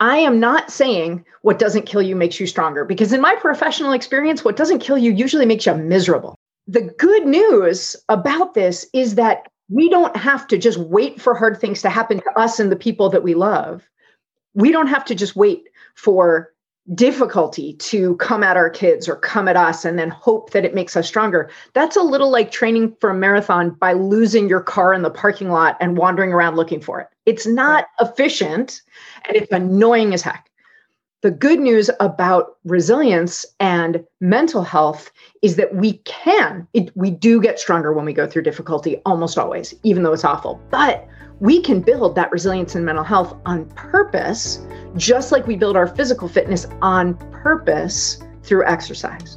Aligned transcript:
I 0.00 0.18
am 0.18 0.38
not 0.38 0.70
saying 0.70 1.24
what 1.42 1.58
doesn't 1.58 1.86
kill 1.86 2.02
you 2.02 2.14
makes 2.14 2.38
you 2.38 2.46
stronger 2.46 2.84
because, 2.84 3.12
in 3.12 3.20
my 3.20 3.34
professional 3.36 3.92
experience, 3.92 4.44
what 4.44 4.56
doesn't 4.56 4.78
kill 4.78 4.98
you 4.98 5.12
usually 5.12 5.46
makes 5.46 5.66
you 5.66 5.74
miserable. 5.74 6.36
The 6.66 6.82
good 6.98 7.26
news 7.26 7.96
about 8.08 8.54
this 8.54 8.86
is 8.92 9.16
that 9.16 9.48
we 9.68 9.88
don't 9.88 10.16
have 10.16 10.46
to 10.48 10.58
just 10.58 10.78
wait 10.78 11.20
for 11.20 11.34
hard 11.34 11.60
things 11.60 11.82
to 11.82 11.90
happen 11.90 12.20
to 12.20 12.38
us 12.38 12.60
and 12.60 12.70
the 12.70 12.76
people 12.76 13.10
that 13.10 13.22
we 13.22 13.34
love. 13.34 13.88
We 14.54 14.70
don't 14.70 14.86
have 14.86 15.04
to 15.06 15.14
just 15.14 15.36
wait 15.36 15.68
for 15.94 16.52
difficulty 16.94 17.74
to 17.74 18.16
come 18.16 18.42
at 18.42 18.56
our 18.56 18.70
kids 18.70 19.08
or 19.08 19.16
come 19.16 19.46
at 19.46 19.56
us 19.56 19.84
and 19.84 19.98
then 19.98 20.08
hope 20.08 20.50
that 20.50 20.64
it 20.64 20.74
makes 20.74 20.96
us 20.96 21.06
stronger. 21.06 21.50
That's 21.74 21.96
a 21.96 22.02
little 22.02 22.30
like 22.30 22.50
training 22.50 22.96
for 23.00 23.10
a 23.10 23.14
marathon 23.14 23.70
by 23.70 23.92
losing 23.92 24.48
your 24.48 24.62
car 24.62 24.94
in 24.94 25.02
the 25.02 25.10
parking 25.10 25.50
lot 25.50 25.76
and 25.80 25.98
wandering 25.98 26.32
around 26.32 26.56
looking 26.56 26.80
for 26.80 27.00
it. 27.00 27.08
It's 27.28 27.46
not 27.46 27.88
efficient 28.00 28.80
and 29.26 29.36
it's 29.36 29.52
annoying 29.52 30.14
as 30.14 30.22
heck. 30.22 30.48
The 31.20 31.30
good 31.30 31.60
news 31.60 31.90
about 32.00 32.56
resilience 32.64 33.44
and 33.60 34.02
mental 34.22 34.62
health 34.62 35.12
is 35.42 35.56
that 35.56 35.74
we 35.74 35.98
can, 36.06 36.66
it, 36.72 36.90
we 36.96 37.10
do 37.10 37.38
get 37.38 37.60
stronger 37.60 37.92
when 37.92 38.06
we 38.06 38.14
go 38.14 38.26
through 38.26 38.44
difficulty 38.44 39.02
almost 39.04 39.36
always, 39.36 39.74
even 39.82 40.04
though 40.04 40.14
it's 40.14 40.24
awful. 40.24 40.58
But 40.70 41.06
we 41.38 41.60
can 41.60 41.82
build 41.82 42.14
that 42.14 42.32
resilience 42.32 42.74
and 42.74 42.86
mental 42.86 43.04
health 43.04 43.36
on 43.44 43.66
purpose, 43.74 44.66
just 44.96 45.30
like 45.30 45.46
we 45.46 45.54
build 45.54 45.76
our 45.76 45.86
physical 45.86 46.28
fitness 46.28 46.66
on 46.80 47.14
purpose 47.30 48.22
through 48.42 48.64
exercise. 48.64 49.36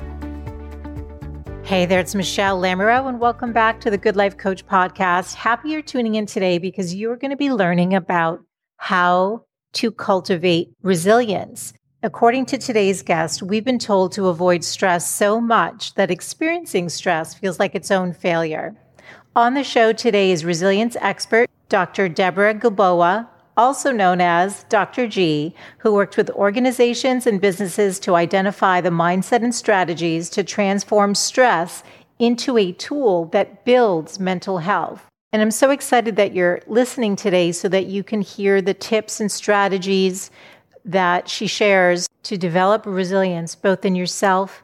Hey 1.71 1.85
there, 1.85 2.01
it's 2.01 2.15
Michelle 2.15 2.59
Lamoureux, 2.59 3.07
and 3.07 3.17
welcome 3.17 3.53
back 3.53 3.79
to 3.79 3.89
the 3.89 3.97
Good 3.97 4.17
Life 4.17 4.37
Coach 4.37 4.67
podcast. 4.67 5.35
Happy 5.35 5.69
you're 5.69 5.81
tuning 5.81 6.15
in 6.15 6.25
today 6.25 6.57
because 6.57 6.93
you're 6.93 7.15
going 7.15 7.31
to 7.31 7.37
be 7.37 7.49
learning 7.49 7.93
about 7.93 8.41
how 8.75 9.45
to 9.75 9.89
cultivate 9.89 10.73
resilience. 10.83 11.71
According 12.03 12.47
to 12.47 12.57
today's 12.57 13.01
guest, 13.01 13.41
we've 13.41 13.63
been 13.63 13.79
told 13.79 14.11
to 14.11 14.27
avoid 14.27 14.65
stress 14.65 15.09
so 15.09 15.39
much 15.39 15.93
that 15.93 16.11
experiencing 16.11 16.89
stress 16.89 17.33
feels 17.33 17.57
like 17.57 17.73
its 17.73 17.89
own 17.89 18.11
failure. 18.11 18.75
On 19.33 19.53
the 19.53 19.63
show 19.63 19.93
today 19.93 20.31
is 20.31 20.43
resilience 20.43 20.97
expert 20.99 21.49
Dr. 21.69 22.09
Deborah 22.09 22.53
Gilboa, 22.53 23.29
also 23.57 23.91
known 23.91 24.21
as 24.21 24.63
Dr. 24.69 25.07
G, 25.07 25.53
who 25.79 25.93
worked 25.93 26.17
with 26.17 26.29
organizations 26.31 27.27
and 27.27 27.41
businesses 27.41 27.99
to 27.99 28.15
identify 28.15 28.81
the 28.81 28.89
mindset 28.89 29.43
and 29.43 29.53
strategies 29.53 30.29
to 30.31 30.43
transform 30.43 31.15
stress 31.15 31.83
into 32.19 32.57
a 32.57 32.71
tool 32.73 33.25
that 33.25 33.65
builds 33.65 34.19
mental 34.19 34.59
health. 34.59 35.05
And 35.33 35.41
I'm 35.41 35.51
so 35.51 35.71
excited 35.71 36.17
that 36.17 36.33
you're 36.33 36.61
listening 36.67 37.15
today 37.15 37.51
so 37.51 37.69
that 37.69 37.85
you 37.85 38.03
can 38.03 38.21
hear 38.21 38.61
the 38.61 38.73
tips 38.73 39.19
and 39.19 39.31
strategies 39.31 40.29
that 40.83 41.29
she 41.29 41.47
shares 41.47 42.07
to 42.23 42.37
develop 42.37 42.85
resilience 42.85 43.55
both 43.55 43.85
in 43.85 43.95
yourself 43.95 44.63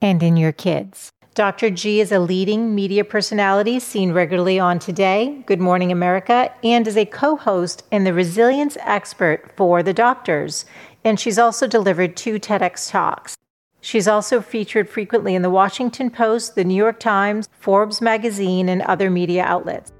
and 0.00 0.22
in 0.22 0.36
your 0.36 0.52
kids. 0.52 1.12
Dr. 1.34 1.70
G 1.70 2.02
is 2.02 2.12
a 2.12 2.18
leading 2.18 2.74
media 2.74 3.04
personality 3.04 3.80
seen 3.80 4.12
regularly 4.12 4.58
on 4.58 4.78
Today, 4.78 5.42
Good 5.46 5.60
Morning 5.60 5.90
America, 5.90 6.52
and 6.62 6.86
is 6.86 6.96
a 6.96 7.06
co 7.06 7.36
host 7.36 7.84
and 7.90 8.06
the 8.06 8.12
resilience 8.12 8.76
expert 8.80 9.50
for 9.56 9.82
the 9.82 9.94
doctors. 9.94 10.66
And 11.04 11.18
she's 11.18 11.38
also 11.38 11.66
delivered 11.66 12.18
two 12.18 12.38
TEDx 12.38 12.90
talks. 12.90 13.38
She's 13.80 14.06
also 14.06 14.42
featured 14.42 14.90
frequently 14.90 15.34
in 15.34 15.40
the 15.40 15.48
Washington 15.48 16.10
Post, 16.10 16.54
the 16.54 16.64
New 16.64 16.74
York 16.74 17.00
Times, 17.00 17.48
Forbes 17.58 18.02
magazine, 18.02 18.68
and 18.68 18.82
other 18.82 19.10
media 19.10 19.42
outlets. 19.42 19.90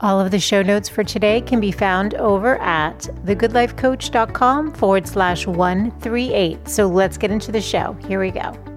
All 0.00 0.20
of 0.20 0.32
the 0.32 0.40
show 0.40 0.60
notes 0.60 0.88
for 0.88 1.04
today 1.04 1.40
can 1.40 1.60
be 1.60 1.70
found 1.70 2.14
over 2.14 2.58
at 2.58 2.98
thegoodlifecoach.com 3.24 4.74
forward 4.74 5.06
slash 5.06 5.46
138. 5.46 6.68
So 6.68 6.88
let's 6.88 7.16
get 7.16 7.30
into 7.30 7.52
the 7.52 7.60
show. 7.60 7.96
Here 8.08 8.18
we 8.18 8.32
go. 8.32 8.73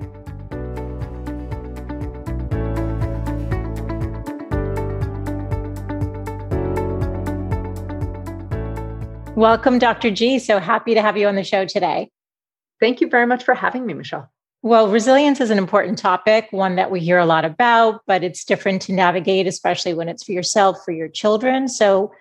Welcome, 9.38 9.78
Dr. 9.78 10.09
G. 10.09 10.40
So 10.40 10.58
happy 10.58 10.96
to 10.96 11.02
have 11.03 11.16
you 11.16 11.28
on 11.28 11.36
the 11.36 11.44
show 11.44 11.64
today. 11.64 12.09
Thank 12.80 13.02
you 13.02 13.08
very 13.08 13.28
much 13.28 13.44
for 13.44 13.53
having 13.53 13.86
me, 13.86 13.94
Michelle. 13.94 14.31
Well, 14.64 14.88
resilience 14.90 15.40
is 15.40 15.52
an 15.52 15.59
important 15.59 16.00
topic, 16.00 16.48
one 16.50 16.75
that 16.78 16.90
we 16.90 17.02
hear 17.02 17.20
a 17.20 17.25
lot 17.28 17.46
about, 17.46 18.02
but 18.08 18.24
it's 18.24 18.44
different 18.44 18.81
to 18.81 18.94
navigate, 18.94 19.46
especially 19.46 19.94
when 19.94 20.09
it's 20.09 20.24
for 20.24 20.31
yourself, 20.31 20.84
for 20.84 20.92
your 20.92 21.08
children. 21.08 21.68
So, 21.68 22.12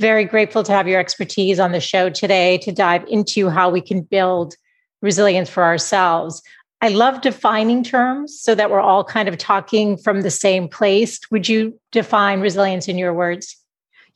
very 0.00 0.26
grateful 0.26 0.62
to 0.64 0.72
have 0.72 0.86
your 0.86 1.00
expertise 1.00 1.58
on 1.58 1.72
the 1.72 1.80
show 1.80 2.10
today 2.10 2.58
to 2.58 2.72
dive 2.72 3.06
into 3.08 3.48
how 3.48 3.70
we 3.70 3.80
can 3.80 4.02
build 4.02 4.54
resilience 5.00 5.48
for 5.48 5.62
ourselves. 5.62 6.42
I 6.82 6.88
love 6.88 7.22
defining 7.22 7.84
terms 7.84 8.38
so 8.38 8.54
that 8.54 8.70
we're 8.70 8.82
all 8.82 9.02
kind 9.02 9.30
of 9.30 9.38
talking 9.38 9.96
from 9.96 10.20
the 10.20 10.30
same 10.30 10.68
place. 10.68 11.20
Would 11.30 11.48
you 11.48 11.80
define 11.90 12.42
resilience 12.42 12.86
in 12.86 12.98
your 12.98 13.14
words? 13.14 13.56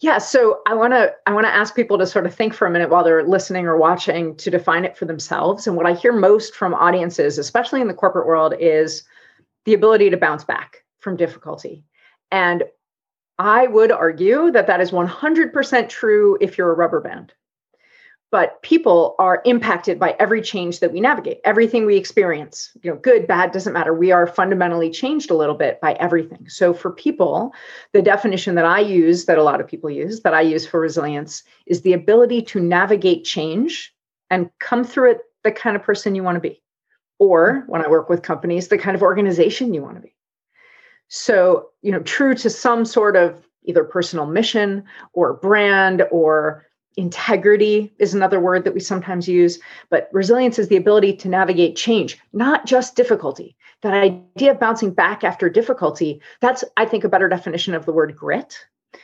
Yeah, 0.01 0.17
so 0.17 0.63
I 0.67 0.75
want 0.75 0.95
to 0.95 1.15
I 1.27 1.35
want 1.35 1.45
to 1.45 1.55
ask 1.55 1.77
people 1.77 1.99
to 1.99 2.07
sort 2.07 2.25
of 2.25 2.35
think 2.35 2.55
for 2.55 2.67
a 2.67 2.71
minute 2.71 2.89
while 2.89 3.05
they're 3.05 3.27
listening 3.27 3.67
or 3.67 3.77
watching 3.77 4.35
to 4.37 4.51
define 4.51 4.87
it 4.87 4.97
for 4.97 5.05
themselves. 5.05 5.67
And 5.67 5.77
what 5.77 5.87
I 5.87 5.93
hear 5.93 6.13
most 6.13 6.55
from 6.55 6.73
audiences, 6.75 7.37
especially 7.37 7.83
in 7.83 7.89
the 7.89 7.95
corporate 7.95 8.27
world, 8.27 8.55
is 8.59 9.05
the 9.67 9.75
ability 9.75 10.09
to 10.09 10.17
bounce 10.17 10.43
back 10.43 10.85
from 11.01 11.17
difficulty. 11.17 11.85
And 12.31 12.65
I 13.39 13.67
would 13.67 13.93
argue 13.93 14.51
that 14.53 14.67
that 14.67 14.81
is 14.81 14.91
100% 14.91 15.89
true 15.89 16.39
if 16.41 16.57
you're 16.57 16.73
a 16.73 16.77
rubber 16.77 17.01
band 17.01 17.35
but 18.31 18.63
people 18.63 19.17
are 19.19 19.43
impacted 19.45 19.99
by 19.99 20.15
every 20.21 20.41
change 20.41 20.81
that 20.81 20.93
we 20.93 21.01
navigate. 21.01 21.41
Everything 21.45 21.85
we 21.85 21.97
experience 21.97 22.71
you 22.83 22.91
know 22.91 22.97
good 22.97 23.27
bad 23.27 23.53
doesn't 23.53 23.73
matter. 23.73 23.93
We 23.95 24.13
are 24.13 24.27
fundamentally 24.27 24.91
changed 24.91 25.31
a 25.31 25.35
little 25.35 25.55
bit 25.55 25.81
by 25.81 25.93
everything. 25.95 26.49
So 26.49 26.73
for 26.73 26.91
people 26.91 27.53
the 27.93 28.03
definition 28.03 28.55
that 28.55 28.65
i 28.65 28.81
use 28.81 29.25
that 29.27 29.39
a 29.39 29.43
lot 29.43 29.61
of 29.61 29.67
people 29.67 29.91
use 29.91 30.21
that 30.21 30.35
i 30.35 30.41
use 30.41 30.67
for 30.67 30.81
resilience 30.81 31.43
is 31.67 31.83
the 31.83 31.93
ability 31.93 32.43
to 32.43 32.61
navigate 32.61 33.25
change 33.25 33.93
and 34.31 34.51
come 34.59 34.85
through 34.85 35.13
it 35.13 35.19
the 35.45 35.53
kind 35.53 35.77
of 35.77 35.83
person 35.83 36.15
you 36.15 36.23
want 36.23 36.37
to 36.37 36.41
be 36.41 36.63
or 37.19 37.65
when 37.67 37.85
i 37.85 37.89
work 37.89 38.09
with 38.09 38.23
companies 38.23 38.69
the 38.69 38.79
kind 38.79 38.95
of 38.95 39.03
organization 39.03 39.75
you 39.75 39.83
want 39.83 39.97
to 39.97 40.03
be. 40.03 40.15
So 41.09 41.71
you 41.83 41.93
know 41.93 42.01
true 42.01 42.35
to 42.37 42.51
some 42.51 42.85
sort 42.85 43.17
of 43.17 43.47
either 43.65 43.85
personal 43.85 44.27
mission 44.27 44.85
or 45.13 45.35
brand 45.35 46.03
or 46.11 46.67
integrity 46.97 47.93
is 47.99 48.15
another 48.15 48.41
word 48.41 48.65
that 48.65 48.75
we 48.75 48.81
sometimes 48.81 49.29
use 49.29 49.59
but 49.91 50.09
resilience 50.13 50.59
is 50.59 50.69
the 50.69 50.77
ability 50.77 51.15
to 51.15 51.29
navigate 51.29 51.77
change 51.77 52.19
not 52.33 52.67
just 52.67 52.97
difficulty 52.97 53.57
that 53.83 53.95
idea 53.95 54.51
of 54.51 54.61
bouncing 54.61 54.91
back 54.91 55.23
after 55.23 55.49
difficulty 55.49 56.21
that's 56.41 56.65
i 56.77 56.85
think 56.85 57.05
a 57.05 57.09
better 57.09 57.29
definition 57.29 57.75
of 57.75 57.87
the 57.87 57.93
word 57.93 58.17
grit 58.17 58.59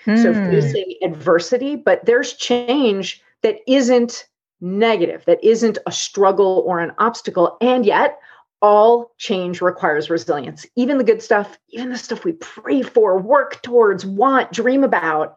mm. 0.04 0.20
so 0.20 0.34
facing 0.34 0.97
hmm. 1.00 1.12
adversity 1.12 1.76
but 1.76 2.04
there's 2.04 2.33
change 2.34 3.22
that 3.42 3.59
isn't 3.68 4.27
negative 4.60 5.24
that 5.27 5.42
isn't 5.44 5.78
a 5.86 5.92
struggle 5.92 6.65
or 6.66 6.80
an 6.80 6.92
obstacle 6.98 7.56
and 7.60 7.86
yet 7.86 8.18
all 8.62 9.12
change 9.18 9.60
requires 9.60 10.10
resilience 10.10 10.66
even 10.74 10.98
the 10.98 11.04
good 11.04 11.22
stuff 11.22 11.59
even 11.71 11.91
the 11.91 11.98
stuff 11.98 12.24
we 12.24 12.32
pray 12.32 12.82
for 12.82 13.18
work 13.18 13.62
towards 13.62 14.04
want 14.04 14.50
dream 14.50 14.82
about 14.82 15.36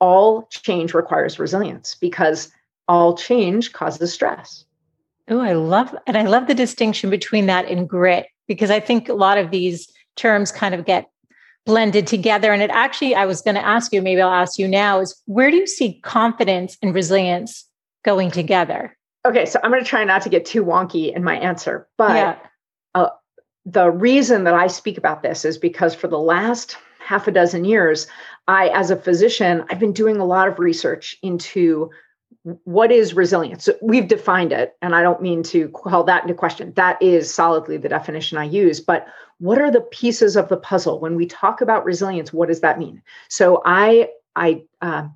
all 0.00 0.48
change 0.50 0.94
requires 0.94 1.38
resilience 1.38 1.94
because 1.94 2.50
all 2.88 3.16
change 3.16 3.72
causes 3.72 4.12
stress. 4.12 4.64
Oh, 5.28 5.40
I 5.40 5.52
love 5.52 5.94
and 6.06 6.16
I 6.16 6.24
love 6.24 6.48
the 6.48 6.54
distinction 6.54 7.08
between 7.08 7.46
that 7.46 7.66
and 7.66 7.88
grit 7.88 8.26
because 8.48 8.70
I 8.70 8.80
think 8.80 9.08
a 9.08 9.14
lot 9.14 9.38
of 9.38 9.50
these 9.50 9.88
terms 10.16 10.50
kind 10.50 10.74
of 10.74 10.84
get 10.84 11.08
blended 11.66 12.06
together. 12.06 12.52
And 12.52 12.62
it 12.62 12.70
actually, 12.70 13.14
I 13.14 13.26
was 13.26 13.42
going 13.42 13.54
to 13.54 13.64
ask 13.64 13.92
you, 13.92 14.02
maybe 14.02 14.20
I'll 14.20 14.32
ask 14.32 14.58
you 14.58 14.66
now, 14.66 15.00
is 15.00 15.20
where 15.26 15.50
do 15.50 15.56
you 15.56 15.66
see 15.66 16.00
confidence 16.02 16.76
and 16.82 16.94
resilience 16.94 17.64
going 18.04 18.30
together? 18.30 18.96
Okay, 19.24 19.46
so 19.46 19.60
I'm 19.62 19.70
going 19.70 19.82
to 19.82 19.88
try 19.88 20.02
not 20.04 20.22
to 20.22 20.28
get 20.28 20.46
too 20.46 20.64
wonky 20.64 21.14
in 21.14 21.22
my 21.22 21.38
answer, 21.38 21.86
but 21.98 22.16
yeah. 22.16 22.36
uh, 22.94 23.10
the 23.66 23.90
reason 23.90 24.44
that 24.44 24.54
I 24.54 24.66
speak 24.66 24.96
about 24.96 25.22
this 25.22 25.44
is 25.44 25.58
because 25.58 25.94
for 25.94 26.08
the 26.08 26.18
last 26.18 26.76
half 27.10 27.26
a 27.26 27.32
dozen 27.32 27.64
years, 27.64 28.06
I, 28.46 28.68
as 28.68 28.92
a 28.92 28.96
physician, 28.96 29.64
I've 29.68 29.80
been 29.80 29.92
doing 29.92 30.18
a 30.18 30.24
lot 30.24 30.46
of 30.46 30.60
research 30.60 31.16
into 31.22 31.90
what 32.62 32.92
is 32.92 33.14
resilience. 33.14 33.64
So 33.64 33.74
we've 33.82 34.06
defined 34.06 34.52
it, 34.52 34.76
and 34.80 34.94
I 34.94 35.02
don't 35.02 35.20
mean 35.20 35.42
to 35.54 35.68
call 35.70 36.04
that 36.04 36.22
into 36.22 36.34
question. 36.34 36.72
That 36.76 37.02
is 37.02 37.34
solidly 37.34 37.78
the 37.78 37.88
definition 37.88 38.38
I 38.38 38.44
use. 38.44 38.78
But 38.78 39.08
what 39.38 39.60
are 39.60 39.72
the 39.72 39.80
pieces 39.80 40.36
of 40.36 40.48
the 40.48 40.56
puzzle 40.56 41.00
when 41.00 41.16
we 41.16 41.26
talk 41.26 41.60
about 41.60 41.84
resilience? 41.84 42.32
What 42.32 42.46
does 42.46 42.60
that 42.60 42.78
mean? 42.78 43.02
So 43.28 43.60
I 43.66 44.10
I 44.36 44.62
uh, 44.80 45.08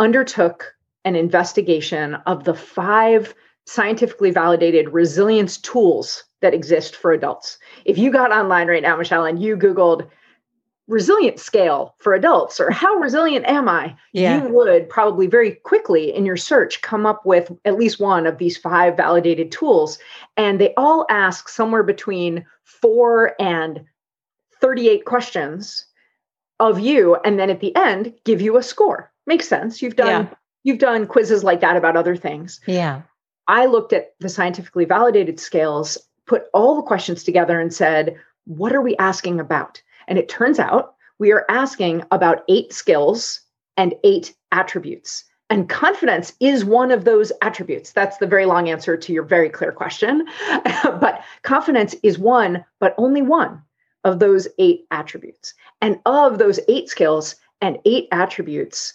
undertook 0.00 0.74
an 1.04 1.14
investigation 1.14 2.14
of 2.26 2.42
the 2.42 2.54
five 2.54 3.32
scientifically 3.66 4.32
validated 4.32 4.92
resilience 4.92 5.56
tools 5.58 6.24
that 6.40 6.54
exist 6.54 6.96
for 6.96 7.12
adults. 7.12 7.58
If 7.84 7.96
you 7.96 8.10
got 8.10 8.32
online 8.32 8.66
right 8.66 8.82
now, 8.82 8.96
Michelle, 8.96 9.24
and 9.24 9.40
you 9.40 9.56
Googled 9.56 10.08
resilient 10.88 11.38
scale 11.38 11.94
for 11.98 12.14
adults 12.14 12.58
or 12.58 12.70
how 12.70 12.94
resilient 12.96 13.46
am 13.46 13.68
I, 13.68 13.94
yeah. 14.12 14.42
you 14.42 14.48
would 14.52 14.88
probably 14.88 15.26
very 15.26 15.52
quickly 15.52 16.12
in 16.12 16.24
your 16.24 16.36
search 16.36 16.80
come 16.80 17.04
up 17.04 17.24
with 17.26 17.52
at 17.66 17.78
least 17.78 18.00
one 18.00 18.26
of 18.26 18.38
these 18.38 18.56
five 18.56 18.96
validated 18.96 19.52
tools. 19.52 19.98
And 20.36 20.58
they 20.58 20.72
all 20.76 21.06
ask 21.10 21.48
somewhere 21.48 21.82
between 21.82 22.44
four 22.64 23.34
and 23.38 23.84
38 24.60 25.04
questions 25.04 25.84
of 26.58 26.80
you. 26.80 27.16
And 27.16 27.38
then 27.38 27.50
at 27.50 27.60
the 27.60 27.76
end, 27.76 28.14
give 28.24 28.40
you 28.40 28.56
a 28.56 28.62
score. 28.62 29.12
Makes 29.26 29.46
sense. 29.46 29.82
You've 29.82 29.96
done. 29.96 30.24
Yeah. 30.24 30.34
You've 30.64 30.78
done 30.78 31.06
quizzes 31.06 31.44
like 31.44 31.60
that 31.60 31.76
about 31.76 31.96
other 31.96 32.16
things. 32.16 32.60
Yeah. 32.66 33.02
I 33.46 33.66
looked 33.66 33.92
at 33.92 34.14
the 34.20 34.28
scientifically 34.28 34.84
validated 34.84 35.38
scales, 35.38 35.96
put 36.26 36.44
all 36.52 36.76
the 36.76 36.82
questions 36.82 37.24
together, 37.24 37.60
and 37.60 37.72
said, 37.72 38.16
what 38.44 38.74
are 38.74 38.82
we 38.82 38.96
asking 38.96 39.38
about? 39.38 39.80
And 40.08 40.18
it 40.18 40.28
turns 40.28 40.58
out 40.58 40.94
we 41.18 41.32
are 41.32 41.46
asking 41.48 42.02
about 42.10 42.42
eight 42.48 42.72
skills 42.72 43.40
and 43.76 43.94
eight 44.02 44.34
attributes. 44.50 45.24
And 45.50 45.68
confidence 45.68 46.34
is 46.40 46.64
one 46.64 46.90
of 46.90 47.04
those 47.04 47.32
attributes. 47.40 47.92
That's 47.92 48.18
the 48.18 48.26
very 48.26 48.44
long 48.44 48.68
answer 48.68 48.96
to 48.96 49.12
your 49.12 49.22
very 49.22 49.48
clear 49.48 49.72
question. 49.72 50.26
but 50.84 51.22
confidence 51.42 51.94
is 52.02 52.18
one, 52.18 52.64
but 52.80 52.94
only 52.98 53.22
one 53.22 53.62
of 54.04 54.18
those 54.18 54.46
eight 54.58 54.84
attributes. 54.90 55.54
And 55.80 56.00
of 56.06 56.38
those 56.38 56.60
eight 56.68 56.88
skills 56.88 57.36
and 57.60 57.78
eight 57.84 58.08
attributes, 58.12 58.94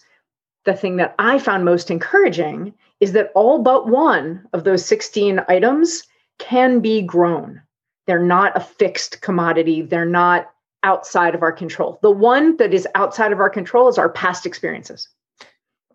the 0.66 0.76
thing 0.76 0.98
that 0.98 1.16
I 1.20 1.40
found 1.40 1.66
most 1.66 1.90
encouraging 1.90 2.74
is 3.00 3.14
that 3.14 3.32
all 3.36 3.60
but 3.60 3.90
one 3.90 4.48
of 4.54 4.64
those 4.64 4.86
16 4.86 5.42
items 5.50 6.04
can 6.40 6.80
be 6.80 7.02
grown. 7.02 7.62
They're 8.06 8.20
not 8.20 8.56
a 8.56 8.62
fixed 8.62 9.22
commodity. 9.22 9.82
They're 9.82 10.06
not 10.06 10.52
outside 10.84 11.36
of 11.36 11.42
our 11.42 11.52
control. 11.52 12.00
The 12.02 12.12
one 12.12 12.58
that 12.58 12.74
is 12.74 12.88
outside 12.96 13.32
of 13.32 13.40
our 13.40 13.50
control 13.50 13.88
is 13.88 13.98
our 13.98 14.10
past 14.10 14.46
experiences. 14.46 15.08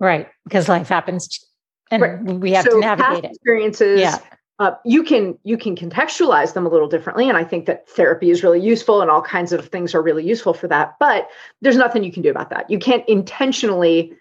Right, 0.01 0.29
because 0.45 0.69
life 0.69 0.89
happens 0.89 1.45
and 1.91 2.03
right. 2.03 2.23
we 2.23 2.53
have 2.53 2.65
so 2.65 2.73
to 2.73 2.81
navigate 2.81 3.25
it. 3.25 3.31
Experiences. 3.33 4.01
Yeah. 4.01 4.19
Uh, 4.61 4.73
you 4.85 5.05
can 5.05 5.39
you 5.45 5.57
can 5.57 5.77
contextualize 5.77 6.53
them 6.53 6.67
a 6.67 6.69
little 6.69 6.89
differently, 6.89 7.29
and 7.29 7.39
I 7.39 7.45
think 7.45 7.67
that 7.67 7.89
therapy 7.89 8.31
is 8.31 8.43
really 8.43 8.61
useful, 8.61 9.01
and 9.01 9.11
all 9.11 9.23
kinds 9.23 9.53
of 9.53 9.69
things 9.69 9.95
are 9.95 10.03
really 10.03 10.27
useful 10.27 10.53
for 10.53 10.67
that. 10.67 10.97
But 10.99 11.29
there's 11.61 11.77
nothing 11.77 12.03
you 12.03 12.11
can 12.11 12.23
do 12.23 12.31
about 12.31 12.51
that. 12.51 12.69
You 12.69 12.79
can't 12.79 13.09
intentionally 13.09 14.15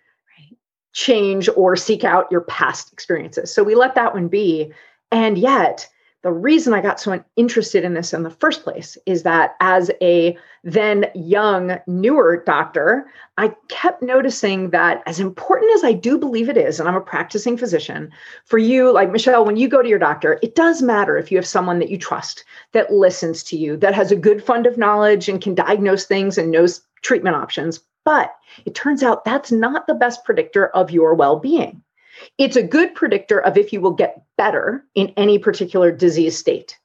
change 0.93 1.49
or 1.55 1.75
seek 1.75 2.03
out 2.03 2.31
your 2.31 2.41
past 2.41 2.93
experiences. 2.93 3.53
So 3.53 3.63
we 3.63 3.73
let 3.73 3.95
that 3.95 4.13
one 4.13 4.27
be, 4.27 4.71
and 5.11 5.39
yet 5.39 5.87
the 6.27 6.33
reason 6.33 6.73
I 6.73 6.81
got 6.81 6.99
so 6.99 7.23
interested 7.37 7.85
in 7.85 7.93
this 7.93 8.11
in 8.11 8.23
the 8.23 8.29
first 8.29 8.65
place 8.65 8.97
is 9.05 9.23
that 9.23 9.55
as 9.61 9.89
a 10.01 10.37
then 10.61 11.05
young, 11.15 11.79
newer 11.87 12.43
doctor, 12.45 13.09
I 13.37 13.55
kept 13.69 14.01
noticing 14.01 14.71
that 14.71 15.03
as 15.05 15.21
important 15.21 15.73
as 15.75 15.85
I 15.85 15.93
do 15.93 16.17
believe 16.17 16.49
it 16.49 16.57
is, 16.57 16.81
and 16.81 16.89
I'm 16.89 16.97
a 16.97 16.99
practicing 16.99 17.55
physician, 17.55 18.11
for 18.43 18.57
you, 18.57 18.91
like 18.91 19.09
Michelle, 19.09 19.45
when 19.45 19.55
you 19.55 19.69
go 19.69 19.81
to 19.81 19.87
your 19.87 19.99
doctor, 19.99 20.37
it 20.43 20.53
does 20.53 20.81
matter 20.81 21.15
if 21.15 21.31
you 21.31 21.37
have 21.37 21.47
someone 21.47 21.79
that 21.79 21.89
you 21.89 21.97
trust, 21.97 22.43
that 22.73 22.91
listens 22.91 23.41
to 23.43 23.55
you, 23.55 23.77
that 23.77 23.95
has 23.95 24.11
a 24.11 24.17
good 24.17 24.43
fund 24.43 24.67
of 24.67 24.77
knowledge 24.77 25.29
and 25.29 25.39
can 25.39 25.55
diagnose 25.55 26.03
things 26.03 26.37
and 26.37 26.51
knows 26.51 26.81
treatment 27.03 27.37
options. 27.37 27.79
But 28.03 28.35
it 28.65 28.75
turns 28.75 29.01
out 29.01 29.23
that's 29.23 29.53
not 29.53 29.87
the 29.87 29.95
best 29.95 30.25
predictor 30.25 30.67
of 30.75 30.91
your 30.91 31.13
well 31.13 31.39
being. 31.39 31.81
It's 32.37 32.57
a 32.57 32.63
good 32.63 32.95
predictor 32.95 33.39
of 33.39 33.57
if 33.57 33.71
you 33.71 33.79
will 33.79 33.91
get 33.91 34.26
better 34.37 34.85
in 34.95 35.13
any 35.17 35.37
particular 35.39 35.91
disease 35.91 36.37
state, 36.37 36.77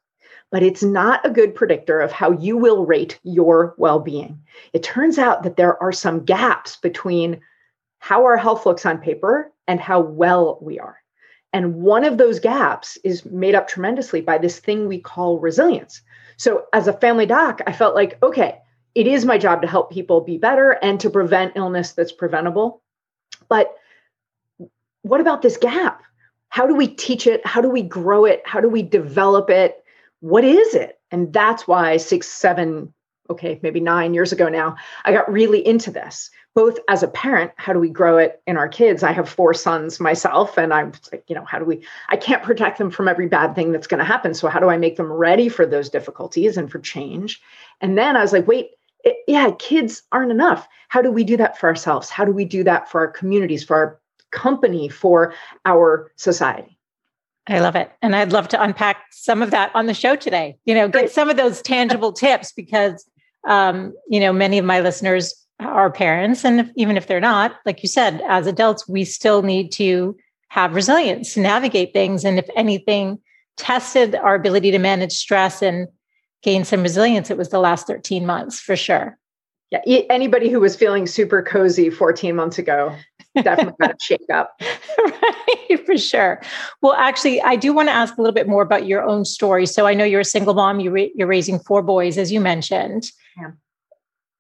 but 0.50 0.62
it's 0.62 0.82
not 0.82 1.25
a 1.25 1.31
good 1.31 1.54
predictor 1.54 2.00
of 2.00 2.12
how 2.12 2.32
you 2.32 2.56
will 2.56 2.84
rate 2.84 3.19
your 3.22 3.75
well 3.78 3.99
being. 3.99 4.40
It 4.72 4.82
turns 4.82 5.19
out 5.19 5.43
that 5.43 5.56
there 5.56 5.81
are 5.82 5.93
some 5.93 6.25
gaps 6.25 6.76
between 6.76 7.40
how 7.99 8.25
our 8.25 8.37
health 8.37 8.66
looks 8.66 8.84
on 8.84 8.99
paper 8.99 9.52
and 9.69 9.81
how 9.81 10.00
well 10.00 10.58
we 10.60 10.78
are. 10.81 10.99
And 11.52 11.76
one 11.76 12.04
of 12.04 12.19
those 12.19 12.40
gaps 12.40 12.99
is 13.04 13.25
made 13.26 13.54
up 13.54 13.69
tremendously 13.69 14.22
by 14.22 14.38
this 14.38 14.58
thing 14.58 14.88
we 14.88 14.99
call 14.99 15.38
resilience. 15.38 16.00
So, 16.38 16.64
as 16.72 16.88
a 16.88 16.94
family 16.94 17.26
doc, 17.26 17.60
I 17.66 17.72
felt 17.72 17.94
like, 17.94 18.19
okay, 18.22 18.58
it 18.94 19.06
is 19.06 19.25
my 19.25 19.38
job 19.38 19.62
to 19.62 19.69
help 19.69 19.93
people 19.93 20.20
be 20.20 20.38
better 20.38 20.72
and 20.82 20.99
to 21.00 21.10
prevent 21.10 21.56
illness 21.56 21.93
that's 21.93 22.12
preventable. 22.12 22.82
But 23.49 23.75
what 25.02 25.20
about 25.20 25.43
this 25.43 25.56
gap? 25.56 26.02
How 26.52 26.66
do 26.66 26.75
we 26.75 26.87
teach 26.87 27.26
it? 27.26 27.44
How 27.46 27.62
do 27.62 27.70
we 27.70 27.81
grow 27.81 28.26
it? 28.26 28.43
How 28.44 28.60
do 28.60 28.69
we 28.69 28.82
develop 28.82 29.49
it? 29.49 29.82
What 30.20 30.44
is 30.44 30.75
it? 30.75 31.00
And 31.10 31.32
that's 31.32 31.66
why 31.66 31.96
six, 31.96 32.28
seven, 32.28 32.93
okay, 33.31 33.58
maybe 33.62 33.81
nine 33.81 34.12
years 34.12 34.32
ago 34.32 34.50
now, 34.50 34.76
I 35.06 35.12
got 35.12 35.32
really 35.32 35.66
into 35.66 35.90
this. 35.90 36.31
Both 36.54 36.78
as 36.90 37.02
a 37.02 37.08
parent, 37.08 37.52
how 37.56 37.72
do 37.72 37.78
we 37.78 37.88
grow 37.88 38.19
it 38.19 38.43
in 38.46 38.58
our 38.58 38.69
kids? 38.69 39.02
I 39.02 39.12
have 39.12 39.31
four 39.31 39.54
sons 39.54 39.99
myself, 39.99 40.58
and 40.58 40.75
I'm 40.75 40.93
like, 41.10 41.25
you 41.26 41.34
know, 41.34 41.46
how 41.46 41.58
do 41.58 41.64
we? 41.64 41.87
I 42.10 42.19
can't 42.19 42.43
protect 42.43 42.76
them 42.76 42.90
from 42.90 43.08
every 43.08 43.28
bad 43.28 43.54
thing 43.54 43.72
that's 43.72 43.87
going 43.87 44.00
to 44.00 44.04
happen. 44.04 44.34
So, 44.34 44.49
how 44.49 44.60
do 44.60 44.69
I 44.69 44.76
make 44.76 44.96
them 44.96 45.10
ready 45.10 45.49
for 45.49 45.64
those 45.64 45.88
difficulties 45.88 46.58
and 46.58 46.70
for 46.70 46.81
change? 46.81 47.40
And 47.81 47.96
then 47.96 48.14
I 48.14 48.20
was 48.20 48.34
like, 48.34 48.46
wait, 48.46 48.72
it, 49.04 49.16
yeah, 49.26 49.52
kids 49.58 50.02
aren't 50.12 50.31
enough. 50.31 50.69
How 50.88 51.00
do 51.00 51.10
we 51.10 51.25
do 51.25 51.38
that 51.38 51.56
for 51.56 51.70
ourselves? 51.70 52.10
How 52.10 52.26
do 52.26 52.32
we 52.32 52.44
do 52.44 52.62
that 52.64 52.90
for 52.90 53.00
our 53.00 53.08
communities, 53.08 53.64
for 53.64 53.76
our 53.76 54.01
company 54.32 54.88
for 54.88 55.34
our 55.64 56.11
society. 56.17 56.79
I 57.49 57.58
love 57.61 57.75
it. 57.76 57.90
And 58.02 58.14
I'd 58.14 58.32
love 58.32 58.49
to 58.49 58.62
unpack 58.62 58.99
some 59.11 59.43
of 59.43 59.50
that 59.50 59.70
on 59.75 59.87
the 59.87 59.94
show 59.94 60.14
today, 60.14 60.56
you 60.64 60.75
know, 60.75 60.88
get 60.88 61.11
some 61.11 61.29
of 61.29 61.37
those 61.37 61.61
tangible 61.61 62.12
tips 62.12 62.52
because, 62.52 63.05
um, 63.49 63.93
you 64.08 64.20
know, 64.20 64.32
many 64.32 64.58
of 64.58 64.64
my 64.64 64.81
listeners 64.81 65.34
are 65.58 65.90
parents. 65.90 66.44
And 66.44 66.61
if, 66.61 66.70
even 66.76 66.96
if 66.96 67.08
they're 67.08 67.20
not, 67.20 67.56
like 67.67 67.82
you 67.82 67.88
said, 67.88 68.23
as 68.29 68.46
adults, 68.46 68.88
we 68.88 69.05
still 69.05 69.43
need 69.43 69.73
to 69.73 70.17
have 70.49 70.75
resilience 70.75 71.35
to 71.35 71.40
navigate 71.40 71.92
things. 71.92 72.25
And 72.25 72.38
if 72.38 72.49
anything 72.54 73.18
tested 73.56 74.14
our 74.14 74.35
ability 74.35 74.71
to 74.71 74.78
manage 74.78 75.12
stress 75.12 75.62
and 75.62 75.88
gain 76.42 76.64
some 76.64 76.83
resilience, 76.83 77.30
it 77.30 77.38
was 77.38 77.49
the 77.49 77.59
last 77.59 77.87
13 77.87 78.25
months 78.25 78.61
for 78.61 78.76
sure. 78.76 79.18
Yeah. 79.71 80.02
Anybody 80.11 80.50
who 80.50 80.61
was 80.61 80.76
feeling 80.76 81.06
super 81.06 81.42
cozy 81.42 81.88
14 81.88 82.37
months 82.37 82.59
ago 82.59 82.95
definitely 83.34 83.74
got 83.80 83.98
to 83.98 84.04
shake 84.04 84.30
up. 84.32 84.60
right, 84.60 85.86
for 85.86 85.96
sure. 85.96 86.40
Well, 86.80 86.94
actually, 86.94 87.40
I 87.42 87.56
do 87.56 87.72
want 87.72 87.88
to 87.88 87.94
ask 87.94 88.16
a 88.16 88.20
little 88.20 88.34
bit 88.34 88.48
more 88.48 88.62
about 88.62 88.86
your 88.86 89.02
own 89.02 89.24
story. 89.24 89.66
So 89.66 89.86
I 89.86 89.94
know 89.94 90.04
you're 90.04 90.20
a 90.20 90.24
single 90.24 90.54
mom, 90.54 90.80
you 90.80 90.94
are 90.94 90.98
you're 90.98 91.26
raising 91.26 91.58
four 91.60 91.82
boys, 91.82 92.18
as 92.18 92.32
you 92.32 92.40
mentioned. 92.40 93.10
Yeah. 93.36 93.52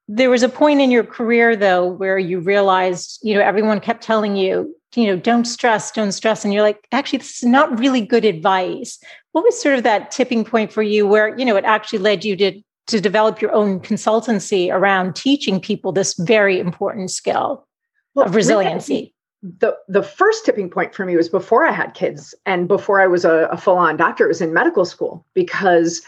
There 0.08 0.30
was 0.30 0.42
a 0.42 0.48
point 0.48 0.80
in 0.80 0.90
your 0.90 1.04
career, 1.04 1.56
though, 1.56 1.86
where 1.86 2.18
you 2.18 2.40
realized, 2.40 3.20
you 3.22 3.34
know, 3.34 3.40
everyone 3.40 3.80
kept 3.80 4.02
telling 4.02 4.36
you, 4.36 4.74
you 4.94 5.06
know, 5.06 5.16
don't 5.16 5.46
stress, 5.46 5.90
don't 5.90 6.12
stress. 6.12 6.44
And 6.44 6.52
you're 6.52 6.62
like, 6.62 6.86
actually, 6.92 7.18
this 7.18 7.42
is 7.42 7.48
not 7.48 7.78
really 7.78 8.00
good 8.00 8.24
advice. 8.24 8.98
What 9.30 9.44
was 9.44 9.60
sort 9.60 9.76
of 9.76 9.84
that 9.84 10.10
tipping 10.10 10.44
point 10.44 10.72
for 10.72 10.82
you 10.82 11.06
where, 11.06 11.36
you 11.38 11.44
know, 11.44 11.56
it 11.56 11.64
actually 11.64 12.00
led 12.00 12.24
you 12.24 12.36
to 12.36 12.60
to 12.88 13.00
develop 13.00 13.40
your 13.40 13.52
own 13.52 13.78
consultancy 13.78 14.68
around 14.70 15.14
teaching 15.14 15.60
people 15.60 15.92
this 15.92 16.14
very 16.14 16.58
important 16.58 17.10
skill? 17.10 17.66
Well, 18.14 18.26
of 18.26 18.34
resiliency? 18.34 19.14
The 19.42 19.76
the 19.88 20.02
first 20.02 20.44
tipping 20.44 20.70
point 20.70 20.94
for 20.94 21.04
me 21.04 21.16
was 21.16 21.28
before 21.28 21.66
I 21.66 21.72
had 21.72 21.94
kids 21.94 22.34
and 22.46 22.68
before 22.68 23.00
I 23.00 23.06
was 23.06 23.24
a, 23.24 23.48
a 23.50 23.56
full 23.56 23.76
on 23.76 23.96
doctor. 23.96 24.24
It 24.24 24.28
was 24.28 24.40
in 24.40 24.52
medical 24.52 24.84
school 24.84 25.26
because 25.34 26.02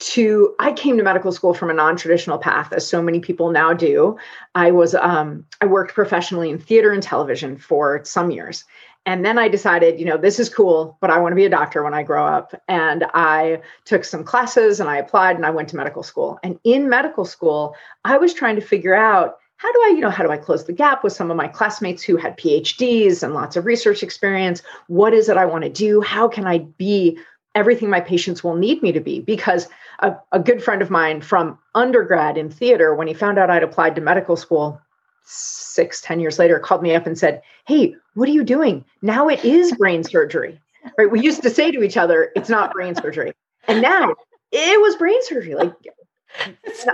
to 0.00 0.54
I 0.58 0.72
came 0.72 0.96
to 0.96 1.02
medical 1.02 1.32
school 1.32 1.54
from 1.54 1.70
a 1.70 1.74
non-traditional 1.74 2.38
path, 2.38 2.72
as 2.72 2.86
so 2.86 3.02
many 3.02 3.20
people 3.20 3.50
now 3.50 3.72
do. 3.74 4.16
I 4.54 4.70
was 4.70 4.94
um, 4.94 5.44
I 5.60 5.66
worked 5.66 5.94
professionally 5.94 6.50
in 6.50 6.58
theater 6.58 6.92
and 6.92 7.02
television 7.02 7.58
for 7.58 8.02
some 8.04 8.30
years. 8.30 8.64
And 9.06 9.24
then 9.24 9.38
I 9.38 9.48
decided, 9.48 9.98
you 9.98 10.04
know, 10.04 10.18
this 10.18 10.38
is 10.38 10.50
cool, 10.50 10.98
but 11.00 11.10
I 11.10 11.18
want 11.18 11.32
to 11.32 11.36
be 11.36 11.46
a 11.46 11.50
doctor 11.50 11.82
when 11.82 11.94
I 11.94 12.02
grow 12.02 12.26
up. 12.26 12.54
And 12.68 13.06
I 13.14 13.62
took 13.86 14.04
some 14.04 14.22
classes 14.22 14.80
and 14.80 14.90
I 14.90 14.98
applied 14.98 15.36
and 15.36 15.46
I 15.46 15.50
went 15.50 15.70
to 15.70 15.76
medical 15.76 16.02
school. 16.02 16.38
And 16.42 16.58
in 16.62 16.90
medical 16.90 17.24
school, 17.24 17.74
I 18.04 18.18
was 18.18 18.34
trying 18.34 18.56
to 18.56 18.60
figure 18.60 18.94
out 18.94 19.38
how 19.58 19.72
do 19.72 19.78
I, 19.84 19.88
you 19.94 20.00
know, 20.00 20.10
how 20.10 20.24
do 20.24 20.30
I 20.30 20.36
close 20.36 20.64
the 20.64 20.72
gap 20.72 21.04
with 21.04 21.12
some 21.12 21.30
of 21.30 21.36
my 21.36 21.48
classmates 21.48 22.02
who 22.02 22.16
had 22.16 22.38
PhDs 22.38 23.22
and 23.22 23.34
lots 23.34 23.56
of 23.56 23.66
research 23.66 24.02
experience? 24.02 24.62
What 24.86 25.12
is 25.12 25.28
it 25.28 25.36
I 25.36 25.44
want 25.44 25.64
to 25.64 25.70
do? 25.70 26.00
How 26.00 26.26
can 26.28 26.46
I 26.46 26.58
be 26.58 27.18
everything 27.54 27.90
my 27.90 28.00
patients 28.00 28.42
will 28.42 28.54
need 28.54 28.82
me 28.82 28.92
to 28.92 29.00
be? 29.00 29.20
Because 29.20 29.68
a, 30.00 30.16
a 30.32 30.38
good 30.38 30.62
friend 30.62 30.80
of 30.80 30.90
mine 30.90 31.20
from 31.20 31.58
undergrad 31.74 32.38
in 32.38 32.50
theater 32.50 32.94
when 32.94 33.08
he 33.08 33.14
found 33.14 33.36
out 33.36 33.50
i'd 33.50 33.64
applied 33.64 33.96
to 33.96 34.00
medical 34.00 34.36
school 34.36 34.80
six 35.24 36.00
ten 36.00 36.20
years 36.20 36.38
later 36.38 36.60
called 36.60 36.82
me 36.82 36.94
up 36.94 37.04
and 37.04 37.18
said 37.18 37.42
hey 37.66 37.94
what 38.18 38.28
are 38.28 38.32
you 38.32 38.42
doing? 38.42 38.84
Now 39.00 39.28
it 39.28 39.44
is 39.44 39.72
brain 39.76 40.02
surgery. 40.02 40.60
Right? 40.98 41.10
We 41.10 41.20
used 41.20 41.42
to 41.42 41.50
say 41.50 41.70
to 41.70 41.82
each 41.82 41.96
other 41.96 42.32
it's 42.34 42.48
not 42.48 42.72
brain 42.72 42.96
surgery. 42.96 43.32
And 43.68 43.80
now 43.80 44.14
it 44.50 44.80
was 44.80 44.96
brain 44.96 45.18
surgery. 45.22 45.54
Like 45.54 45.72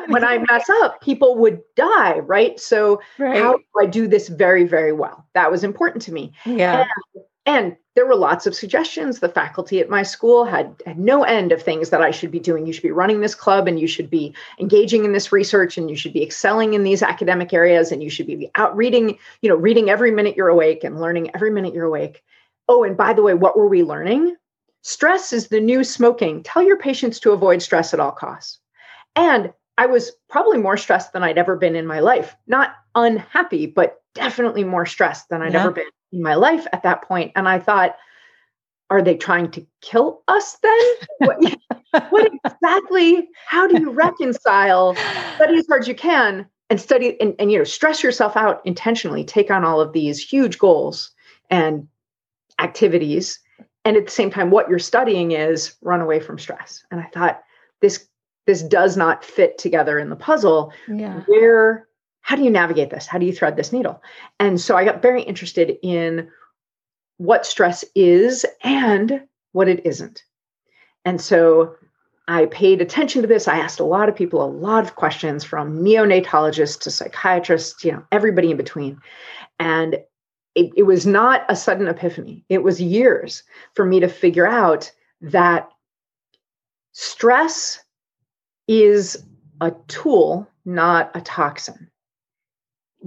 when 0.08 0.24
I 0.24 0.38
mess 0.50 0.68
up, 0.82 1.00
people 1.00 1.36
would 1.36 1.60
die, 1.76 2.18
right? 2.20 2.58
So 2.58 3.00
right. 3.18 3.40
how 3.40 3.56
do 3.56 3.64
I 3.80 3.86
do 3.86 4.08
this 4.08 4.28
very, 4.28 4.64
very 4.64 4.92
well? 4.92 5.26
That 5.34 5.50
was 5.50 5.64
important 5.64 6.02
to 6.02 6.12
me. 6.12 6.32
Yeah. 6.44 6.86
And, 7.14 7.24
and, 7.46 7.76
there 7.94 8.06
were 8.06 8.16
lots 8.16 8.44
of 8.44 8.56
suggestions. 8.56 9.20
The 9.20 9.28
faculty 9.28 9.78
at 9.78 9.88
my 9.88 10.02
school 10.02 10.44
had, 10.44 10.74
had 10.84 10.98
no 10.98 11.22
end 11.22 11.52
of 11.52 11.62
things 11.62 11.90
that 11.90 12.02
I 12.02 12.10
should 12.10 12.32
be 12.32 12.40
doing. 12.40 12.66
You 12.66 12.72
should 12.72 12.82
be 12.82 12.90
running 12.90 13.20
this 13.20 13.36
club 13.36 13.68
and 13.68 13.78
you 13.78 13.86
should 13.86 14.10
be 14.10 14.34
engaging 14.58 15.04
in 15.04 15.12
this 15.12 15.30
research 15.30 15.78
and 15.78 15.88
you 15.88 15.94
should 15.94 16.12
be 16.12 16.22
excelling 16.22 16.74
in 16.74 16.82
these 16.82 17.04
academic 17.04 17.52
areas 17.52 17.92
and 17.92 18.02
you 18.02 18.10
should 18.10 18.26
be 18.26 18.50
out 18.56 18.76
reading, 18.76 19.16
you 19.42 19.48
know, 19.48 19.54
reading 19.54 19.90
every 19.90 20.10
minute 20.10 20.36
you're 20.36 20.48
awake 20.48 20.82
and 20.82 21.00
learning 21.00 21.30
every 21.34 21.52
minute 21.52 21.72
you're 21.72 21.84
awake. 21.84 22.24
Oh, 22.68 22.82
and 22.82 22.96
by 22.96 23.12
the 23.12 23.22
way, 23.22 23.34
what 23.34 23.56
were 23.56 23.68
we 23.68 23.84
learning? 23.84 24.34
Stress 24.82 25.32
is 25.32 25.48
the 25.48 25.60
new 25.60 25.84
smoking. 25.84 26.42
Tell 26.42 26.62
your 26.62 26.76
patients 26.76 27.20
to 27.20 27.32
avoid 27.32 27.62
stress 27.62 27.94
at 27.94 28.00
all 28.00 28.12
costs. 28.12 28.58
And 29.16 29.52
I 29.76 29.86
was 29.86 30.12
probably 30.28 30.58
more 30.58 30.76
stressed 30.76 31.12
than 31.12 31.22
I'd 31.22 31.38
ever 31.38 31.56
been 31.56 31.76
in 31.76 31.86
my 31.86 32.00
life. 32.00 32.36
Not 32.46 32.74
unhappy, 32.94 33.66
but 33.66 34.00
definitely 34.14 34.64
more 34.64 34.86
stressed 34.86 35.28
than 35.28 35.42
I'd 35.42 35.52
yeah. 35.52 35.62
ever 35.62 35.70
been 35.72 35.88
in 36.12 36.22
my 36.22 36.34
life 36.34 36.66
at 36.72 36.82
that 36.84 37.02
point. 37.02 37.32
And 37.34 37.48
I 37.48 37.58
thought, 37.58 37.96
are 38.90 39.02
they 39.02 39.16
trying 39.16 39.50
to 39.52 39.66
kill 39.80 40.22
us 40.28 40.58
then? 40.62 40.86
what, 41.18 41.56
what, 42.10 42.30
exactly? 42.44 43.28
How 43.46 43.66
do 43.66 43.80
you 43.80 43.90
reconcile 43.90 44.94
study 45.36 45.58
as 45.58 45.66
hard 45.68 45.82
as 45.82 45.88
you 45.88 45.94
can 45.94 46.46
and 46.70 46.80
study 46.80 47.20
and, 47.20 47.34
and 47.38 47.50
you 47.50 47.58
know 47.58 47.64
stress 47.64 48.02
yourself 48.02 48.36
out 48.36 48.60
intentionally, 48.64 49.24
take 49.24 49.50
on 49.50 49.64
all 49.64 49.80
of 49.80 49.92
these 49.92 50.22
huge 50.22 50.58
goals 50.58 51.10
and 51.50 51.88
activities, 52.58 53.38
and 53.84 53.96
at 53.96 54.06
the 54.06 54.10
same 54.10 54.30
time, 54.30 54.50
what 54.50 54.68
you're 54.68 54.78
studying 54.78 55.32
is 55.32 55.74
run 55.82 56.00
away 56.00 56.20
from 56.20 56.38
stress. 56.38 56.84
And 56.90 57.00
I 57.00 57.04
thought 57.12 57.42
this 57.80 58.06
this 58.46 58.62
does 58.62 58.96
not 58.96 59.24
fit 59.24 59.58
together 59.58 59.98
in 59.98 60.10
the 60.10 60.16
puzzle 60.16 60.72
yeah. 60.88 61.20
where 61.26 61.86
how 62.24 62.36
do 62.36 62.42
you 62.42 62.50
navigate 62.50 62.88
this? 62.88 63.06
How 63.06 63.18
do 63.18 63.26
you 63.26 63.34
thread 63.34 63.56
this 63.56 63.70
needle? 63.72 64.02
And 64.40 64.58
so 64.58 64.76
i 64.76 64.84
got 64.84 65.02
very 65.02 65.22
interested 65.22 65.76
in 65.82 66.28
what 67.18 67.46
stress 67.46 67.84
is 67.94 68.46
and 68.62 69.22
what 69.52 69.68
it 69.68 69.84
isn't. 69.86 70.24
And 71.04 71.20
so 71.20 71.76
i 72.26 72.46
paid 72.46 72.80
attention 72.80 73.20
to 73.22 73.28
this. 73.28 73.46
I 73.46 73.58
asked 73.58 73.80
a 73.80 73.84
lot 73.84 74.08
of 74.08 74.16
people 74.16 74.42
a 74.42 74.46
lot 74.46 74.84
of 74.84 74.96
questions 74.96 75.44
from 75.44 75.84
neonatologists 75.84 76.80
to 76.80 76.90
psychiatrists 76.90 77.84
you 77.84 77.92
know 77.92 78.04
everybody 78.10 78.50
in 78.50 78.56
between. 78.56 78.98
And 79.58 79.98
it, 80.54 80.70
it 80.76 80.84
was 80.84 81.06
not 81.06 81.44
a 81.48 81.56
sudden 81.56 81.88
epiphany. 81.88 82.44
It 82.48 82.62
was 82.62 82.80
years 82.80 83.42
for 83.74 83.84
me 83.84 84.00
to 84.00 84.08
figure 84.08 84.46
out 84.46 84.90
that 85.20 85.68
stress 86.92 87.83
is 88.68 89.24
a 89.60 89.72
tool, 89.88 90.48
not 90.64 91.10
a 91.14 91.20
toxin. 91.20 91.90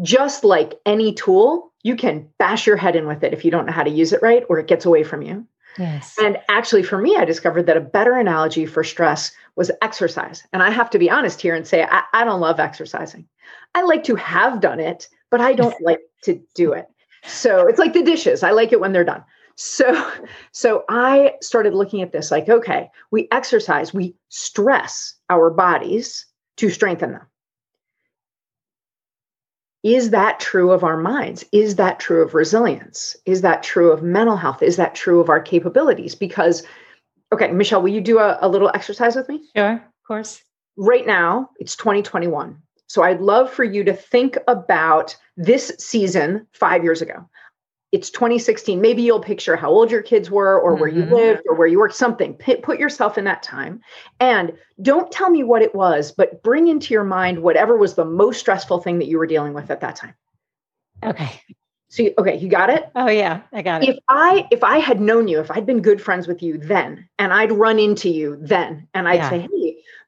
Just 0.02 0.44
like 0.44 0.80
any 0.86 1.14
tool, 1.14 1.74
you 1.84 1.96
can 1.96 2.30
bash 2.38 2.68
your 2.68 2.78
head 2.78 2.96
in 2.96 3.08
with 3.08 3.24
it 3.24 3.34
if 3.34 3.44
you 3.44 3.52
don't 3.52 3.66
know 3.66 3.74
how 3.74 3.84
to 3.84 3.90
use 3.90 4.14
it 4.14 4.22
right 4.22 4.44
or 4.50 4.60
it 4.60 4.68
gets 4.68 4.86
away 4.86 5.04
from 5.04 5.22
you. 5.22 5.48
Yes. 5.78 6.16
And 6.20 6.38
actually, 6.50 6.84
for 6.84 6.98
me, 6.98 7.16
I 7.16 7.26
discovered 7.26 7.68
that 7.68 7.78
a 7.78 7.82
better 7.82 8.18
analogy 8.18 8.66
for 8.66 8.84
stress 8.84 9.32
was 9.56 9.72
exercise. 9.82 10.44
And 10.52 10.64
I 10.64 10.72
have 10.72 10.90
to 10.92 11.00
be 11.00 11.10
honest 11.10 11.42
here 11.42 11.56
and 11.56 11.68
say, 11.68 11.84
I, 11.84 12.04
I 12.14 12.24
don't 12.24 12.40
love 12.40 12.60
exercising. 12.60 13.28
I 13.76 13.84
like 13.84 14.04
to 14.06 14.16
have 14.16 14.60
done 14.60 14.80
it, 14.80 15.08
but 15.30 15.40
I 15.40 15.54
don't 15.54 15.80
like 15.82 16.00
to 16.24 16.42
do 16.56 16.74
it. 16.74 16.88
So 17.26 17.68
it's 17.68 17.80
like 17.80 17.94
the 17.94 18.04
dishes. 18.04 18.44
I 18.44 18.52
like 18.52 18.72
it 18.72 18.80
when 18.80 18.92
they're 18.92 19.04
done. 19.04 19.24
So, 19.58 20.12
so 20.54 20.86
I 20.88 21.34
started 21.42 21.74
looking 21.74 22.02
at 22.02 22.14
this 22.14 22.32
like, 22.32 22.48
okay, 22.48 22.90
we 23.12 23.28
exercise, 23.32 23.94
we 23.94 24.16
stress 24.30 25.16
our 25.30 25.50
bodies 25.50 26.26
to 26.58 26.70
strengthen 26.70 27.12
them. 27.12 27.28
Is 29.84 30.10
that 30.10 30.40
true 30.40 30.72
of 30.72 30.84
our 30.84 30.98
minds? 30.98 31.46
Is 31.52 31.76
that 31.76 32.00
true 32.00 32.22
of 32.22 32.34
resilience? 32.34 33.16
Is 33.26 33.42
that 33.42 33.64
true 33.64 33.92
of 33.92 34.02
mental 34.02 34.36
health? 34.36 34.62
Is 34.64 34.76
that 34.78 34.96
true 34.96 35.20
of 35.20 35.30
our 35.30 35.40
capabilities? 35.40 36.16
Because, 36.16 36.64
okay, 37.32 37.52
Michelle, 37.52 37.82
will 37.82 37.94
you 37.94 38.02
do 38.02 38.20
a, 38.20 38.38
a 38.42 38.50
little 38.50 38.72
exercise 38.74 39.16
with 39.16 39.30
me? 39.30 39.42
Sure, 39.56 39.74
of 39.74 40.08
course. 40.08 40.42
Right 40.78 41.06
now, 41.06 41.52
it's 41.60 41.76
2021. 41.76 42.58
So 42.88 43.04
I'd 43.04 43.22
love 43.22 43.52
for 43.52 43.64
you 43.64 43.84
to 43.84 43.94
think 43.94 44.38
about 44.48 45.16
this 45.38 45.72
season 45.78 46.48
five 46.54 46.84
years 46.84 47.02
ago 47.02 47.30
it's 47.92 48.10
2016 48.10 48.82
maybe 48.82 49.02
you'll 49.02 49.20
picture 49.20 49.56
how 49.56 49.70
old 49.70 49.90
your 49.90 50.02
kids 50.02 50.30
were 50.30 50.60
or 50.60 50.76
where 50.76 50.90
mm-hmm. 50.90 51.10
you 51.10 51.16
lived 51.16 51.44
or 51.48 51.56
where 51.56 51.68
you 51.68 51.80
worked 51.80 51.96
something. 51.96 52.34
Put 52.34 52.80
yourself 52.80 53.18
in 53.18 53.24
that 53.26 53.44
time. 53.44 53.82
And 54.20 54.54
don't 54.82 55.12
tell 55.12 55.30
me 55.30 55.44
what 55.44 55.62
it 55.62 55.74
was 55.74 56.12
but 56.12 56.44
bring 56.44 56.68
into 56.68 56.94
your 56.94 57.04
mind 57.04 57.42
whatever 57.42 57.78
was 57.78 57.96
the 57.96 58.06
most 58.06 58.40
stressful 58.40 58.82
thing 58.82 59.00
that 59.00 59.08
you 59.08 59.18
were 59.18 59.28
dealing 59.28 59.54
with 59.54 59.72
at 59.72 59.82
that 59.82 59.96
time. 59.96 60.14
Okay. 61.04 61.42
So 61.90 62.04
you, 62.04 62.14
okay 62.18 62.38
you 62.38 62.50
got 62.50 62.70
it? 62.70 62.90
Oh 62.96 63.08
yeah 63.08 63.42
i 63.54 63.62
got 63.62 63.84
it. 63.84 63.90
If 63.90 63.98
i 64.10 64.46
if 64.52 64.64
i 64.64 64.78
had 64.78 65.00
known 65.00 65.28
you 65.30 65.40
if 65.40 65.50
i'd 65.52 65.66
been 65.66 65.82
good 65.82 66.02
friends 66.02 66.28
with 66.28 66.44
you 66.44 66.58
then 66.58 67.08
and 67.18 67.32
i'd 67.32 67.52
run 67.52 67.80
into 67.80 68.10
you 68.10 68.38
then 68.42 68.88
and 68.94 69.08
i'd 69.08 69.16
yeah. 69.16 69.30
say 69.30 69.40
hey 69.40 69.48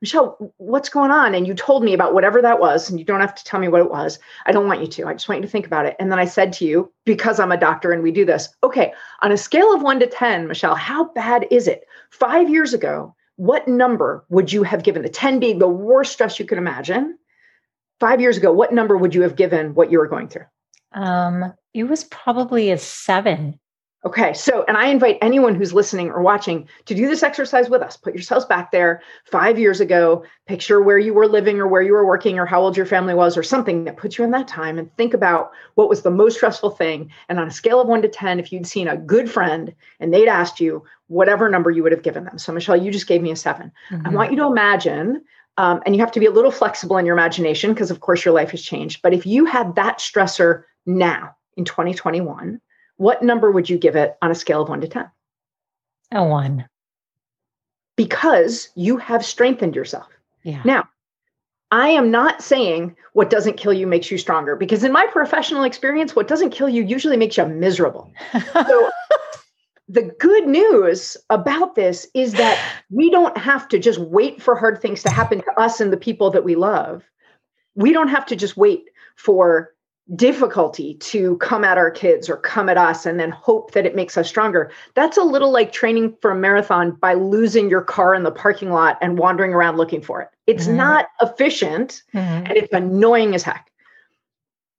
Michelle, 0.01 0.53
what's 0.57 0.87
going 0.87 1.11
on? 1.11 1.35
And 1.35 1.45
you 1.45 1.53
told 1.53 1.83
me 1.83 1.93
about 1.93 2.13
whatever 2.13 2.41
that 2.41 2.59
was, 2.59 2.89
and 2.89 2.97
you 2.97 3.05
don't 3.05 3.19
have 3.19 3.35
to 3.35 3.43
tell 3.43 3.59
me 3.59 3.67
what 3.67 3.81
it 3.81 3.89
was. 3.89 4.17
I 4.45 4.51
don't 4.51 4.67
want 4.67 4.81
you 4.81 4.87
to. 4.87 5.07
I 5.07 5.13
just 5.13 5.27
want 5.27 5.39
you 5.39 5.45
to 5.45 5.51
think 5.51 5.65
about 5.65 5.85
it. 5.85 5.95
And 5.99 6.09
then 6.11 6.19
I 6.19 6.25
said 6.25 6.53
to 6.53 6.65
you, 6.65 6.91
because 7.05 7.39
I'm 7.39 7.51
a 7.51 7.57
doctor 7.57 7.91
and 7.91 8.01
we 8.01 8.11
do 8.11 8.23
this, 8.23 8.47
okay, 8.63 8.93
on 9.21 9.31
a 9.31 9.37
scale 9.37 9.73
of 9.73 9.81
one 9.81 9.99
to 9.99 10.07
10, 10.07 10.47
Michelle, 10.47 10.75
how 10.75 11.11
bad 11.13 11.47
is 11.51 11.67
it? 11.67 11.85
Five 12.11 12.49
years 12.49 12.73
ago, 12.73 13.13
what 13.35 13.67
number 13.67 14.25
would 14.29 14.53
you 14.53 14.63
have 14.63 14.83
given? 14.83 15.01
The 15.01 15.09
10 15.09 15.39
being 15.39 15.59
the 15.59 15.67
worst 15.67 16.13
stress 16.13 16.39
you 16.39 16.45
could 16.45 16.57
imagine. 16.57 17.17
Five 17.99 18.21
years 18.21 18.37
ago, 18.37 18.53
what 18.53 18.73
number 18.73 18.95
would 18.95 19.13
you 19.13 19.21
have 19.23 19.35
given 19.35 19.73
what 19.73 19.91
you 19.91 19.99
were 19.99 20.07
going 20.07 20.29
through? 20.29 20.45
Um, 20.93 21.53
it 21.73 21.83
was 21.83 22.05
probably 22.05 22.71
a 22.71 22.77
seven. 22.77 23.59
Okay, 24.05 24.33
so, 24.33 24.63
and 24.69 24.77
I 24.77 24.87
invite 24.87 25.17
anyone 25.21 25.55
who's 25.55 25.73
listening 25.73 26.09
or 26.09 26.21
watching 26.21 26.69
to 26.85 26.95
do 26.95 27.09
this 27.09 27.21
exercise 27.21 27.69
with 27.69 27.81
us. 27.81 27.97
Put 27.97 28.13
yourselves 28.13 28.45
back 28.45 28.71
there 28.71 29.01
five 29.25 29.59
years 29.59 29.81
ago, 29.81 30.23
picture 30.47 30.81
where 30.81 30.97
you 30.97 31.13
were 31.13 31.27
living 31.27 31.59
or 31.59 31.67
where 31.67 31.81
you 31.81 31.91
were 31.91 32.05
working 32.05 32.39
or 32.39 32.45
how 32.45 32.61
old 32.61 32.77
your 32.77 32.85
family 32.85 33.13
was 33.13 33.35
or 33.35 33.43
something 33.43 33.83
that 33.83 33.97
puts 33.97 34.17
you 34.17 34.23
in 34.23 34.31
that 34.31 34.47
time 34.47 34.79
and 34.79 34.95
think 34.95 35.13
about 35.13 35.51
what 35.75 35.89
was 35.89 36.03
the 36.03 36.11
most 36.11 36.37
stressful 36.37 36.69
thing. 36.69 37.11
And 37.27 37.41
on 37.41 37.49
a 37.49 37.51
scale 37.51 37.81
of 37.81 37.89
one 37.89 38.01
to 38.01 38.07
10, 38.07 38.39
if 38.39 38.53
you'd 38.53 38.65
seen 38.65 38.87
a 38.87 38.95
good 38.95 39.29
friend 39.29 39.75
and 39.99 40.13
they'd 40.13 40.29
asked 40.29 40.61
you 40.61 40.81
whatever 41.07 41.49
number 41.49 41.69
you 41.69 41.83
would 41.83 41.91
have 41.91 42.03
given 42.03 42.23
them. 42.23 42.37
So, 42.37 42.53
Michelle, 42.53 42.81
you 42.81 42.91
just 42.91 43.07
gave 43.07 43.21
me 43.21 43.31
a 43.31 43.35
7 43.35 43.69
mm-hmm. 43.91 44.07
I 44.07 44.09
want 44.11 44.31
you 44.31 44.37
to 44.37 44.45
imagine, 44.45 45.25
um, 45.57 45.81
and 45.85 45.93
you 45.93 45.99
have 45.99 46.13
to 46.13 46.21
be 46.21 46.25
a 46.25 46.31
little 46.31 46.51
flexible 46.51 46.95
in 46.95 47.05
your 47.05 47.17
imagination 47.17 47.73
because, 47.73 47.91
of 47.91 47.99
course, 47.99 48.23
your 48.23 48.33
life 48.33 48.51
has 48.51 48.61
changed. 48.61 49.01
But 49.01 49.13
if 49.13 49.25
you 49.25 49.43
had 49.43 49.75
that 49.75 49.99
stressor 49.99 50.63
now 50.85 51.35
in 51.57 51.65
2021, 51.65 52.61
what 52.99 53.23
number 53.23 53.49
would 53.49 53.69
you 53.69 53.77
give 53.77 53.95
it 53.95 54.17
on 54.21 54.29
a 54.29 54.35
scale 54.35 54.61
of 54.61 54.67
one 54.67 54.81
to 54.81 54.87
10? 54.87 55.09
A 56.11 56.23
one. 56.23 56.67
Because 57.95 58.69
you 58.75 58.97
have 58.97 59.25
strengthened 59.25 59.73
yourself. 59.73 60.09
Yeah. 60.43 60.61
Now, 60.65 60.89
I 61.71 61.89
am 61.89 62.11
not 62.11 62.43
saying 62.43 62.97
what 63.13 63.29
doesn't 63.29 63.55
kill 63.55 63.71
you 63.71 63.87
makes 63.87 64.11
you 64.11 64.17
stronger 64.17 64.57
because 64.57 64.83
in 64.83 64.91
my 64.91 65.07
professional 65.07 65.63
experience, 65.63 66.13
what 66.13 66.27
doesn't 66.27 66.49
kill 66.49 66.67
you 66.67 66.83
usually 66.83 67.15
makes 67.15 67.37
you 67.37 67.45
miserable. 67.45 68.11
So 68.33 68.89
the 69.87 70.13
good 70.19 70.47
news 70.47 71.15
about 71.29 71.75
this 71.75 72.05
is 72.13 72.33
that 72.33 72.59
we 72.89 73.09
don't 73.09 73.37
have 73.37 73.69
to 73.69 73.79
just 73.79 73.99
wait 73.99 74.41
for 74.41 74.57
hard 74.57 74.81
things 74.81 75.03
to 75.03 75.09
happen 75.09 75.39
to 75.39 75.59
us 75.59 75.79
and 75.79 75.93
the 75.93 75.97
people 75.97 76.31
that 76.31 76.43
we 76.43 76.55
love. 76.55 77.03
We 77.75 77.93
don't 77.93 78.09
have 78.09 78.25
to 78.25 78.35
just 78.35 78.57
wait 78.57 78.89
for 79.15 79.73
difficulty 80.15 80.95
to 80.95 81.37
come 81.37 81.63
at 81.63 81.77
our 81.77 81.91
kids 81.91 82.29
or 82.29 82.37
come 82.37 82.69
at 82.69 82.77
us 82.77 83.05
and 83.05 83.19
then 83.19 83.31
hope 83.31 83.71
that 83.71 83.85
it 83.85 83.95
makes 83.95 84.17
us 84.17 84.27
stronger. 84.27 84.71
That's 84.95 85.17
a 85.17 85.23
little 85.23 85.51
like 85.51 85.71
training 85.71 86.15
for 86.21 86.31
a 86.31 86.35
marathon 86.35 86.91
by 86.91 87.13
losing 87.13 87.69
your 87.69 87.81
car 87.81 88.15
in 88.15 88.23
the 88.23 88.31
parking 88.31 88.71
lot 88.71 88.97
and 89.01 89.19
wandering 89.19 89.53
around 89.53 89.77
looking 89.77 90.01
for 90.01 90.21
it. 90.21 90.29
It's 90.47 90.65
mm-hmm. 90.65 90.77
not 90.77 91.05
efficient 91.21 92.01
mm-hmm. 92.13 92.45
and 92.47 92.51
it's 92.51 92.73
annoying 92.73 93.35
as 93.35 93.43
heck. 93.43 93.71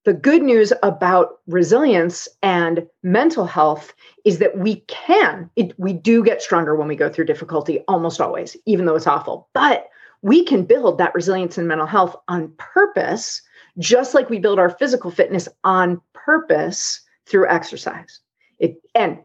The 0.03 0.13
good 0.13 0.41
news 0.41 0.73
about 0.81 1.39
resilience 1.45 2.27
and 2.41 2.87
mental 3.03 3.45
health 3.45 3.93
is 4.25 4.39
that 4.39 4.57
we 4.57 4.77
can, 4.87 5.49
it, 5.55 5.79
we 5.79 5.93
do 5.93 6.23
get 6.23 6.41
stronger 6.41 6.75
when 6.75 6.87
we 6.87 6.95
go 6.95 7.07
through 7.07 7.25
difficulty 7.25 7.81
almost 7.87 8.19
always, 8.19 8.57
even 8.65 8.85
though 8.85 8.95
it's 8.95 9.05
awful. 9.05 9.47
But 9.53 9.87
we 10.23 10.43
can 10.43 10.65
build 10.65 10.97
that 10.97 11.13
resilience 11.13 11.57
and 11.57 11.67
mental 11.67 11.87
health 11.87 12.15
on 12.27 12.51
purpose 12.57 13.43
just 13.77 14.13
like 14.13 14.29
we 14.29 14.39
build 14.39 14.59
our 14.59 14.69
physical 14.69 15.11
fitness 15.11 15.47
on 15.63 16.01
purpose 16.13 17.01
through 17.25 17.47
exercise. 17.49 18.19
It 18.59 18.77
and 18.95 19.19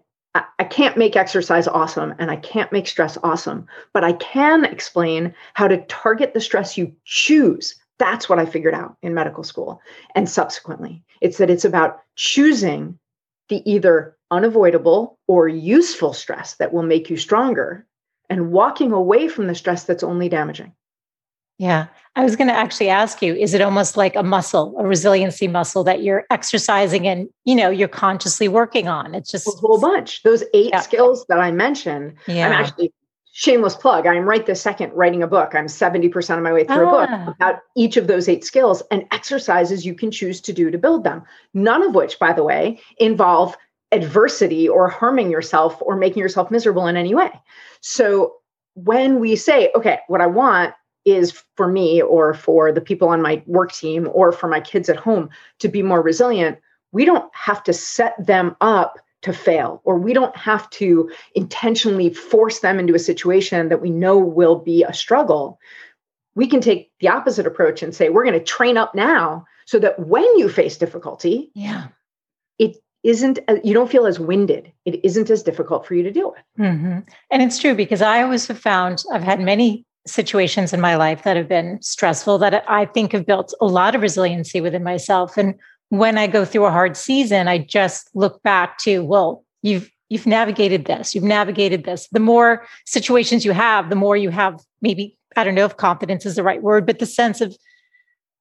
I 0.59 0.65
can't 0.65 0.99
make 0.99 1.17
exercise 1.17 1.67
awesome 1.67 2.15
and 2.19 2.31
I 2.31 2.37
can't 2.37 2.73
make 2.73 2.87
stress 2.87 3.17
awesome, 3.23 3.67
but 3.95 4.05
I 4.05 4.13
can 4.15 4.65
explain 4.65 5.35
how 5.55 5.67
to 5.67 5.85
target 5.87 6.35
the 6.35 6.41
stress 6.41 6.77
you 6.77 6.93
choose. 7.05 7.75
That's 7.99 8.29
what 8.29 8.39
I 8.39 8.45
figured 8.45 8.75
out 8.75 8.97
in 9.03 9.15
medical 9.15 9.45
school 9.45 9.81
and 10.15 10.29
subsequently. 10.29 11.03
It's 11.23 11.39
that 11.39 11.49
it's 11.49 11.65
about 11.65 12.01
choosing 12.17 12.99
the 13.49 13.63
either 13.71 14.17
unavoidable 14.31 15.19
or 15.27 15.49
useful 15.49 16.13
stress 16.13 16.55
that 16.55 16.73
will 16.73 16.83
make 16.83 17.09
you 17.09 17.17
stronger 17.17 17.87
and 18.29 18.53
walking 18.53 18.93
away 18.93 19.29
from 19.29 19.47
the 19.47 19.55
stress 19.55 19.85
that's 19.85 20.03
only 20.03 20.29
damaging. 20.29 20.73
Yeah. 21.59 21.87
I 22.17 22.25
was 22.25 22.35
going 22.35 22.49
to 22.49 22.55
actually 22.55 22.89
ask 22.89 23.21
you 23.21 23.35
is 23.35 23.53
it 23.55 23.61
almost 23.61 23.97
like 23.97 24.17
a 24.17 24.23
muscle, 24.23 24.75
a 24.79 24.87
resiliency 24.87 25.49
muscle 25.49 25.85
that 25.85 26.03
you're 26.03 26.25
exercising 26.31 27.07
and, 27.07 27.29
you 27.45 27.55
know, 27.55 27.71
you're 27.71 27.89
consciously 27.89 28.49
working 28.49 28.89
on? 28.89 29.15
It's 29.15 29.31
just 29.31 29.47
a 29.47 29.51
whole 29.51 29.81
bunch. 29.81 30.23
Those 30.23 30.43
eight 30.55 30.71
yeah. 30.71 30.81
skills 30.81 31.27
that 31.29 31.39
I 31.39 31.51
mentioned, 31.51 32.15
yeah. 32.27 32.47
I'm 32.47 32.53
actually 32.53 32.93
shameless 33.33 33.77
plug. 33.77 34.07
I'm 34.07 34.27
right 34.27 34.47
this 34.47 34.63
second 34.63 34.95
writing 34.95 35.23
a 35.23 35.27
book. 35.27 35.55
I'm 35.55 35.67
70% 35.67 36.37
of 36.39 36.43
my 36.43 36.55
way 36.55 36.65
through 36.65 36.87
ah. 36.87 36.89
a 36.89 36.91
book 36.91 37.09
ah. 37.13 37.35
about 37.37 37.61
each 37.77 37.99
of 37.99 38.07
those 38.07 38.31
eight 38.31 38.45
skills 38.45 38.83
and 38.91 39.05
exercises 39.11 39.85
you 39.85 39.95
can 39.95 40.11
choose 40.11 40.41
to 40.41 40.55
do 40.55 40.71
to 40.71 40.79
build 40.79 41.05
them. 41.05 41.23
None 41.53 41.83
of 41.83 41.95
which, 41.95 42.19
by 42.19 42.33
the 42.33 42.43
way, 42.43 42.81
involve 42.97 43.55
adversity 43.93 44.67
or 44.67 44.89
harming 44.89 45.31
yourself 45.31 45.81
or 45.83 45.97
making 45.97 46.23
yourself 46.23 46.51
miserable 46.51 46.87
in 46.87 46.97
any 46.97 47.15
way. 47.15 47.31
So 47.83 48.37
when 48.73 49.21
we 49.21 49.37
say, 49.37 49.71
okay, 49.77 50.01
what 50.09 50.23
I 50.23 50.27
want 50.27 50.75
is 51.07 51.43
for 51.57 51.69
me 51.69 52.03
or 52.03 52.35
for 52.35 52.73
the 52.73 52.81
people 52.81 53.09
on 53.09 53.23
my 53.23 53.43
work 53.47 53.73
team 53.73 54.11
or 54.13 54.33
for 54.33 54.49
my 54.49 54.61
kids 54.61 54.89
at 54.89 54.97
home 54.97 55.31
to 55.61 55.69
be 55.69 55.83
more 55.83 56.03
resilient, 56.03 56.59
we 56.93 57.05
don't 57.05 57.31
have 57.35 57.63
to 57.65 57.73
set 57.73 58.15
them 58.25 58.57
up 58.61 58.99
to 59.23 59.33
fail 59.33 59.81
or 59.85 59.99
we 59.99 60.13
don't 60.13 60.37
have 60.37 60.69
to 60.71 61.11
intentionally 61.35 62.13
force 62.13 62.59
them 62.61 62.79
into 62.79 62.95
a 62.95 62.99
situation 62.99 63.69
that 63.69 63.81
we 63.81 63.91
know 63.91 64.19
will 64.19 64.57
be 64.57 64.83
a 64.83 64.93
struggle. 64.93 65.59
We 66.35 66.47
can 66.47 66.61
take 66.61 66.91
the 67.01 67.09
opposite 67.09 67.47
approach 67.47 67.83
and 67.83 67.95
say, 67.95 68.09
we're 68.09 68.25
going 68.25 68.39
to 68.39 68.45
train 68.45 68.77
up 68.77 68.95
now 68.95 69.47
so 69.65 69.79
that 69.79 69.99
when 69.99 70.25
you 70.37 70.49
face 70.49 70.77
difficulty, 70.77 71.51
yeah, 71.55 71.89
it 72.59 72.77
isn't 73.03 73.39
you 73.63 73.73
don't 73.73 73.91
feel 73.91 74.07
as 74.07 74.19
winded 74.19 74.73
it 74.85 75.05
isn't 75.05 75.31
as 75.31 75.43
difficult 75.43 75.87
for 75.87 75.95
you 75.95 76.03
to 76.03 76.11
deal 76.11 76.33
with 76.33 76.67
mm-hmm. 76.67 76.99
and 77.31 77.43
it's 77.43 77.59
true 77.59 77.75
because 77.75 78.03
i 78.03 78.21
always 78.21 78.47
have 78.49 78.59
found 78.59 79.05
i've 79.13 79.23
had 79.23 79.39
many 79.39 79.87
situations 80.07 80.73
in 80.73 80.81
my 80.81 80.97
life 80.97 81.23
that 81.25 81.37
have 81.37 81.49
been 81.49 81.81
stressful 81.83 82.39
that 82.39 82.65
I 82.69 82.87
think 82.87 83.13
have 83.13 83.27
built 83.27 83.53
a 83.61 83.67
lot 83.67 83.95
of 83.95 84.03
resiliency 84.03 84.61
within 84.61 84.83
myself. 84.83 85.37
And 85.37 85.55
when 85.89 86.19
I 86.19 86.27
go 86.27 86.45
through 86.45 86.67
a 86.67 86.71
hard 86.71 86.97
season, 86.97 87.49
I 87.49 87.59
just 87.59 88.11
look 88.15 88.43
back 88.43 88.79
to, 88.79 89.05
well, 89.05 89.45
you've 89.63 89.91
you've 90.09 90.27
navigated 90.27 90.85
this, 90.85 91.15
you've 91.15 91.25
navigated 91.25 91.85
this. 91.85 92.09
The 92.13 92.21
more 92.21 92.65
situations 92.85 93.45
you 93.45 93.53
have, 93.53 93.91
the 93.91 93.97
more 93.97 94.17
you 94.17 94.31
have 94.31 94.61
maybe, 94.81 95.19
I 95.37 95.45
don't 95.45 95.55
know 95.55 95.65
if 95.65 95.77
confidence 95.77 96.25
is 96.25 96.37
the 96.37 96.45
right 96.45 96.63
word, 96.63 96.87
but 96.87 97.01
the 97.01 97.07
sense 97.07 97.41
of 97.41 97.57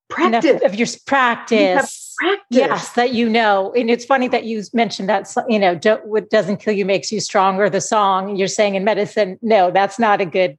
practice 0.07 0.61
of 0.63 0.75
your 0.75 0.87
practice. 1.07 2.13
practice. 2.19 2.45
Yes, 2.51 2.91
that 2.91 3.13
you 3.13 3.27
know. 3.27 3.73
And 3.73 3.89
it's 3.89 4.05
funny 4.05 4.27
that 4.27 4.43
you 4.45 4.61
mentioned 4.73 5.09
that, 5.09 5.33
you 5.49 5.57
know, 5.57 5.79
what 6.03 6.29
doesn't 6.29 6.57
kill 6.57 6.73
you 6.73 6.85
makes 6.85 7.11
you 7.11 7.19
stronger, 7.19 7.69
the 7.69 7.81
song. 7.81 8.35
You're 8.35 8.47
saying 8.47 8.75
in 8.75 8.83
medicine, 8.83 9.39
no, 9.41 9.71
that's 9.71 9.97
not 9.97 10.21
a 10.21 10.25
good 10.25 10.57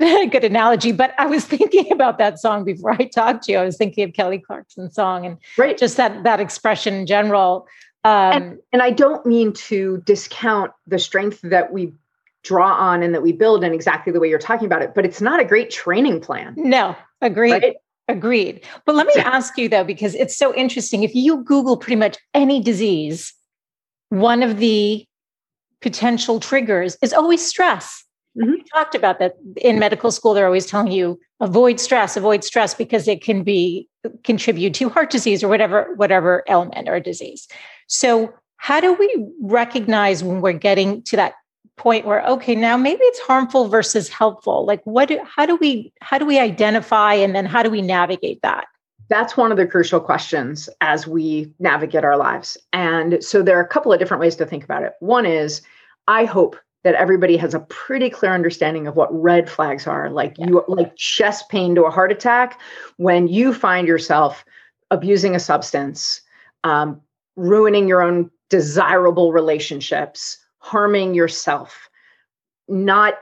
good 0.30 0.44
analogy. 0.44 0.92
But 0.92 1.14
I 1.18 1.26
was 1.26 1.44
thinking 1.54 1.92
about 1.92 2.18
that 2.18 2.38
song 2.38 2.64
before 2.64 2.92
I 2.92 3.04
talked 3.04 3.44
to 3.44 3.52
you. 3.52 3.58
I 3.58 3.64
was 3.64 3.76
thinking 3.76 4.04
of 4.04 4.14
Kelly 4.14 4.38
Clarkson's 4.38 4.94
song 4.94 5.26
and 5.26 5.36
right. 5.58 5.76
just 5.76 5.96
that 5.96 6.24
that 6.24 6.40
expression 6.40 6.94
in 6.94 7.06
general. 7.06 7.66
Um, 8.02 8.32
and, 8.32 8.58
and 8.72 8.82
I 8.82 8.90
don't 8.90 9.24
mean 9.26 9.52
to 9.52 10.02
discount 10.06 10.72
the 10.86 10.98
strength 10.98 11.40
that 11.42 11.70
we 11.72 11.92
draw 12.42 12.72
on 12.72 13.02
and 13.02 13.14
that 13.14 13.22
we 13.22 13.32
build 13.32 13.62
in 13.62 13.74
exactly 13.74 14.10
the 14.10 14.18
way 14.18 14.28
you're 14.28 14.38
talking 14.38 14.64
about 14.64 14.80
it, 14.80 14.94
but 14.94 15.04
it's 15.04 15.20
not 15.20 15.38
a 15.38 15.44
great 15.44 15.70
training 15.70 16.20
plan. 16.20 16.54
No, 16.56 16.96
agreed. 17.20 17.52
Right? 17.52 17.76
Agreed. 18.08 18.62
But 18.86 18.94
let 18.94 19.06
me 19.06 19.12
ask 19.18 19.58
you 19.58 19.68
though, 19.68 19.84
because 19.84 20.14
it's 20.14 20.36
so 20.36 20.54
interesting. 20.54 21.02
If 21.02 21.14
you 21.14 21.44
Google 21.44 21.76
pretty 21.76 21.96
much 21.96 22.16
any 22.32 22.60
disease, 22.62 23.34
one 24.08 24.42
of 24.42 24.56
the 24.56 25.04
potential 25.82 26.40
triggers 26.40 26.96
is 27.02 27.12
always 27.12 27.46
stress. 27.46 28.04
Mm-hmm. 28.40 28.52
We 28.52 28.64
talked 28.72 28.94
about 28.94 29.18
that 29.18 29.36
in 29.56 29.78
medical 29.78 30.10
school. 30.10 30.34
They're 30.34 30.46
always 30.46 30.66
telling 30.66 30.92
you 30.92 31.20
avoid 31.40 31.78
stress, 31.78 32.16
avoid 32.16 32.44
stress 32.44 32.74
because 32.74 33.06
it 33.06 33.22
can 33.22 33.42
be 33.42 33.88
contribute 34.24 34.74
to 34.74 34.88
heart 34.88 35.10
disease 35.10 35.42
or 35.42 35.48
whatever 35.48 35.94
whatever 35.96 36.44
ailment 36.48 36.88
or 36.88 37.00
disease. 37.00 37.48
So, 37.88 38.32
how 38.56 38.80
do 38.80 38.94
we 38.94 39.26
recognize 39.42 40.24
when 40.24 40.40
we're 40.40 40.52
getting 40.52 41.02
to 41.04 41.16
that 41.16 41.34
point 41.76 42.06
where 42.06 42.26
okay, 42.26 42.54
now 42.54 42.76
maybe 42.76 43.02
it's 43.02 43.20
harmful 43.20 43.68
versus 43.68 44.08
helpful? 44.08 44.64
Like, 44.64 44.80
what? 44.84 45.08
Do, 45.08 45.20
how 45.24 45.44
do 45.44 45.56
we 45.56 45.92
how 46.00 46.18
do 46.18 46.24
we 46.24 46.38
identify 46.38 47.14
and 47.14 47.34
then 47.34 47.44
how 47.46 47.62
do 47.62 47.70
we 47.70 47.82
navigate 47.82 48.40
that? 48.42 48.66
That's 49.08 49.36
one 49.36 49.50
of 49.50 49.58
the 49.58 49.66
crucial 49.66 50.00
questions 50.00 50.68
as 50.80 51.06
we 51.06 51.52
navigate 51.58 52.04
our 52.04 52.16
lives. 52.16 52.56
And 52.72 53.22
so 53.22 53.42
there 53.42 53.58
are 53.58 53.62
a 53.62 53.68
couple 53.68 53.92
of 53.92 53.98
different 53.98 54.20
ways 54.20 54.36
to 54.36 54.46
think 54.46 54.62
about 54.62 54.84
it. 54.84 54.92
One 55.00 55.26
is, 55.26 55.62
I 56.06 56.26
hope 56.26 56.56
that 56.82 56.94
everybody 56.94 57.36
has 57.36 57.54
a 57.54 57.60
pretty 57.60 58.08
clear 58.08 58.32
understanding 58.32 58.86
of 58.86 58.96
what 58.96 59.08
red 59.12 59.50
flags 59.50 59.86
are 59.86 60.10
like 60.10 60.36
yeah. 60.38 60.46
you 60.46 60.64
like 60.68 60.94
chest 60.96 61.48
pain 61.48 61.74
to 61.74 61.84
a 61.84 61.90
heart 61.90 62.12
attack 62.12 62.60
when 62.96 63.28
you 63.28 63.52
find 63.52 63.86
yourself 63.86 64.44
abusing 64.90 65.34
a 65.34 65.40
substance 65.40 66.20
um, 66.64 67.00
ruining 67.36 67.88
your 67.88 68.02
own 68.02 68.30
desirable 68.48 69.32
relationships 69.32 70.38
harming 70.58 71.14
yourself 71.14 71.88
not 72.68 73.14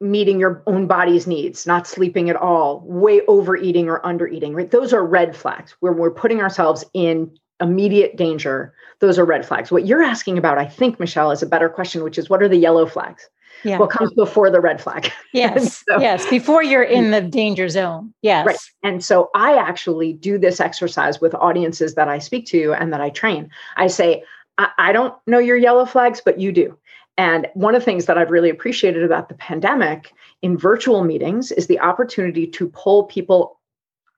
meeting 0.00 0.38
your 0.38 0.62
own 0.66 0.86
body's 0.86 1.26
needs 1.26 1.66
not 1.66 1.86
sleeping 1.86 2.28
at 2.28 2.36
all 2.36 2.82
way 2.84 3.20
overeating 3.26 3.88
or 3.88 4.00
undereating 4.00 4.54
right 4.54 4.70
those 4.70 4.92
are 4.92 5.04
red 5.04 5.36
flags 5.36 5.74
where 5.80 5.92
we're 5.92 6.10
putting 6.10 6.40
ourselves 6.40 6.84
in 6.94 7.30
immediate 7.64 8.16
danger, 8.16 8.72
those 9.00 9.18
are 9.18 9.24
red 9.24 9.44
flags. 9.44 9.72
What 9.72 9.86
you're 9.86 10.02
asking 10.02 10.38
about, 10.38 10.58
I 10.58 10.66
think, 10.66 11.00
Michelle, 11.00 11.30
is 11.30 11.42
a 11.42 11.46
better 11.46 11.68
question, 11.68 12.04
which 12.04 12.18
is 12.18 12.30
what 12.30 12.42
are 12.42 12.48
the 12.48 12.56
yellow 12.56 12.86
flags? 12.86 13.28
Yeah. 13.64 13.78
What 13.78 13.90
comes 13.90 14.12
before 14.12 14.50
the 14.50 14.60
red 14.60 14.80
flag? 14.80 15.10
Yes. 15.32 15.82
so, 15.88 15.98
yes. 15.98 16.28
Before 16.28 16.62
you're 16.62 16.84
in 16.84 17.10
the 17.10 17.20
danger 17.20 17.68
zone. 17.68 18.14
Yes. 18.22 18.46
Right. 18.46 18.56
And 18.84 19.04
so 19.04 19.30
I 19.34 19.56
actually 19.56 20.12
do 20.12 20.38
this 20.38 20.60
exercise 20.60 21.20
with 21.20 21.34
audiences 21.34 21.96
that 21.96 22.06
I 22.06 22.20
speak 22.20 22.46
to 22.46 22.72
and 22.74 22.92
that 22.92 23.00
I 23.00 23.10
train. 23.10 23.50
I 23.76 23.88
say, 23.88 24.22
I, 24.58 24.68
I 24.78 24.92
don't 24.92 25.14
know 25.26 25.40
your 25.40 25.56
yellow 25.56 25.86
flags, 25.86 26.22
but 26.24 26.38
you 26.38 26.52
do. 26.52 26.78
And 27.16 27.48
one 27.54 27.74
of 27.74 27.80
the 27.80 27.84
things 27.84 28.06
that 28.06 28.18
I've 28.18 28.30
really 28.30 28.50
appreciated 28.50 29.02
about 29.02 29.28
the 29.28 29.34
pandemic 29.34 30.12
in 30.42 30.56
virtual 30.56 31.02
meetings 31.02 31.50
is 31.50 31.66
the 31.66 31.80
opportunity 31.80 32.46
to 32.46 32.68
pull 32.68 33.04
people 33.04 33.58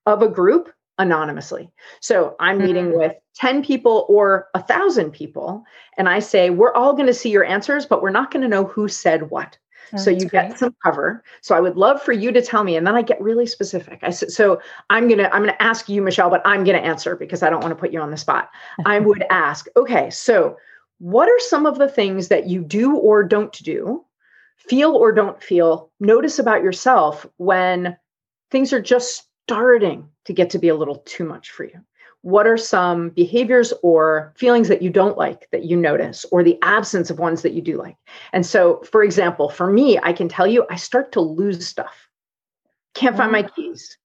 of 0.07 0.23
a 0.23 0.29
group 0.29 0.71
anonymously. 0.99 1.71
So 2.01 2.37
I'm 2.41 2.59
meeting 2.59 2.87
mm-hmm. 2.87 2.99
with 2.99 3.15
10 3.35 3.63
people 3.65 4.07
or 4.09 4.49
a 4.55 4.63
thousand 4.63 5.11
people, 5.13 5.65
and 5.99 6.09
I 6.09 6.21
say, 6.21 6.51
we're 6.51 6.75
all 6.75 6.93
going 6.93 7.07
to 7.07 7.15
see 7.15 7.31
your 7.31 7.45
answers, 7.45 7.87
but 7.87 8.03
we're 8.03 8.11
not 8.11 8.31
going 8.31 8.43
to 8.43 8.49
know 8.49 8.65
who 8.65 8.89
said 8.89 9.31
what. 9.31 9.59
So 9.97 10.11
you 10.11 10.27
great. 10.27 10.49
get 10.49 10.59
some 10.59 10.75
cover. 10.83 11.23
So 11.43 11.55
I 11.55 11.61
would 11.61 11.77
love 11.77 12.03
for 12.03 12.13
you 12.13 12.33
to 12.33 12.43
tell 12.43 12.65
me, 12.65 12.77
and 12.77 12.87
then 12.87 12.97
I 12.97 13.03
get 13.03 13.21
really 13.21 13.47
specific. 13.47 14.01
I 14.03 14.11
said, 14.11 14.33
so 14.33 14.61
I'm 14.91 15.09
gonna 15.09 15.31
I'm 15.33 15.43
gonna 15.43 15.57
ask 15.61 15.89
you, 15.89 16.03
Michelle, 16.03 16.29
but 16.29 16.43
I'm 16.45 16.65
gonna 16.65 16.79
answer 16.79 17.15
because 17.15 17.43
I 17.43 17.51
don't 17.51 17.63
want 17.63 17.71
to 17.71 17.81
put 17.81 17.93
you 17.93 18.01
on 18.01 18.11
the 18.11 18.17
spot. 18.17 18.51
I 18.85 18.99
would 19.07 19.25
ask, 19.31 19.69
okay, 19.77 20.11
so 20.11 20.57
what 20.99 21.29
are 21.29 21.41
some 21.41 21.67
of 21.67 21.79
the 21.79 21.89
things 21.89 22.29
that 22.29 22.49
you 22.49 22.63
do 22.63 22.97
or 22.97 23.23
don't 23.23 23.53
do, 23.53 24.05
feel 24.57 24.93
or 24.93 25.13
don't 25.13 25.43
feel, 25.43 25.91
notice 26.01 26.39
about 26.39 26.63
yourself 26.63 27.27
when 27.37 27.97
things 28.51 28.73
are 28.73 28.83
just 28.83 29.29
starting 29.47 30.09
to 30.25 30.33
get 30.33 30.51
to 30.51 30.59
be 30.59 30.69
a 30.69 30.75
little 30.75 30.97
too 31.07 31.25
much 31.25 31.53
for 31.53 31.65
you? 31.65 31.81
What 32.23 32.49
are 32.49 32.57
some 32.57 33.11
behaviors 33.11 33.73
or 33.85 34.33
feelings 34.37 34.67
that 34.67 34.83
you 34.83 34.91
don't 34.91 35.17
like 35.17 35.49
that 35.53 35.65
you 35.65 35.77
notice, 35.77 36.27
or 36.33 36.43
the 36.43 36.59
absence 36.63 37.11
of 37.11 37.21
ones 37.21 37.43
that 37.43 37.53
you 37.53 37.63
do 37.63 37.77
like? 37.77 37.97
And 38.33 38.45
so, 38.45 38.83
for 38.91 39.05
example, 39.05 39.49
for 39.49 39.71
me, 39.71 40.01
I 40.03 40.13
can 40.13 40.29
tell 40.29 40.49
you 40.49 40.67
I 40.69 40.75
start 40.75 41.13
to 41.13 41.21
lose 41.21 41.65
stuff. 41.65 42.09
Can't 42.95 43.17
find 43.17 43.31
my 43.31 43.45
mm. 43.45 43.55
keys. 43.55 43.97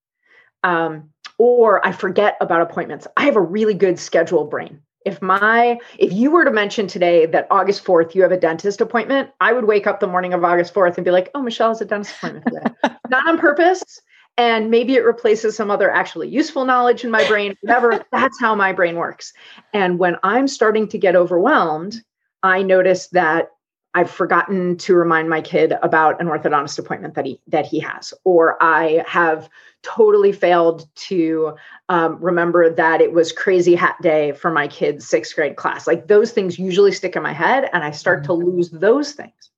Um, 0.64 1.10
or 1.40 1.84
I 1.84 1.92
forget 1.92 2.38
about 2.40 2.62
appointments. 2.62 3.08
I 3.18 3.26
have 3.26 3.36
a 3.36 3.42
really 3.42 3.74
good 3.74 3.98
schedule 3.98 4.46
brain. 4.46 4.82
If 5.04 5.20
my 5.24 5.80
if 5.98 6.14
you 6.14 6.30
were 6.30 6.46
to 6.46 6.52
mention 6.52 6.86
today 6.86 7.26
that 7.26 7.48
August 7.50 7.84
4th 7.84 8.14
you 8.14 8.22
have 8.22 8.32
a 8.32 8.38
dentist 8.38 8.82
appointment, 8.82 9.32
I 9.42 9.52
would 9.52 9.66
wake 9.66 9.88
up 9.88 10.00
the 10.00 10.06
morning 10.06 10.36
of 10.36 10.44
August 10.44 10.76
4th 10.76 10.98
and 10.98 11.06
be 11.06 11.10
like, 11.10 11.32
"Oh, 11.34 11.42
Michelle 11.42 11.70
has 11.70 11.82
a 11.82 11.86
dentist 11.86 12.16
appointment 12.18 12.46
today." 12.46 12.96
Not 13.10 13.28
on 13.28 13.40
purpose, 13.40 14.02
and 14.38 14.72
maybe 14.72 14.96
it 14.96 15.04
replaces 15.04 15.56
some 15.56 15.70
other 15.70 15.92
actually 15.92 16.28
useful 16.28 16.66
knowledge 16.66 17.04
in 17.04 17.12
my 17.12 17.26
brain 17.28 17.56
whatever 17.62 18.04
that's 18.12 18.40
how 18.40 18.56
my 18.56 18.72
brain 18.72 18.96
works 18.96 19.34
and 19.74 20.00
when 20.00 20.16
i'm 20.24 20.48
starting 20.48 20.88
to 20.88 20.98
get 20.98 21.16
overwhelmed 21.16 22.04
i 22.44 22.62
notice 22.62 23.08
that 23.08 23.50
I've 23.94 24.10
forgotten 24.10 24.78
to 24.78 24.96
remind 24.96 25.30
my 25.30 25.42
kid 25.42 25.74
about 25.84 26.22
an 26.22 26.28
orthodontist 26.28 26.80
appointment 26.80 27.16
that 27.16 27.26
he 27.26 27.42
that 27.48 27.66
he 27.66 27.80
has, 27.80 28.14
or 28.24 28.62
I 28.64 29.04
have 29.06 29.50
totally 29.84 30.32
failed 30.32 30.88
to 30.96 31.56
um, 31.90 32.18
remember 32.22 32.70
that 32.70 33.02
it 33.02 33.12
was 33.12 33.34
crazy 33.34 33.76
hat 33.76 33.98
day 34.02 34.32
for 34.32 34.50
my 34.50 34.68
kid's 34.68 35.08
sixth 35.08 35.36
grade 35.36 35.58
class. 35.58 35.88
Like 35.88 36.08
those 36.08 36.32
things 36.32 36.58
usually 36.58 36.94
stick 36.94 37.18
in 37.18 37.24
my 37.24 37.34
head, 37.34 37.70
and 37.74 37.84
I 37.84 37.92
start 37.92 38.24
to 38.26 38.34
lose 38.34 38.70
those 38.70 39.12
things. 39.12 39.52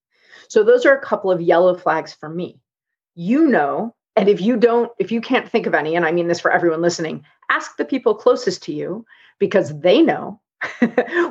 So 0.47 0.63
those 0.63 0.85
are 0.85 0.95
a 0.95 1.01
couple 1.01 1.31
of 1.31 1.41
yellow 1.41 1.75
flags 1.75 2.13
for 2.13 2.29
me. 2.29 2.59
You 3.13 3.47
know, 3.47 3.95
and 4.15 4.29
if 4.29 4.41
you 4.41 4.57
don't, 4.57 4.91
if 4.99 5.11
you 5.11 5.21
can't 5.21 5.49
think 5.49 5.65
of 5.65 5.73
any, 5.73 5.95
and 5.95 6.05
I 6.05 6.11
mean 6.11 6.27
this 6.27 6.39
for 6.39 6.51
everyone 6.51 6.81
listening, 6.81 7.25
ask 7.49 7.77
the 7.77 7.85
people 7.85 8.13
closest 8.13 8.61
to 8.63 8.73
you 8.73 9.05
because 9.39 9.79
they 9.79 10.01
know 10.01 10.39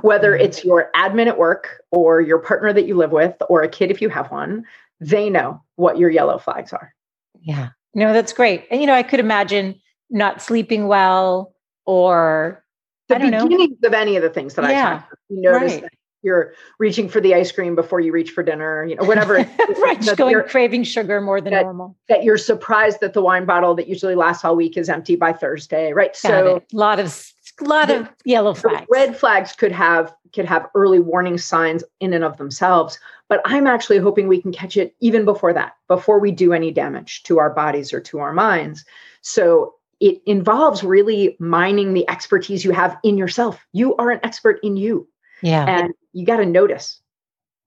whether 0.03 0.33
mm-hmm. 0.33 0.45
it's 0.45 0.65
your 0.65 0.91
admin 0.97 1.29
at 1.29 1.39
work 1.39 1.83
or 1.91 2.21
your 2.21 2.39
partner 2.39 2.73
that 2.73 2.87
you 2.87 2.97
live 2.97 3.13
with 3.13 3.35
or 3.49 3.63
a 3.63 3.69
kid 3.69 3.91
if 3.91 4.03
you 4.03 4.09
have 4.09 4.31
one, 4.31 4.65
they 5.01 5.31
know 5.31 5.63
what 5.77 5.99
your 5.99 6.11
yellow 6.11 6.39
flags 6.39 6.73
are. 6.73 6.95
Yeah. 7.41 7.71
No, 7.95 8.13
that's 8.13 8.33
great. 8.33 8.67
And 8.71 8.81
you 8.81 8.87
know, 8.87 8.95
I 8.95 9.03
could 9.03 9.21
imagine 9.21 9.81
not 10.11 10.43
sleeping 10.43 10.89
well 10.89 11.55
or 11.87 12.65
the 13.09 13.17
beginnings 13.17 13.79
know. 13.81 13.89
of 13.89 13.95
any 13.95 14.17
of 14.17 14.23
the 14.23 14.31
things 14.31 14.55
that 14.55 14.69
yeah, 14.69 14.87
I 14.87 14.91
talked 14.99 15.15
You 15.29 15.43
notice 15.43 15.83
right. 15.83 15.93
You're 16.23 16.55
reaching 16.79 17.09
for 17.09 17.21
the 17.21 17.35
ice 17.35 17.53
cream 17.53 17.75
before 17.75 18.01
you 18.01 18.13
reach 18.13 18.31
for 18.31 18.43
dinner, 18.43 18.85
you 18.85 18.95
know, 18.95 19.05
whatever. 19.05 19.35
right, 19.83 20.01
just 20.01 20.17
going 20.17 20.41
craving 20.49 20.85
sugar 20.85 21.21
more 21.21 21.41
than 21.41 21.53
that, 21.53 21.63
normal. 21.63 21.97
That 22.09 22.25
you're 22.25 22.39
surprised 22.39 23.01
that 23.01 23.13
the 23.13 23.23
wine 23.23 23.45
bottle 23.45 23.75
that 23.75 23.89
usually 23.89 24.15
lasts 24.15 24.45
all 24.45 24.57
week 24.57 24.77
is 24.77 24.89
empty 24.89 25.17
by 25.17 25.33
Thursday, 25.33 25.93
right? 25.93 26.13
Got 26.13 26.17
so 26.17 26.57
a 26.57 26.77
lot 26.77 27.01
of 27.01 27.33
a 27.61 27.65
lot 27.65 27.91
of 27.91 28.09
yellow 28.25 28.55
flags. 28.55 28.87
Red 28.91 29.17
flags 29.17 29.53
could 29.53 29.73
have 29.73 30.15
could 30.33 30.45
have 30.47 30.69
early 30.75 30.99
warning 30.99 31.37
signs 31.37 31.85
in 32.01 32.15
and 32.15 32.25
of 32.25 32.39
themselves, 32.39 32.99
but 33.29 33.43
I'm 33.45 33.67
actually 33.67 33.99
hoping 33.99 34.29
we 34.29 34.41
can 34.41 34.53
catch 34.53 34.77
it 34.77 34.95
even 35.01 35.25
before 35.25 35.53
that, 35.53 35.75
before 35.89 36.19
we 36.19 36.31
do 36.31 36.53
any 36.53 36.71
damage 36.71 37.23
to 37.25 37.39
our 37.39 37.51
bodies 37.51 37.93
or 37.93 38.01
to 38.01 38.21
our 38.21 38.33
minds. 38.33 38.85
So 39.21 39.75
it 40.01 40.21
involves 40.27 40.83
really 40.83 41.37
mining 41.39 41.95
the 41.95 42.09
expertise 42.11 42.65
you 42.65 42.73
have 42.73 42.99
in 43.05 43.17
yourself. 43.17 43.65
You 43.73 43.95
are 43.97 44.11
an 44.11 44.19
expert 44.25 44.59
in 44.63 44.77
you. 44.77 45.07
Yeah. 45.43 45.65
And 45.67 45.93
you 46.13 46.25
got 46.25 46.39
to 46.39 46.47
notice. 46.47 47.01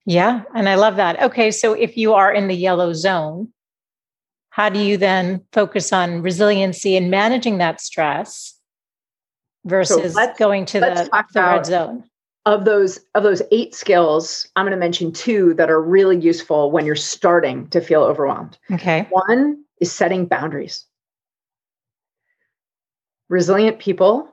Yeah. 0.05 0.43
And 0.53 0.69
I 0.69 0.75
love 0.75 0.95
that. 0.97 1.21
Okay. 1.21 1.51
So 1.51 1.73
if 1.73 1.97
you 1.97 2.13
are 2.13 2.31
in 2.31 2.47
the 2.47 2.55
yellow 2.55 2.93
zone, 2.93 3.51
how 4.49 4.69
do 4.69 4.79
you 4.79 4.97
then 4.97 5.43
focus 5.51 5.91
on 5.91 6.21
resiliency 6.21 6.95
and 6.95 7.11
managing 7.11 7.57
that 7.57 7.81
stress 7.81 8.57
versus 9.65 10.13
so 10.13 10.33
going 10.37 10.65
to 10.67 10.79
the, 10.79 11.09
the 11.33 11.41
red 11.41 11.65
zone? 11.65 12.03
Of 12.45 12.63
those 12.63 12.99
of 13.15 13.23
those 13.23 13.41
eight 13.51 13.73
skills, 13.73 14.47
I'm 14.55 14.65
going 14.65 14.71
to 14.71 14.77
mention 14.77 15.11
two 15.11 15.55
that 15.55 15.71
are 15.71 15.81
really 15.81 16.17
useful 16.17 16.71
when 16.71 16.85
you're 16.85 16.95
starting 16.95 17.67
to 17.69 17.81
feel 17.81 18.03
overwhelmed. 18.03 18.57
Okay. 18.71 19.07
One 19.09 19.65
is 19.81 19.91
setting 19.91 20.27
boundaries. 20.27 20.85
Resilient 23.27 23.79
people 23.79 24.29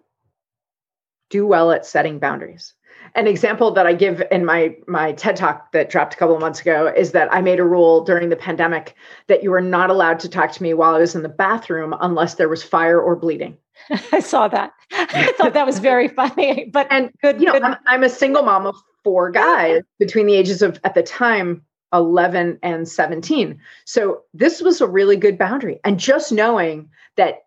do 1.31 1.47
well 1.47 1.73
at 1.73 1.87
setting 1.87 2.19
boundaries 2.19 2.75
an 3.15 3.27
example 3.27 3.71
that 3.73 3.87
I 3.87 3.93
give 3.93 4.23
in 4.31 4.45
my 4.45 4.77
my 4.87 5.13
TED 5.13 5.37
talk 5.37 5.73
that 5.73 5.91
dropped 5.91 6.15
a 6.15 6.17
couple 6.17 6.35
of 6.35 6.41
months 6.41 6.61
ago 6.61 6.93
is 6.97 7.13
that 7.13 7.33
I 7.33 7.41
made 7.41 7.61
a 7.61 7.65
rule 7.65 8.05
during 8.05 8.29
the 8.29 8.37
pandemic 8.37 8.95
that 9.27 9.43
you 9.43 9.51
were 9.51 9.61
not 9.61 9.91
allowed 9.91 10.21
to 10.21 10.29
talk 10.29 10.53
to 10.53 10.63
me 10.63 10.75
while 10.75 10.95
I 10.95 10.99
was 10.99 11.15
in 11.15 11.23
the 11.23 11.29
bathroom 11.29 11.95
unless 12.01 12.35
there 12.35 12.49
was 12.49 12.63
fire 12.63 13.01
or 13.01 13.17
bleeding. 13.17 13.57
I 14.13 14.21
saw 14.21 14.49
that. 14.49 14.73
I 14.93 15.33
thought 15.37 15.55
that 15.55 15.67
was 15.67 15.79
very 15.79 16.09
funny. 16.09 16.71
But 16.73 16.87
and 16.91 17.11
good, 17.21 17.41
you 17.41 17.47
know, 17.47 17.53
good. 17.53 17.63
I'm, 17.63 17.77
I'm 17.87 18.03
a 18.03 18.09
single 18.09 18.43
mom 18.43 18.67
of 18.67 18.77
four 19.05 19.31
guys 19.31 19.83
between 19.99 20.27
the 20.27 20.35
ages 20.35 20.63
of 20.63 20.81
at 20.85 20.95
the 20.95 21.03
time 21.03 21.63
11 21.93 22.59
and 22.63 22.89
17. 22.89 23.61
So 23.85 24.23
this 24.33 24.63
was 24.63 24.81
a 24.81 24.87
really 24.87 25.17
good 25.17 25.37
boundary. 25.37 25.81
And 25.85 26.01
just 26.01 26.33
knowing 26.33 26.89
that 27.17 27.41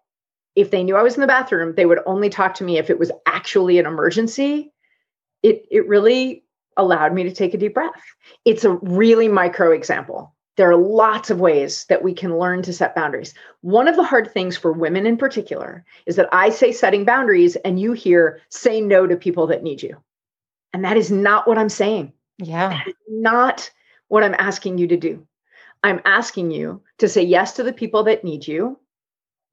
if 0.55 0.71
they 0.71 0.83
knew 0.83 0.95
I 0.95 1.03
was 1.03 1.15
in 1.15 1.21
the 1.21 1.27
bathroom, 1.27 1.73
they 1.75 1.85
would 1.85 1.99
only 2.05 2.29
talk 2.29 2.53
to 2.55 2.63
me 2.63 2.77
if 2.77 2.89
it 2.89 2.99
was 2.99 3.11
actually 3.25 3.79
an 3.79 3.85
emergency 3.85 4.71
it 5.45 5.65
it 5.69 5.87
really 5.87 6.43
allowed 6.75 7.13
me 7.13 7.23
to 7.23 7.31
take 7.31 7.53
a 7.53 7.57
deep 7.57 7.73
breath. 7.73 8.03
It's 8.43 8.65
a 8.65 8.73
really 8.81 9.27
micro 9.27 9.71
example. 9.71 10.33
There 10.57 10.69
are 10.69 10.75
lots 10.75 11.29
of 11.29 11.39
ways 11.39 11.85
that 11.89 12.03
we 12.03 12.13
can 12.13 12.37
learn 12.37 12.61
to 12.63 12.73
set 12.73 12.95
boundaries. 12.95 13.33
One 13.61 13.87
of 13.87 13.95
the 13.95 14.03
hard 14.03 14.31
things 14.31 14.57
for 14.57 14.71
women 14.71 15.05
in 15.05 15.17
particular 15.17 15.85
is 16.05 16.15
that 16.15 16.29
I 16.31 16.49
say 16.49 16.71
setting 16.71 17.05
boundaries 17.05 17.55
and 17.57 17.79
you 17.79 17.93
hear 17.93 18.41
say 18.49 18.81
no 18.81 19.05
to 19.05 19.15
people 19.15 19.47
that 19.47 19.63
need 19.63 19.83
you. 19.83 19.97
And 20.73 20.83
that 20.83 20.97
is 20.97 21.11
not 21.11 21.47
what 21.47 21.57
I'm 21.57 21.69
saying. 21.69 22.13
Yeah. 22.37 22.81
not 23.07 23.69
what 24.07 24.23
I'm 24.23 24.35
asking 24.37 24.77
you 24.77 24.87
to 24.87 24.97
do. 24.97 25.25
I'm 25.83 26.01
asking 26.05 26.51
you 26.51 26.81
to 26.97 27.07
say 27.07 27.21
yes 27.21 27.53
to 27.53 27.63
the 27.63 27.73
people 27.73 28.03
that 28.03 28.23
need 28.23 28.47
you 28.47 28.79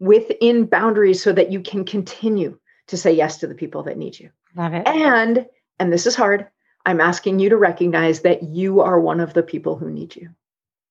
within 0.01 0.67
boundaries 0.67 1.23
so 1.23 1.33
that 1.33 1.53
you 1.53 1.61
can 1.61 1.85
continue 1.85 2.59
to 2.89 2.97
say 2.97 3.13
yes 3.13 3.39
to 3.39 3.47
the 3.47 3.55
people 3.55 3.83
that 3.85 3.99
need 3.99 4.19
you. 4.19 4.31
Love 4.57 4.75
it. 4.75 4.87
And 4.87 5.47
and 5.79 5.93
this 5.93 6.07
is 6.07 6.15
hard, 6.15 6.47
I'm 6.85 7.01
asking 7.01 7.39
you 7.39 7.49
to 7.51 7.57
recognize 7.57 8.21
that 8.21 8.43
you 8.43 8.81
are 8.81 9.01
one 9.01 9.21
of 9.21 9.35
the 9.35 9.43
people 9.43 9.77
who 9.77 9.91
need 9.91 10.17
you. 10.17 10.31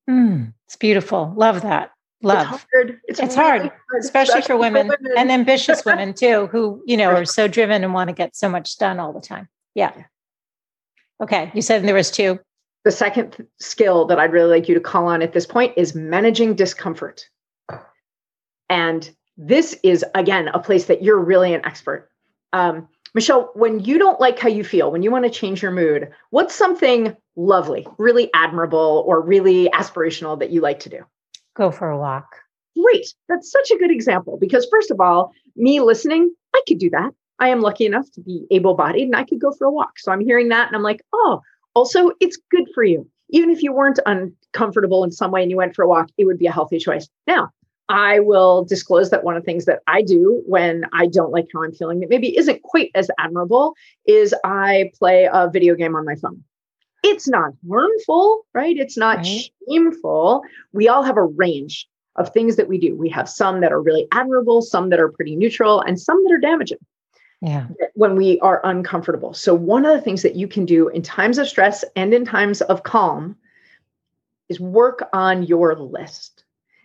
Mm, 0.10 0.54
it's 0.68 0.76
beautiful. 0.76 1.34
Love 1.36 1.62
that. 1.62 1.92
Love. 2.24 2.48
It's 2.54 2.66
hard. 2.74 3.00
It's, 3.06 3.20
it's 3.20 3.38
really 3.38 3.50
hard, 3.50 3.62
hard, 3.62 3.74
especially, 4.00 4.40
especially 4.40 4.56
for, 4.56 4.58
women 4.58 4.88
for, 4.88 4.98
women 5.02 5.18
and 5.18 5.32
ambitious 5.32 5.84
women 5.84 6.14
too, 6.16 6.48
who, 6.48 6.84
you 6.86 6.98
know, 6.98 7.10
are 7.10 7.26
so 7.26 7.48
driven 7.48 7.84
and 7.84 7.94
want 7.94 8.10
to 8.10 8.14
get 8.14 8.36
so 8.36 8.48
much 8.48 8.78
done 8.78 9.00
all 9.00 9.12
the 9.12 9.22
time. 9.22 9.48
Yeah. 9.74 9.94
Okay. 11.22 11.52
You 11.54 11.62
said 11.62 11.84
there 11.84 11.96
was 11.96 12.12
two. 12.12 12.40
The 12.84 12.92
second 12.92 13.48
skill 13.60 14.06
that 14.06 14.20
I'd 14.20 14.32
really 14.32 14.50
like 14.50 14.68
you 14.68 14.76
to 14.76 14.82
call 14.82 15.08
on 15.08 15.22
at 15.22 15.34
this 15.34 15.46
point 15.46 15.74
is 15.78 15.94
managing 15.94 16.56
discomfort. 16.56 17.28
And 18.70 19.10
this 19.38 19.78
is, 19.84 20.06
again, 20.16 20.48
a 20.48 20.60
place 20.60 20.86
that 20.86 21.04
you're 21.04 21.20
really 21.20 21.54
an 21.54 21.66
expert. 21.66 22.10
Um, 22.54 22.88
Michelle, 23.14 23.52
when 23.56 23.80
you 23.80 23.98
don't 23.98 24.20
like 24.20 24.40
how 24.40 24.48
you 24.48 24.64
feel, 24.64 24.92
when 24.92 25.04
you 25.04 25.12
want 25.12 25.26
to 25.26 25.30
change 25.30 25.62
your 25.62 25.72
mood, 25.72 26.10
what's 26.30 26.56
something 26.56 27.16
lovely, 27.36 27.86
really 27.98 28.30
admirable, 28.34 29.04
or 29.06 29.22
really 29.22 29.70
aspirational 29.70 30.40
that 30.40 30.50
you 30.50 30.62
like 30.62 30.80
to 30.80 30.90
do? 30.90 31.00
Go 31.56 31.72
for 31.72 31.90
a 31.90 31.98
walk. 31.98 32.38
Great. 32.82 33.14
That's 33.28 33.52
such 33.52 33.70
a 33.72 33.78
good 33.78 33.92
example 33.92 34.38
because, 34.40 34.66
first 34.72 34.92
of 34.92 35.02
all, 35.02 35.32
me 35.58 35.82
listening, 35.82 36.34
I 36.56 36.62
could 36.68 36.80
do 36.80 36.90
that. 36.92 37.12
I 37.40 37.50
am 37.50 37.60
lucky 37.60 37.86
enough 37.86 38.10
to 38.14 38.22
be 38.22 38.46
able 38.52 38.76
bodied 38.76 39.08
and 39.08 39.16
I 39.16 39.26
could 39.26 39.42
go 39.42 39.52
for 39.52 39.66
a 39.66 39.72
walk. 39.72 40.00
So 40.00 40.12
I'm 40.12 40.22
hearing 40.22 40.50
that 40.50 40.68
and 40.68 40.76
I'm 40.76 40.84
like, 40.84 41.02
oh, 41.12 41.42
also, 41.74 42.12
it's 42.20 42.38
good 42.50 42.68
for 42.74 42.84
you. 42.84 43.10
Even 43.32 43.50
if 43.50 43.64
you 43.64 43.74
weren't 43.74 44.00
uncomfortable 44.06 45.04
in 45.04 45.12
some 45.12 45.32
way 45.32 45.42
and 45.42 45.50
you 45.50 45.58
went 45.58 45.76
for 45.76 45.84
a 45.84 45.88
walk, 45.88 46.10
it 46.18 46.26
would 46.26 46.38
be 46.38 46.48
a 46.48 46.52
healthy 46.52 46.78
choice. 46.80 47.10
Now, 47.28 47.50
I 47.92 48.20
will 48.20 48.64
disclose 48.64 49.10
that 49.10 49.26
one 49.26 49.36
of 49.36 49.44
the 49.44 49.46
things 49.46 49.66
that 49.66 49.82
I 49.86 50.02
do 50.02 50.42
when 50.46 50.86
I 50.94 51.08
don't 51.08 51.34
like 51.34 51.48
how 51.54 51.64
I'm 51.64 51.74
feeling 51.74 52.00
that 52.00 52.10
maybe 52.10 52.38
isn't 52.38 52.62
quite 52.62 52.90
as 52.96 53.12
admirable 53.20 53.76
is 54.06 54.34
I 54.46 54.92
play 54.98 55.28
a 55.32 55.50
video 55.52 55.76
game 55.76 55.94
on 55.96 56.06
my 56.06 56.16
phone. 56.16 56.42
It's 57.04 57.28
not 57.28 57.52
harmful, 57.70 58.46
right? 58.54 58.78
It's 58.78 58.98
not 58.98 59.18
right. 59.18 59.50
shameful. 59.68 60.44
We 60.72 60.88
all 60.88 61.04
have 61.04 61.18
a 61.18 61.24
range 61.24 61.90
of 62.16 62.30
things 62.30 62.56
that 62.56 62.70
we 62.70 62.78
do. 62.78 62.96
We 62.96 63.10
have 63.10 63.28
some 63.28 63.60
that 63.60 63.74
are 63.74 63.82
really 63.82 64.08
admirable, 64.14 64.62
some 64.62 64.90
that 64.92 65.00
are 65.00 65.12
pretty 65.12 65.36
neutral, 65.36 65.82
and 65.82 66.00
some 66.00 66.24
that 66.24 66.32
are 66.32 66.40
damaging. 66.40 66.78
Yeah. 67.42 67.68
When 67.96 68.16
we 68.16 68.40
are 68.40 68.62
uncomfortable. 68.64 69.34
So, 69.34 69.54
one 69.54 69.86
of 69.86 69.94
the 69.94 70.02
things 70.02 70.22
that 70.22 70.36
you 70.36 70.48
can 70.48 70.64
do 70.64 70.88
in 70.90 71.02
times 71.02 71.40
of 71.40 71.48
stress 71.48 71.84
and 71.96 72.14
in 72.14 72.24
times 72.24 72.62
of 72.62 72.84
calm 72.84 73.36
is 74.48 74.60
work 74.60 75.10
on 75.12 75.44
your 75.44 75.76
list 75.76 76.41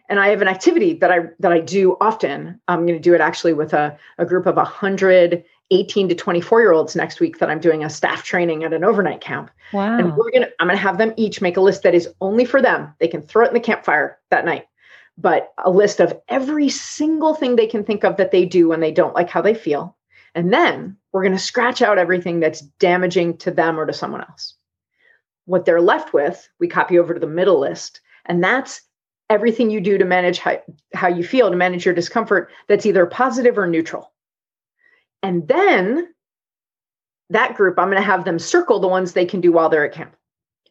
and 0.09 0.21
I 0.21 0.29
have 0.29 0.43
an 0.43 0.49
activity 0.49 0.95
that 0.95 1.11
I 1.11 1.21
that 1.41 1.53
I 1.53 1.61
do 1.61 1.97
often. 2.01 2.61
I'm 2.69 2.87
going 2.87 2.99
to 2.99 3.03
do 3.03 3.15
it 3.15 3.21
actually 3.21 3.53
with 3.53 3.73
a, 3.73 3.99
a 4.19 4.27
group 4.27 4.47
of 4.47 4.57
100 4.57 5.45
18 5.73 6.09
to 6.09 6.15
24 6.15 6.61
year 6.61 6.73
olds 6.73 6.95
next 6.95 7.19
week 7.19 7.39
that 7.39 7.51
I'm 7.51 7.59
doing 7.59 7.83
a 7.83 7.91
staff 7.91 8.23
training 8.23 8.63
at 8.63 8.73
an 8.73 8.85
overnight 8.85 9.21
camp. 9.21 9.51
Wow. 9.73 9.99
And 9.99 10.17
we're 10.17 10.31
gonna 10.31 10.49
I'm 10.61 10.69
gonna 10.69 10.79
have 10.79 10.99
them 10.99 11.13
each 11.17 11.41
make 11.41 11.57
a 11.57 11.61
list 11.61 11.83
that 11.83 11.95
is 11.95 12.09
only 12.21 12.45
for 12.45 12.63
them. 12.63 12.95
They 13.01 13.09
can 13.09 13.23
throw 13.23 13.45
it 13.45 13.49
in 13.49 13.55
the 13.55 13.61
campfire 13.61 14.19
that 14.31 14.45
night. 14.45 14.67
But 15.19 15.53
a 15.65 15.71
list 15.71 16.01
of 16.01 16.19
every 16.29 16.69
single 16.69 17.35
thing 17.35 17.57
they 17.57 17.67
can 17.67 17.85
think 17.85 18.05
of 18.05 18.17
that 18.19 18.31
they 18.31 18.45
do 18.45 18.69
when 18.69 18.81
they 18.81 18.93
don't 18.93 19.15
like 19.15 19.31
how 19.31 19.41
they 19.41 19.55
feel. 19.55 19.97
And 20.35 20.53
then 20.53 20.99
we're 21.13 21.23
going 21.23 21.33
to 21.33 21.39
scratch 21.39 21.81
out 21.81 21.97
everything 21.97 22.41
that's 22.41 22.61
damaging 22.61 23.39
to 23.39 23.51
them 23.51 23.81
or 23.81 23.87
to 23.87 23.95
someone 23.95 24.21
else. 24.21 24.55
What 25.47 25.65
they're 25.65 25.81
left 25.81 26.13
with, 26.13 26.47
we 26.61 26.69
copy 26.69 26.99
over 26.99 27.15
to 27.15 27.21
the 27.21 27.27
middle 27.27 27.59
list. 27.59 28.03
And 28.27 28.45
that's 28.45 28.83
everything 29.29 29.71
you 29.71 29.81
do 29.81 29.99
to 29.99 30.05
manage 30.05 30.39
how, 30.39 30.63
how 30.95 31.09
you 31.09 31.25
feel, 31.25 31.51
to 31.51 31.57
manage 31.57 31.85
your 31.85 31.95
discomfort, 31.95 32.51
that's 32.69 32.87
either 32.87 33.07
positive 33.07 33.59
or 33.59 33.67
neutral. 33.67 34.13
And 35.23 35.49
then 35.49 36.09
that 37.31 37.57
group, 37.57 37.79
I'm 37.79 37.89
going 37.89 37.97
to 37.97 38.03
have 38.03 38.25
them 38.25 38.39
circle 38.39 38.79
the 38.79 38.89
ones 38.89 39.13
they 39.13 39.25
can 39.25 39.41
do 39.41 39.51
while 39.51 39.69
they're 39.69 39.85
at 39.85 39.93
camp. 39.93 40.15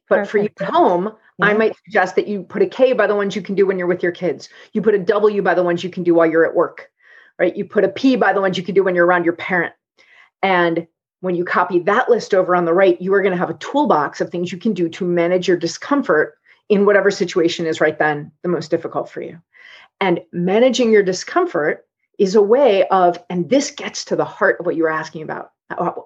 But 0.08 0.20
Perfect. 0.20 0.32
for 0.32 0.38
you 0.38 0.50
at 0.62 0.74
home, 0.74 1.06
yeah. 1.40 1.48
I 1.48 1.54
might 1.54 1.76
suggest 1.84 2.16
that 2.16 2.28
you 2.28 2.44
put 2.44 2.62
a 2.62 2.68
K 2.68 2.94
by 2.94 3.08
the 3.08 3.16
ones 3.16 3.36
you 3.36 3.42
can 3.42 3.56
do 3.56 3.66
when 3.66 3.78
you're 3.78 3.88
with 3.88 4.04
your 4.04 4.12
kids. 4.12 4.48
You 4.72 4.82
put 4.82 4.94
a 4.94 5.00
W 5.00 5.42
by 5.42 5.54
the 5.54 5.64
ones 5.64 5.84
you 5.84 5.90
can 5.90 6.04
do 6.04 6.14
while 6.14 6.30
you're 6.30 6.46
at 6.46 6.56
work, 6.56 6.90
right? 7.40 7.56
You 7.56 7.66
put 7.66 7.84
a 7.84 7.90
P 7.90 8.16
by 8.16 8.32
the 8.32 8.40
ones 8.40 8.58
you 8.58 8.64
can 8.64 8.76
do 8.76 8.84
when 8.84 8.96
you're 8.96 9.06
around 9.06 9.26
your 9.26 9.36
parent. 9.36 9.74
And 10.42 10.88
when 11.22 11.36
you 11.36 11.44
copy 11.44 11.80
that 11.80 12.08
list 12.08 12.34
over 12.34 12.56
on 12.56 12.66
the 12.66 12.74
right, 12.74 13.02
you 13.02 13.14
are 13.16 13.22
going 13.22 13.32
to 13.32 13.38
have 13.38 13.50
a 13.50 13.56
toolbox 13.56 14.22
of 14.22 14.30
things 14.30 14.52
you 14.52 14.60
can 14.60 14.74
do 14.74 14.88
to 14.90 15.04
manage 15.04 15.48
your 15.48 15.58
discomfort 15.58 16.38
in 16.70 16.86
whatever 16.86 17.12
situation 17.12 17.66
is 17.66 17.82
right 17.82 18.00
then 18.00 18.32
the 18.42 18.50
most 18.50 18.72
difficult 18.72 19.10
for 19.10 19.22
you. 19.22 19.40
And 20.02 20.22
managing 20.32 20.92
your 20.92 21.04
discomfort 21.04 21.88
is 22.18 22.36
a 22.36 22.42
way 22.42 22.88
of, 22.88 23.24
and 23.30 23.50
this 23.50 23.72
gets 23.72 24.06
to 24.06 24.16
the 24.16 24.26
heart 24.26 24.60
of 24.60 24.66
what 24.66 24.76
you 24.76 24.84
were 24.84 24.90
asking 24.90 25.22
about 25.22 25.52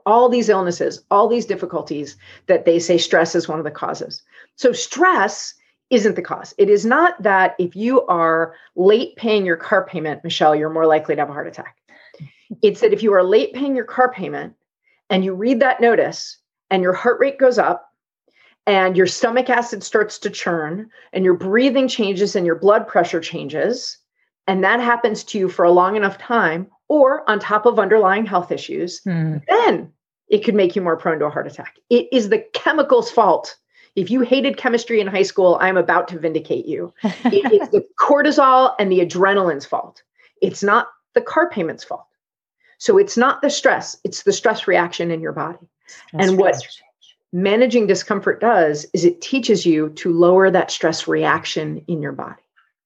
all 0.06 0.30
these 0.30 0.50
illnesses, 0.50 1.04
all 1.12 1.28
these 1.28 1.46
difficulties 1.46 2.16
that 2.48 2.66
they 2.66 2.80
say 2.80 2.98
stress 2.98 3.36
is 3.36 3.48
one 3.48 3.60
of 3.60 3.66
the 3.66 3.72
causes. 3.72 4.22
So, 4.56 4.72
stress 4.72 5.54
isn't 5.90 6.16
the 6.16 6.22
cause. 6.22 6.54
It 6.58 6.70
is 6.70 6.86
not 6.86 7.22
that 7.24 7.56
if 7.60 7.76
you 7.76 8.06
are 8.06 8.54
late 8.76 9.16
paying 9.16 9.46
your 9.46 9.58
car 9.58 9.86
payment, 9.86 10.24
Michelle, 10.24 10.56
you're 10.56 10.70
more 10.70 10.86
likely 10.86 11.16
to 11.16 11.22
have 11.22 11.30
a 11.30 11.34
heart 11.34 11.48
attack. 11.48 11.76
It's 12.62 12.82
that 12.82 12.94
if 12.94 13.04
you 13.04 13.14
are 13.14 13.24
late 13.24 13.54
paying 13.54 13.76
your 13.76 13.86
car 13.86 14.12
payment 14.12 14.56
and 15.10 15.26
you 15.26 15.34
read 15.34 15.60
that 15.60 15.82
notice 15.82 16.38
and 16.70 16.84
your 16.84 16.94
heart 16.94 17.20
rate 17.20 17.40
goes 17.40 17.58
up 17.58 17.89
and 18.70 18.96
your 18.96 19.08
stomach 19.08 19.50
acid 19.50 19.84
starts 19.84 20.20
to 20.20 20.30
churn 20.30 20.92
and 21.12 21.26
your 21.26 21.34
breathing 21.34 21.88
changes 21.88 22.36
and 22.36 22.46
your 22.46 22.54
blood 22.54 22.88
pressure 22.88 23.20
changes, 23.20 23.98
and 24.46 24.64
that 24.64 24.80
happens 24.80 25.24
to 25.24 25.40
you 25.40 25.50
for 25.50 25.66
a 25.66 25.72
long 25.72 25.96
enough 25.96 26.20
time, 26.20 26.68
or 26.88 27.28
on 27.28 27.40
top 27.40 27.66
of 27.66 27.80
underlying 27.80 28.28
health 28.28 28.52
issues, 28.52 29.02
mm. 29.08 29.42
then 29.48 29.92
it 30.28 30.44
could 30.44 30.54
make 30.54 30.76
you 30.76 30.84
more 30.84 30.98
prone 30.98 31.18
to 31.18 31.26
a 31.26 31.32
heart 31.32 31.48
attack. 31.48 31.78
It 31.90 32.10
is 32.12 32.30
the 32.30 32.46
chemical's 32.54 33.10
fault. 33.10 33.58
If 33.96 34.12
you 34.12 34.22
hated 34.22 34.58
chemistry 34.58 35.02
in 35.02 35.08
high 35.08 35.24
school, 35.24 35.58
I'm 35.60 35.78
about 35.78 36.08
to 36.10 36.20
vindicate 36.20 36.68
you. 36.68 36.94
it 37.04 37.52
is 37.52 37.70
the 37.70 37.84
cortisol 38.00 38.76
and 38.78 38.92
the 38.92 39.00
adrenaline's 39.00 39.66
fault. 39.66 40.04
It's 40.44 40.62
not 40.62 40.90
the 41.16 41.22
car 41.22 41.50
payment's 41.50 41.84
fault. 41.84 42.06
So 42.78 43.00
it's 43.00 43.18
not 43.18 43.42
the 43.42 43.50
stress, 43.50 43.98
it's 44.04 44.22
the 44.24 44.32
stress 44.32 44.68
reaction 44.68 45.10
in 45.10 45.22
your 45.22 45.34
body. 45.34 45.58
and 46.14 46.38
what 46.38 46.56
managing 47.32 47.88
discomfort 47.88 48.42
does 48.42 48.86
is 48.94 49.06
it 49.06 49.22
teaches 49.22 49.66
you 49.66 49.90
to 49.90 50.12
lower 50.12 50.50
that 50.50 50.72
stress 50.72 51.08
reaction 51.08 51.84
in 51.88 52.02
your 52.02 52.12
body. 52.12 52.42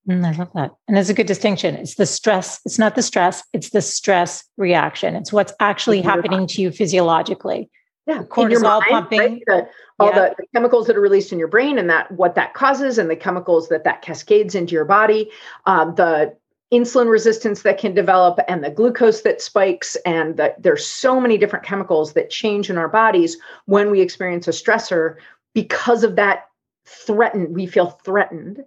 Mm, 0.07 0.25
I 0.25 0.37
love 0.37 0.51
that. 0.53 0.71
And 0.87 0.97
it's 0.97 1.09
a 1.09 1.13
good 1.13 1.27
distinction. 1.27 1.75
It's 1.75 1.95
the 1.95 2.05
stress, 2.05 2.59
it's 2.65 2.77
not 2.77 2.95
the 2.95 3.01
stress, 3.01 3.43
it's 3.53 3.69
the 3.69 3.81
stress 3.81 4.43
reaction. 4.57 5.15
It's 5.15 5.31
what's 5.31 5.53
actually 5.59 6.01
happening 6.01 6.45
to 6.47 6.61
you 6.61 6.71
physiologically. 6.71 7.69
Yeah, 8.05 8.23
cortisol 8.23 8.81
mind, 8.81 8.83
pumping. 8.89 9.19
Right? 9.19 9.43
The, 9.47 9.67
all 9.97 10.09
yeah. 10.09 10.29
the, 10.29 10.35
the, 10.39 10.45
chemicals 10.53 10.87
that 10.87 10.97
are 10.97 11.01
released 11.01 11.31
in 11.31 11.39
your 11.39 11.47
brain 11.47 11.77
and 11.77 11.89
that 11.89 12.11
what 12.11 12.35
that 12.35 12.53
causes 12.53 12.97
and 12.97 13.09
the 13.09 13.15
chemicals 13.15 13.69
that 13.69 13.85
that 13.85 14.01
cascades 14.01 14.55
into 14.55 14.73
your 14.73 14.83
body, 14.83 15.31
um, 15.65 15.95
the 15.95 16.35
insulin 16.73 17.09
resistance 17.09 17.61
that 17.61 17.77
can 17.77 17.93
develop 17.93 18.39
and 18.47 18.63
the 18.63 18.71
glucose 18.71 19.21
that 19.21 19.41
spikes 19.41 19.95
and 20.05 20.37
the, 20.37 20.53
there's 20.59 20.85
so 20.85 21.19
many 21.19 21.37
different 21.37 21.65
chemicals 21.65 22.13
that 22.13 22.29
change 22.29 22.69
in 22.69 22.77
our 22.77 22.89
bodies 22.89 23.37
when 23.65 23.91
we 23.91 24.01
experience 24.01 24.47
a 24.47 24.51
stressor 24.51 25.15
because 25.53 26.03
of 26.03 26.15
that 26.15 26.47
threatened 26.85 27.55
we 27.55 27.65
feel 27.65 27.91
threatened 28.03 28.63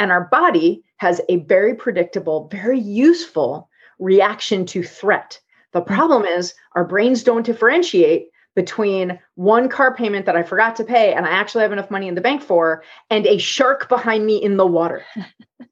and 0.00 0.10
our 0.10 0.24
body 0.24 0.82
has 0.96 1.20
a 1.28 1.36
very 1.36 1.74
predictable, 1.74 2.48
very 2.50 2.80
useful 2.80 3.68
reaction 3.98 4.64
to 4.64 4.82
threat. 4.82 5.38
The 5.72 5.82
problem 5.82 6.24
is 6.24 6.54
our 6.74 6.84
brains 6.84 7.22
don't 7.22 7.44
differentiate 7.44 8.30
between 8.56 9.20
one 9.34 9.68
car 9.68 9.94
payment 9.94 10.26
that 10.26 10.36
I 10.36 10.42
forgot 10.42 10.74
to 10.76 10.84
pay 10.84 11.12
and 11.12 11.26
I 11.26 11.30
actually 11.30 11.62
have 11.62 11.72
enough 11.72 11.90
money 11.90 12.08
in 12.08 12.14
the 12.14 12.20
bank 12.20 12.42
for 12.42 12.82
and 13.10 13.26
a 13.26 13.38
shark 13.38 13.88
behind 13.88 14.26
me 14.26 14.42
in 14.42 14.56
the 14.56 14.66
water. 14.66 15.04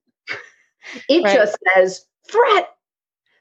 it 1.09 1.25
right. 1.25 1.35
just 1.35 1.57
says 1.75 2.07
threat. 2.29 2.71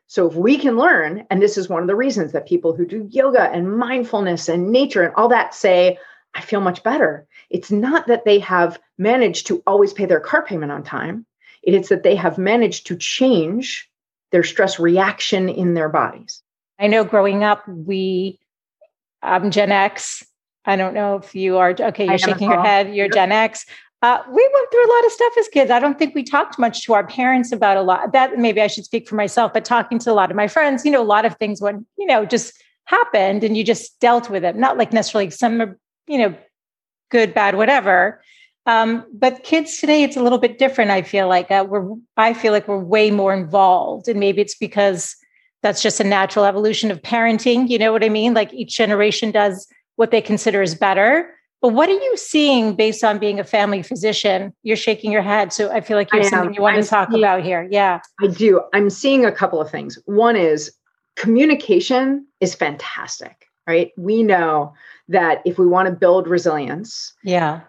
So 0.08 0.28
if 0.28 0.36
we 0.36 0.58
can 0.58 0.78
learn, 0.78 1.26
and 1.30 1.42
this 1.42 1.58
is 1.58 1.68
one 1.68 1.82
of 1.82 1.88
the 1.88 1.96
reasons 1.96 2.32
that 2.32 2.48
people 2.48 2.74
who 2.74 2.86
do 2.86 3.08
yoga 3.12 3.52
and 3.52 3.78
mindfulness 3.78 4.48
and 4.48 4.72
nature 4.72 5.04
and 5.04 5.14
all 5.16 5.28
that 5.30 5.54
say, 5.54 5.98
I 6.34 6.42
feel 6.42 6.62
much 6.62 6.84
better. 6.84 7.28
It's 7.50 7.72
not 7.72 8.08
that 8.08 8.24
they 8.24 8.40
have 8.40 8.80
managed 8.98 9.48
to 9.48 9.62
always 9.68 9.92
pay 9.92 10.06
their 10.06 10.20
car 10.20 10.46
payment 10.46 10.72
on 10.72 10.84
time, 10.84 11.26
it 11.64 11.74
is 11.74 11.90
that 11.90 12.04
they 12.04 12.16
have 12.16 12.38
managed 12.38 12.88
to 12.88 12.96
change 12.96 13.90
their 14.32 14.44
stress 14.44 14.80
reaction 14.80 15.50
in 15.50 15.74
their 15.74 15.90
bodies. 15.90 16.42
I 16.80 16.88
know 16.88 17.04
growing 17.04 17.44
up, 17.44 17.68
we, 17.68 18.40
I'm 19.22 19.52
Gen 19.52 19.72
X. 19.72 20.26
I 20.64 20.76
don't 20.76 20.94
know 20.94 21.16
if 21.16 21.34
you 21.34 21.58
are, 21.58 21.76
okay, 21.78 22.06
you're 22.06 22.18
shaking 22.18 22.50
your 22.50 22.64
head, 22.64 22.94
you're 22.94 23.06
yep. 23.08 23.14
Gen 23.14 23.32
X. 23.32 23.66
Uh, 24.04 24.22
we 24.28 24.50
went 24.54 24.72
through 24.72 24.86
a 24.86 24.94
lot 24.94 25.06
of 25.06 25.12
stuff 25.12 25.34
as 25.40 25.48
kids. 25.48 25.72
I 25.72 25.80
don't 25.80 25.98
think 25.98 26.14
we 26.14 26.24
talked 26.24 26.60
much 26.60 26.86
to 26.86 26.94
our 26.94 27.06
parents 27.08 27.52
about 27.52 27.78
a 27.78 27.82
lot. 27.82 28.14
That 28.14 28.38
maybe 28.38 28.62
I 28.62 28.68
should 28.68 28.86
speak 28.86 29.08
for 29.08 29.16
myself, 29.16 29.54
but 29.54 29.66
talking 29.66 29.98
to 30.00 30.12
a 30.12 30.14
lot 30.14 30.30
of 30.30 30.38
my 30.38 30.48
friends, 30.48 30.86
you 30.86 30.92
know, 30.92 31.02
a 31.02 31.04
lot 31.04 31.26
of 31.26 31.36
things 31.38 31.62
when, 31.62 31.86
you 31.98 32.06
know, 32.06 32.24
just 32.24 32.54
happened 32.86 33.44
and 33.44 33.58
you 33.58 33.64
just 33.64 34.00
dealt 34.00 34.30
with 34.30 34.44
it. 34.44 34.56
Not 34.56 34.78
like 34.78 34.94
necessarily 34.94 35.32
some, 35.32 35.76
you 36.08 36.18
know, 36.20 36.36
good, 37.10 37.34
bad, 37.34 37.56
whatever. 37.56 38.22
Um, 38.68 39.06
but 39.14 39.44
kids 39.44 39.78
today, 39.78 40.04
it's 40.04 40.18
a 40.18 40.22
little 40.22 40.38
bit 40.38 40.60
different. 40.60 40.92
I 40.92 41.02
feel 41.02 41.28
like 41.28 41.50
uh, 41.50 41.66
we're, 41.68 41.90
I 42.18 42.34
feel 42.34 42.52
like 42.52 42.68
we're 42.68 42.84
way 42.84 43.12
more 43.12 43.34
involved, 43.34 44.10
and 44.10 44.20
maybe 44.20 44.42
it's 44.42 44.56
because 44.56 45.16
that's 45.64 45.82
just 45.82 46.02
a 46.02 46.04
natural 46.04 46.46
evolution 46.46 46.92
of 46.92 47.02
parenting. 47.02 47.70
You 47.70 47.80
know 47.80 47.94
what 47.94 48.04
I 48.04 48.10
mean? 48.10 48.34
Like 48.34 48.54
each 48.54 48.76
generation 48.76 49.32
does 49.32 49.68
what 49.96 50.12
they 50.12 50.22
consider 50.22 50.62
is 50.62 50.76
better. 50.76 51.34
But 51.62 51.70
what 51.70 51.90
are 51.90 51.94
you 51.94 52.18
seeing 52.18 52.76
based 52.76 53.04
on 53.04 53.18
being 53.18 53.40
a 53.40 53.44
family 53.44 53.82
physician? 53.82 54.54
You're 54.64 54.78
shaking 54.78 55.12
your 55.12 55.24
head, 55.24 55.52
so 55.52 55.72
I 55.72 55.82
feel 55.82 55.98
like 55.98 56.14
you 56.14 56.20
have 56.20 56.30
something 56.30 56.54
you 56.54 56.62
want 56.62 56.78
I'm 56.78 56.84
to 56.84 56.90
talk 56.90 57.10
seeing, 57.10 57.24
about 57.24 57.44
here. 57.44 57.68
Yeah, 57.72 58.00
I 58.22 58.28
do. 58.28 58.62
I'm 58.74 58.90
seeing 58.90 59.26
a 59.26 59.32
couple 59.32 59.60
of 59.60 59.70
things. 59.70 59.98
One 60.06 60.36
is 60.36 60.72
communication 61.16 62.28
is 62.42 62.54
fantastic, 62.54 63.48
right? 63.68 63.92
We 63.98 64.22
know 64.22 64.74
that 65.08 65.42
if 65.46 65.58
we 65.58 65.66
want 65.66 65.88
to 65.88 65.96
build 65.96 66.28
resilience, 66.28 67.14
yeah, 67.24 67.62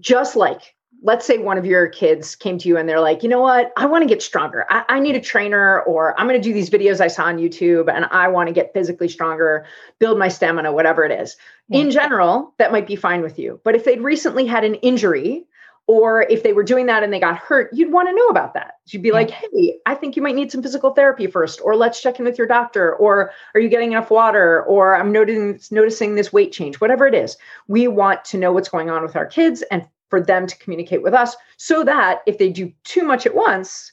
just 0.00 0.36
like 0.36 0.73
let's 1.04 1.26
say 1.26 1.36
one 1.36 1.58
of 1.58 1.66
your 1.66 1.86
kids 1.86 2.34
came 2.34 2.56
to 2.56 2.66
you 2.66 2.78
and 2.78 2.88
they're 2.88 2.98
like, 2.98 3.22
you 3.22 3.28
know 3.28 3.40
what, 3.40 3.74
I 3.76 3.84
want 3.84 4.02
to 4.02 4.08
get 4.08 4.22
stronger. 4.22 4.64
I, 4.70 4.84
I 4.88 4.98
need 5.00 5.14
a 5.14 5.20
trainer, 5.20 5.82
or 5.82 6.18
I'm 6.18 6.26
going 6.26 6.40
to 6.40 6.48
do 6.48 6.54
these 6.54 6.70
videos 6.70 6.98
I 6.98 7.08
saw 7.08 7.24
on 7.24 7.36
YouTube 7.36 7.94
and 7.94 8.06
I 8.06 8.26
want 8.28 8.48
to 8.48 8.54
get 8.54 8.72
physically 8.72 9.08
stronger, 9.08 9.66
build 9.98 10.18
my 10.18 10.28
stamina, 10.28 10.72
whatever 10.72 11.04
it 11.04 11.12
is. 11.12 11.36
Yeah. 11.68 11.80
In 11.80 11.90
general, 11.90 12.54
that 12.58 12.72
might 12.72 12.86
be 12.86 12.96
fine 12.96 13.20
with 13.20 13.38
you. 13.38 13.60
But 13.64 13.76
if 13.76 13.84
they'd 13.84 14.00
recently 14.00 14.46
had 14.46 14.64
an 14.64 14.76
injury 14.76 15.44
or 15.86 16.22
if 16.22 16.42
they 16.42 16.54
were 16.54 16.62
doing 16.62 16.86
that 16.86 17.02
and 17.02 17.12
they 17.12 17.20
got 17.20 17.36
hurt, 17.36 17.68
you'd 17.74 17.92
want 17.92 18.08
to 18.08 18.14
know 18.14 18.28
about 18.28 18.54
that. 18.54 18.76
You'd 18.86 19.02
be 19.02 19.08
yeah. 19.08 19.14
like, 19.14 19.30
hey, 19.30 19.76
I 19.84 19.94
think 19.94 20.16
you 20.16 20.22
might 20.22 20.34
need 20.34 20.50
some 20.50 20.62
physical 20.62 20.94
therapy 20.94 21.26
first, 21.26 21.60
or 21.62 21.76
let's 21.76 22.00
check 22.00 22.18
in 22.18 22.24
with 22.24 22.38
your 22.38 22.46
doctor, 22.46 22.94
or 22.94 23.32
are 23.54 23.60
you 23.60 23.68
getting 23.68 23.92
enough 23.92 24.10
water, 24.10 24.62
or 24.64 24.96
I'm 24.96 25.12
noticing 25.12 25.60
noticing 25.70 26.14
this 26.14 26.32
weight 26.32 26.52
change, 26.52 26.80
whatever 26.80 27.06
it 27.06 27.14
is. 27.14 27.36
We 27.68 27.88
want 27.88 28.24
to 28.26 28.38
know 28.38 28.52
what's 28.52 28.70
going 28.70 28.88
on 28.88 29.02
with 29.02 29.14
our 29.14 29.26
kids 29.26 29.60
and 29.70 29.86
for 30.10 30.20
them 30.20 30.46
to 30.46 30.58
communicate 30.58 31.02
with 31.02 31.14
us 31.14 31.36
so 31.56 31.84
that 31.84 32.20
if 32.26 32.38
they 32.38 32.50
do 32.50 32.72
too 32.84 33.02
much 33.04 33.26
at 33.26 33.34
once, 33.34 33.92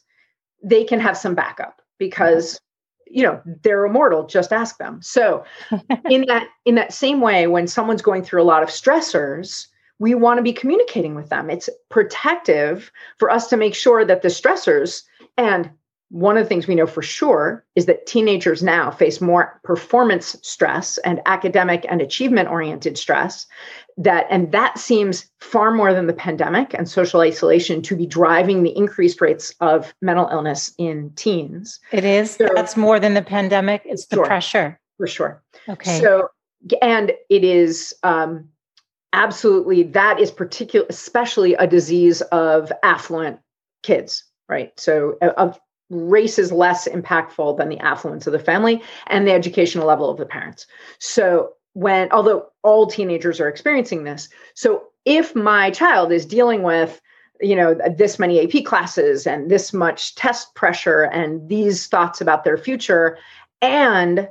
they 0.63 0.83
can 0.83 0.99
have 0.99 1.17
some 1.17 1.35
backup 1.35 1.81
because 1.97 2.59
you 3.07 3.23
know 3.23 3.41
they're 3.63 3.85
immortal 3.85 4.25
just 4.25 4.53
ask 4.53 4.77
them 4.77 5.01
so 5.01 5.43
in 6.09 6.23
that 6.27 6.47
in 6.63 6.75
that 6.75 6.93
same 6.93 7.19
way 7.19 7.45
when 7.45 7.67
someone's 7.67 8.01
going 8.01 8.23
through 8.23 8.41
a 8.41 8.43
lot 8.43 8.63
of 8.63 8.69
stressors 8.69 9.67
we 10.01 10.15
want 10.15 10.39
to 10.39 10.43
be 10.43 10.51
communicating 10.51 11.13
with 11.13 11.29
them. 11.29 11.51
It's 11.51 11.69
protective 11.89 12.91
for 13.19 13.29
us 13.29 13.47
to 13.49 13.55
make 13.55 13.75
sure 13.75 14.03
that 14.03 14.23
the 14.23 14.29
stressors, 14.29 15.03
and 15.37 15.69
one 16.09 16.37
of 16.37 16.43
the 16.43 16.49
things 16.49 16.65
we 16.65 16.73
know 16.73 16.87
for 16.87 17.03
sure 17.03 17.63
is 17.75 17.85
that 17.85 18.07
teenagers 18.07 18.63
now 18.63 18.89
face 18.89 19.21
more 19.21 19.61
performance 19.63 20.35
stress 20.41 20.97
and 20.99 21.21
academic 21.27 21.85
and 21.87 22.01
achievement 22.01 22.49
oriented 22.49 22.97
stress 22.97 23.45
that 23.97 24.25
and 24.29 24.51
that 24.51 24.77
seems 24.77 25.29
far 25.39 25.71
more 25.71 25.93
than 25.93 26.07
the 26.07 26.13
pandemic 26.13 26.73
and 26.73 26.89
social 26.89 27.21
isolation 27.21 27.81
to 27.81 27.95
be 27.95 28.05
driving 28.05 28.63
the 28.63 28.75
increased 28.75 29.21
rates 29.21 29.53
of 29.59 29.93
mental 30.01 30.27
illness 30.29 30.73
in 30.77 31.11
teens. 31.15 31.79
It 31.91 32.05
is. 32.05 32.31
So, 32.31 32.49
that's 32.55 32.77
more 32.77 32.99
than 32.99 33.13
the 33.13 33.21
pandemic. 33.21 33.81
It's 33.85 34.07
the 34.07 34.17
sure, 34.17 34.25
pressure. 34.25 34.79
For 34.97 35.07
sure. 35.07 35.43
Okay. 35.69 35.99
So 35.99 36.29
and 36.81 37.11
it 37.29 37.43
is 37.43 37.93
um, 38.03 38.47
absolutely 39.13 39.83
that 39.83 40.19
is 40.19 40.31
particular 40.31 40.85
especially 40.89 41.55
a 41.55 41.67
disease 41.67 42.21
of 42.31 42.71
affluent 42.83 43.39
kids 43.83 44.23
right? 44.51 44.77
So 44.79 45.17
of 45.21 45.59
race 45.89 46.37
is 46.37 46.51
less 46.51 46.87
impactful 46.87 47.57
than 47.57 47.69
the 47.69 47.79
affluence 47.79 48.27
of 48.27 48.33
the 48.33 48.39
family 48.39 48.83
and 49.07 49.25
the 49.25 49.31
educational 49.31 49.87
level 49.87 50.11
of 50.11 50.17
the 50.17 50.25
parents. 50.25 50.67
So 50.99 51.53
when 51.73 52.11
although 52.11 52.45
all 52.63 52.87
teenagers 52.87 53.39
are 53.39 53.47
experiencing 53.47 54.03
this 54.03 54.29
so 54.53 54.83
if 55.05 55.35
my 55.35 55.71
child 55.71 56.11
is 56.11 56.25
dealing 56.25 56.63
with 56.63 57.01
you 57.39 57.55
know 57.55 57.75
this 57.97 58.19
many 58.19 58.39
ap 58.41 58.65
classes 58.65 59.25
and 59.25 59.49
this 59.49 59.73
much 59.73 60.15
test 60.15 60.53
pressure 60.55 61.03
and 61.03 61.47
these 61.49 61.87
thoughts 61.87 62.21
about 62.21 62.43
their 62.43 62.57
future 62.57 63.17
and 63.61 64.27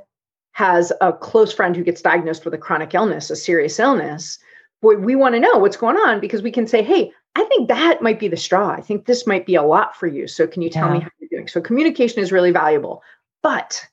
has 0.53 0.91
a 1.01 1.13
close 1.13 1.53
friend 1.53 1.75
who 1.75 1.83
gets 1.83 2.01
diagnosed 2.01 2.45
with 2.45 2.53
a 2.53 2.57
chronic 2.57 2.93
illness 2.93 3.29
a 3.29 3.35
serious 3.35 3.79
illness 3.79 4.37
boy, 4.81 4.95
we 4.95 5.15
want 5.15 5.35
to 5.35 5.39
know 5.39 5.57
what's 5.57 5.77
going 5.77 5.97
on 5.97 6.19
because 6.19 6.41
we 6.41 6.51
can 6.51 6.67
say, 6.67 6.83
hey, 6.83 7.11
I 7.35 7.43
think 7.45 7.69
that 7.69 8.01
might 8.01 8.19
be 8.19 8.27
the 8.27 8.37
straw. 8.37 8.71
I 8.71 8.81
think 8.81 9.05
this 9.05 9.25
might 9.25 9.45
be 9.45 9.55
a 9.55 9.63
lot 9.63 9.95
for 9.95 10.07
you. 10.07 10.27
So 10.27 10.47
can 10.47 10.61
you 10.61 10.69
tell 10.69 10.87
yeah. 10.87 10.93
me 10.93 10.99
how 10.99 11.09
you're 11.19 11.29
doing? 11.31 11.47
So 11.47 11.61
communication 11.61 12.21
is 12.21 12.31
really 12.31 12.51
valuable. 12.51 13.03
But 13.41 13.85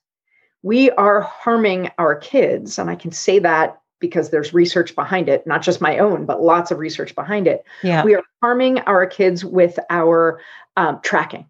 we 0.62 0.90
are 0.92 1.21
harming 1.21 1.90
our 1.99 2.16
kids. 2.16 2.79
And 2.79 2.90
I 2.90 2.97
can 2.97 3.12
say 3.12 3.38
that 3.40 3.81
because 4.01 4.31
there's 4.31 4.55
research 4.55 4.94
behind 4.94 5.29
it, 5.29 5.47
not 5.47 5.62
just 5.62 5.81
my 5.81 5.99
own, 5.99 6.25
but 6.25 6.42
lots 6.42 6.71
of 6.71 6.79
research 6.79 7.14
behind 7.14 7.47
it. 7.47 7.64
Yeah. 7.83 8.05
We 8.05 8.14
are 8.14 8.23
harming 8.42 8.81
our 8.81 9.07
kids 9.07 9.44
with 9.44 9.79
our 9.90 10.40
um, 10.77 11.01
tracking, 11.03 11.47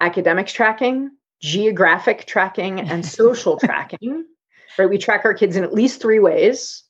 academics 0.00 0.52
tracking, 0.52 1.10
geographic 1.40 2.26
tracking, 2.26 2.80
and 2.80 3.04
social 3.20 3.58
tracking. 3.58 4.26
Right. 4.78 4.90
We 4.90 4.98
track 4.98 5.24
our 5.24 5.34
kids 5.34 5.56
in 5.56 5.64
at 5.64 5.72
least 5.72 6.02
three 6.02 6.18
ways 6.18 6.82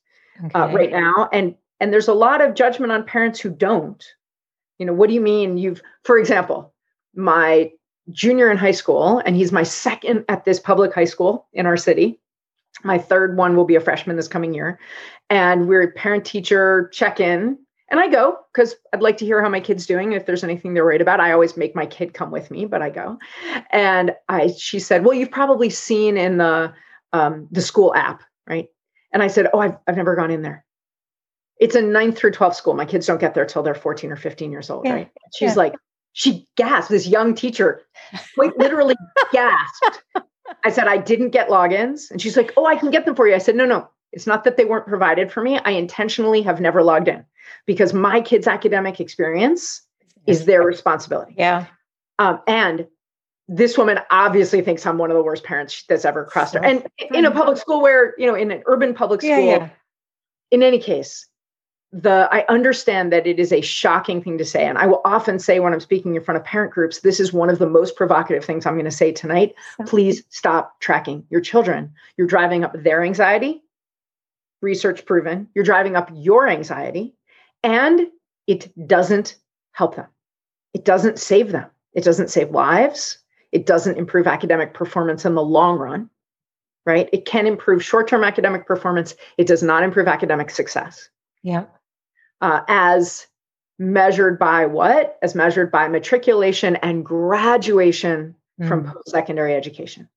uh, 0.42 0.46
okay. 0.46 0.58
uh, 0.58 0.68
right 0.68 0.90
now. 0.90 1.28
And 1.32 1.54
and 1.78 1.92
there's 1.92 2.08
a 2.08 2.14
lot 2.14 2.40
of 2.40 2.54
judgment 2.54 2.90
on 2.90 3.04
parents 3.04 3.38
who 3.38 3.50
don't. 3.50 4.02
You 4.78 4.86
know, 4.86 4.92
what 4.92 5.08
do 5.08 5.14
you 5.14 5.20
mean 5.20 5.58
you've, 5.58 5.82
for 6.04 6.18
example, 6.18 6.74
my 7.14 7.70
junior 8.10 8.50
in 8.50 8.56
high 8.56 8.72
school, 8.72 9.22
and 9.24 9.36
he's 9.36 9.52
my 9.52 9.62
second 9.62 10.24
at 10.28 10.44
this 10.44 10.60
public 10.60 10.94
high 10.94 11.04
school 11.04 11.46
in 11.52 11.66
our 11.66 11.76
city. 11.76 12.20
My 12.84 12.98
third 12.98 13.36
one 13.36 13.56
will 13.56 13.64
be 13.64 13.74
a 13.74 13.80
freshman 13.80 14.16
this 14.16 14.28
coming 14.28 14.54
year. 14.54 14.78
And 15.30 15.66
we're 15.66 15.90
parent 15.92 16.24
teacher 16.24 16.90
check 16.92 17.20
in. 17.20 17.58
And 17.88 18.00
I 18.00 18.08
go 18.08 18.38
because 18.52 18.74
I'd 18.92 19.02
like 19.02 19.16
to 19.18 19.24
hear 19.24 19.40
how 19.42 19.48
my 19.48 19.60
kid's 19.60 19.86
doing. 19.86 20.12
If 20.12 20.26
there's 20.26 20.42
anything 20.42 20.74
they're 20.74 20.84
worried 20.84 21.00
about, 21.00 21.20
I 21.20 21.32
always 21.32 21.56
make 21.56 21.74
my 21.74 21.86
kid 21.86 22.14
come 22.14 22.30
with 22.30 22.50
me, 22.50 22.64
but 22.64 22.82
I 22.82 22.90
go. 22.90 23.18
And 23.70 24.12
I, 24.28 24.52
she 24.58 24.80
said, 24.80 25.04
"Well, 25.04 25.14
you've 25.14 25.30
probably 25.30 25.70
seen 25.70 26.16
in 26.16 26.38
the 26.38 26.72
um, 27.12 27.46
the 27.52 27.62
school 27.62 27.94
app, 27.94 28.24
right?" 28.48 28.66
And 29.12 29.22
I 29.22 29.28
said, 29.28 29.48
"Oh, 29.54 29.60
I've 29.60 29.76
I've 29.86 29.96
never 29.96 30.16
gone 30.16 30.32
in 30.32 30.42
there." 30.42 30.64
It's 31.58 31.76
a 31.76 31.80
ninth 31.80 32.18
through 32.18 32.32
12th 32.32 32.56
school. 32.56 32.74
My 32.74 32.84
kids 32.84 33.06
don't 33.06 33.20
get 33.20 33.34
there 33.34 33.46
till 33.46 33.62
they're 33.62 33.74
14 33.74 34.12
or 34.12 34.16
15 34.16 34.50
years 34.50 34.68
old, 34.68 34.84
yeah. 34.84 34.92
right? 34.92 35.10
She's 35.34 35.50
yeah. 35.50 35.54
like, 35.54 35.74
she 36.16 36.48
gasped, 36.56 36.90
this 36.90 37.06
young 37.06 37.34
teacher, 37.34 37.82
quite 38.34 38.56
literally 38.58 38.96
gasped. 39.32 40.02
I 40.64 40.70
said, 40.70 40.88
I 40.88 40.96
didn't 40.96 41.28
get 41.28 41.50
logins. 41.50 42.10
And 42.10 42.22
she's 42.22 42.38
like, 42.38 42.54
Oh, 42.56 42.64
I 42.64 42.74
can 42.76 42.90
get 42.90 43.04
them 43.04 43.14
for 43.14 43.28
you. 43.28 43.34
I 43.34 43.38
said, 43.38 43.54
No, 43.54 43.66
no, 43.66 43.86
it's 44.12 44.26
not 44.26 44.44
that 44.44 44.56
they 44.56 44.64
weren't 44.64 44.86
provided 44.86 45.30
for 45.30 45.42
me. 45.42 45.58
I 45.58 45.72
intentionally 45.72 46.40
have 46.40 46.58
never 46.58 46.82
logged 46.82 47.08
in 47.08 47.22
because 47.66 47.92
my 47.92 48.22
kids' 48.22 48.46
academic 48.46 48.98
experience 48.98 49.82
is 50.26 50.46
their 50.46 50.62
responsibility. 50.62 51.34
Yeah. 51.36 51.66
Um, 52.18 52.40
and 52.46 52.86
this 53.46 53.76
woman 53.76 53.98
obviously 54.10 54.62
thinks 54.62 54.86
I'm 54.86 54.96
one 54.96 55.10
of 55.10 55.18
the 55.18 55.22
worst 55.22 55.44
parents 55.44 55.84
that's 55.86 56.06
ever 56.06 56.24
crossed 56.24 56.54
her. 56.54 56.64
And 56.64 56.86
in 57.12 57.26
a 57.26 57.30
public 57.30 57.58
school 57.58 57.82
where, 57.82 58.14
you 58.16 58.26
know, 58.26 58.34
in 58.34 58.50
an 58.50 58.62
urban 58.64 58.94
public 58.94 59.20
school, 59.20 59.38
yeah, 59.38 59.56
yeah. 59.58 59.68
in 60.50 60.62
any 60.62 60.78
case, 60.78 61.28
the 61.92 62.28
I 62.32 62.44
understand 62.48 63.12
that 63.12 63.26
it 63.26 63.38
is 63.38 63.52
a 63.52 63.60
shocking 63.60 64.22
thing 64.22 64.38
to 64.38 64.44
say. 64.44 64.66
And 64.66 64.76
I 64.78 64.86
will 64.86 65.00
often 65.04 65.38
say 65.38 65.60
when 65.60 65.72
I'm 65.72 65.80
speaking 65.80 66.14
in 66.14 66.22
front 66.22 66.38
of 66.38 66.44
parent 66.44 66.72
groups, 66.72 67.00
this 67.00 67.20
is 67.20 67.32
one 67.32 67.48
of 67.48 67.58
the 67.58 67.68
most 67.68 67.96
provocative 67.96 68.44
things 68.44 68.66
I'm 68.66 68.74
going 68.74 68.84
to 68.84 68.90
say 68.90 69.12
tonight. 69.12 69.54
Please 69.86 70.24
stop 70.28 70.80
tracking 70.80 71.24
your 71.30 71.40
children. 71.40 71.92
You're 72.16 72.26
driving 72.26 72.64
up 72.64 72.74
their 72.74 73.02
anxiety, 73.02 73.62
research 74.60 75.06
proven. 75.06 75.48
You're 75.54 75.64
driving 75.64 75.96
up 75.96 76.10
your 76.12 76.48
anxiety, 76.48 77.14
and 77.62 78.08
it 78.46 78.70
doesn't 78.86 79.36
help 79.72 79.96
them. 79.96 80.06
It 80.74 80.84
doesn't 80.84 81.18
save 81.18 81.52
them. 81.52 81.70
It 81.94 82.04
doesn't 82.04 82.30
save 82.30 82.50
lives. 82.50 83.18
It 83.52 83.64
doesn't 83.64 83.96
improve 83.96 84.26
academic 84.26 84.74
performance 84.74 85.24
in 85.24 85.34
the 85.34 85.42
long 85.42 85.78
run, 85.78 86.10
right? 86.84 87.08
It 87.12 87.24
can 87.24 87.46
improve 87.46 87.82
short 87.82 88.08
term 88.08 88.24
academic 88.24 88.66
performance. 88.66 89.14
It 89.38 89.46
does 89.46 89.62
not 89.62 89.82
improve 89.82 90.08
academic 90.08 90.50
success. 90.50 91.08
Yeah 91.42 91.64
uh, 92.40 92.60
as 92.68 93.26
measured 93.78 94.38
by 94.38 94.66
what? 94.66 95.18
As 95.22 95.34
measured 95.34 95.70
by 95.70 95.88
matriculation 95.88 96.76
and 96.76 97.04
graduation 97.04 98.34
mm. 98.60 98.68
from 98.68 98.84
post 98.84 99.08
secondary 99.08 99.54
education. 99.54 100.08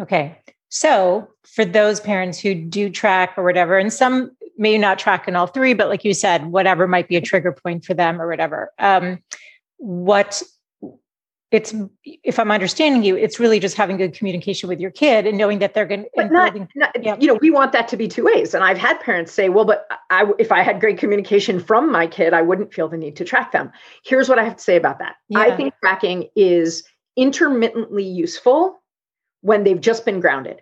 Okay. 0.00 0.38
So, 0.68 1.28
for 1.44 1.64
those 1.64 2.00
parents 2.00 2.38
who 2.38 2.54
do 2.54 2.90
track 2.90 3.34
or 3.36 3.44
whatever, 3.44 3.78
and 3.78 3.92
some 3.92 4.32
may 4.58 4.78
not 4.78 4.98
track 4.98 5.28
in 5.28 5.36
all 5.36 5.46
three, 5.46 5.74
but 5.74 5.88
like 5.88 6.04
you 6.04 6.14
said, 6.14 6.46
whatever 6.46 6.88
might 6.88 7.08
be 7.08 7.16
a 7.16 7.20
trigger 7.20 7.52
point 7.52 7.84
for 7.84 7.94
them 7.94 8.20
or 8.20 8.28
whatever. 8.28 8.72
Um, 8.78 9.22
what 9.76 10.42
it's 11.52 11.72
if 12.04 12.38
i'm 12.38 12.50
understanding 12.50 13.02
you 13.02 13.16
it's 13.16 13.38
really 13.38 13.60
just 13.60 13.76
having 13.76 13.96
good 13.96 14.12
communication 14.12 14.68
with 14.68 14.80
your 14.80 14.90
kid 14.90 15.26
and 15.26 15.38
knowing 15.38 15.58
that 15.60 15.74
they're 15.74 15.86
going 15.86 16.02
to 16.02 16.08
yeah. 17.00 17.16
you 17.20 17.26
know 17.26 17.38
we 17.40 17.50
want 17.50 17.72
that 17.72 17.86
to 17.86 17.96
be 17.96 18.08
two 18.08 18.24
ways 18.24 18.52
and 18.52 18.64
i've 18.64 18.78
had 18.78 18.98
parents 19.00 19.32
say 19.32 19.48
well 19.48 19.64
but 19.64 19.86
i 20.10 20.24
if 20.38 20.50
i 20.50 20.62
had 20.62 20.80
great 20.80 20.98
communication 20.98 21.60
from 21.60 21.90
my 21.90 22.06
kid 22.06 22.34
i 22.34 22.42
wouldn't 22.42 22.74
feel 22.74 22.88
the 22.88 22.96
need 22.96 23.14
to 23.14 23.24
track 23.24 23.52
them 23.52 23.70
here's 24.04 24.28
what 24.28 24.38
i 24.38 24.44
have 24.44 24.56
to 24.56 24.62
say 24.62 24.76
about 24.76 24.98
that 24.98 25.16
yeah. 25.28 25.38
i 25.40 25.56
think 25.56 25.72
tracking 25.82 26.28
is 26.34 26.82
intermittently 27.16 28.04
useful 28.04 28.82
when 29.42 29.62
they've 29.62 29.80
just 29.80 30.04
been 30.04 30.20
grounded 30.20 30.60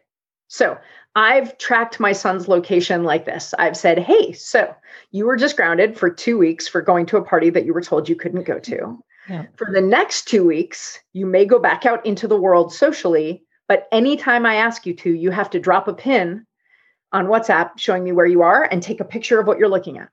so 0.48 0.78
I've 1.16 1.56
tracked 1.58 2.00
my 2.00 2.12
son's 2.12 2.48
location 2.48 3.04
like 3.04 3.24
this. 3.24 3.54
I've 3.58 3.76
said, 3.76 4.00
hey, 4.00 4.32
so 4.32 4.74
you 5.12 5.26
were 5.26 5.36
just 5.36 5.56
grounded 5.56 5.96
for 5.96 6.10
two 6.10 6.36
weeks 6.36 6.66
for 6.66 6.82
going 6.82 7.06
to 7.06 7.16
a 7.16 7.24
party 7.24 7.50
that 7.50 7.64
you 7.64 7.72
were 7.72 7.80
told 7.80 8.08
you 8.08 8.16
couldn't 8.16 8.42
go 8.42 8.58
to. 8.58 8.98
Yeah. 9.28 9.46
For 9.56 9.68
the 9.72 9.80
next 9.80 10.28
two 10.28 10.46
weeks, 10.46 11.00
you 11.12 11.26
may 11.26 11.44
go 11.44 11.58
back 11.58 11.86
out 11.86 12.04
into 12.04 12.28
the 12.28 12.36
world 12.36 12.72
socially, 12.72 13.42
but 13.68 13.88
anytime 13.90 14.44
I 14.44 14.56
ask 14.56 14.84
you 14.84 14.94
to, 14.94 15.10
you 15.10 15.30
have 15.30 15.50
to 15.50 15.60
drop 15.60 15.88
a 15.88 15.94
pin 15.94 16.46
on 17.12 17.26
WhatsApp 17.26 17.78
showing 17.78 18.04
me 18.04 18.12
where 18.12 18.26
you 18.26 18.42
are 18.42 18.64
and 18.64 18.82
take 18.82 19.00
a 19.00 19.04
picture 19.04 19.40
of 19.40 19.46
what 19.46 19.58
you're 19.58 19.68
looking 19.68 19.98
at. 19.98 20.10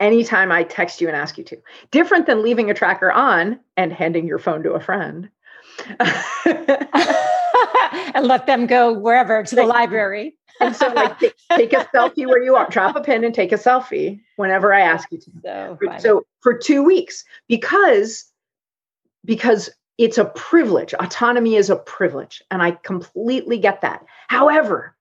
Anytime 0.00 0.50
I 0.50 0.64
text 0.64 1.00
you 1.00 1.08
and 1.08 1.16
ask 1.16 1.38
you 1.38 1.44
to. 1.44 1.58
Different 1.90 2.26
than 2.26 2.42
leaving 2.42 2.70
a 2.70 2.74
tracker 2.74 3.12
on 3.12 3.60
and 3.76 3.92
handing 3.92 4.26
your 4.26 4.38
phone 4.38 4.62
to 4.64 4.72
a 4.72 4.80
friend. 4.80 5.30
and 8.14 8.26
let 8.26 8.46
them 8.46 8.66
go 8.66 8.92
wherever 8.92 9.42
to 9.42 9.54
the 9.54 9.64
library. 9.64 10.36
and 10.60 10.76
so, 10.76 10.88
like, 10.88 11.18
take, 11.18 11.34
take, 11.56 11.72
a 11.72 11.88
selfie 11.94 12.26
where 12.26 12.42
you 12.42 12.56
are. 12.56 12.68
Drop 12.68 12.96
a 12.96 13.00
pin 13.00 13.24
and 13.24 13.34
take 13.34 13.52
a 13.52 13.56
selfie 13.56 14.20
whenever 14.36 14.72
I 14.74 14.80
ask 14.80 15.10
you 15.10 15.18
to. 15.18 15.30
So, 15.44 15.98
so 15.98 16.26
for 16.40 16.56
two 16.56 16.82
weeks, 16.82 17.24
because 17.48 18.26
because 19.24 19.70
it's 19.98 20.18
a 20.18 20.24
privilege. 20.24 20.94
Autonomy 20.94 21.56
is 21.56 21.70
a 21.70 21.76
privilege, 21.76 22.42
and 22.50 22.62
I 22.62 22.72
completely 22.72 23.58
get 23.58 23.82
that. 23.82 24.04
However, 24.28 24.94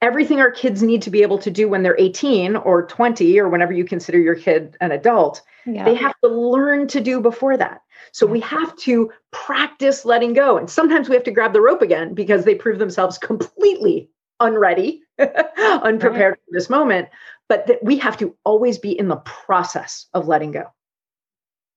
everything 0.00 0.40
our 0.40 0.50
kids 0.50 0.82
need 0.82 1.02
to 1.02 1.10
be 1.10 1.22
able 1.22 1.38
to 1.38 1.50
do 1.50 1.68
when 1.68 1.82
they're 1.82 1.98
18 1.98 2.56
or 2.56 2.86
20 2.86 3.38
or 3.38 3.48
whenever 3.48 3.72
you 3.72 3.84
consider 3.84 4.18
your 4.18 4.34
kid 4.34 4.76
an 4.80 4.92
adult, 4.92 5.42
yeah. 5.66 5.84
they 5.84 5.94
have 5.94 6.14
to 6.22 6.28
learn 6.30 6.86
to 6.88 7.00
do 7.00 7.20
before 7.20 7.56
that. 7.56 7.82
So 8.12 8.26
we 8.26 8.40
have 8.40 8.74
to 8.76 9.10
practice 9.32 10.04
letting 10.04 10.32
go. 10.32 10.56
And 10.56 10.70
sometimes 10.70 11.08
we 11.08 11.14
have 11.14 11.24
to 11.24 11.30
grab 11.30 11.52
the 11.52 11.60
rope 11.60 11.82
again 11.82 12.14
because 12.14 12.44
they 12.44 12.54
prove 12.54 12.78
themselves 12.78 13.18
completely 13.18 14.08
unready, 14.40 15.02
unprepared 15.18 16.32
right. 16.32 16.40
for 16.44 16.52
this 16.52 16.70
moment. 16.70 17.08
But 17.48 17.66
that 17.66 17.82
we 17.82 17.98
have 17.98 18.16
to 18.18 18.36
always 18.44 18.78
be 18.78 18.96
in 18.96 19.08
the 19.08 19.16
process 19.16 20.06
of 20.14 20.28
letting 20.28 20.52
go. 20.52 20.64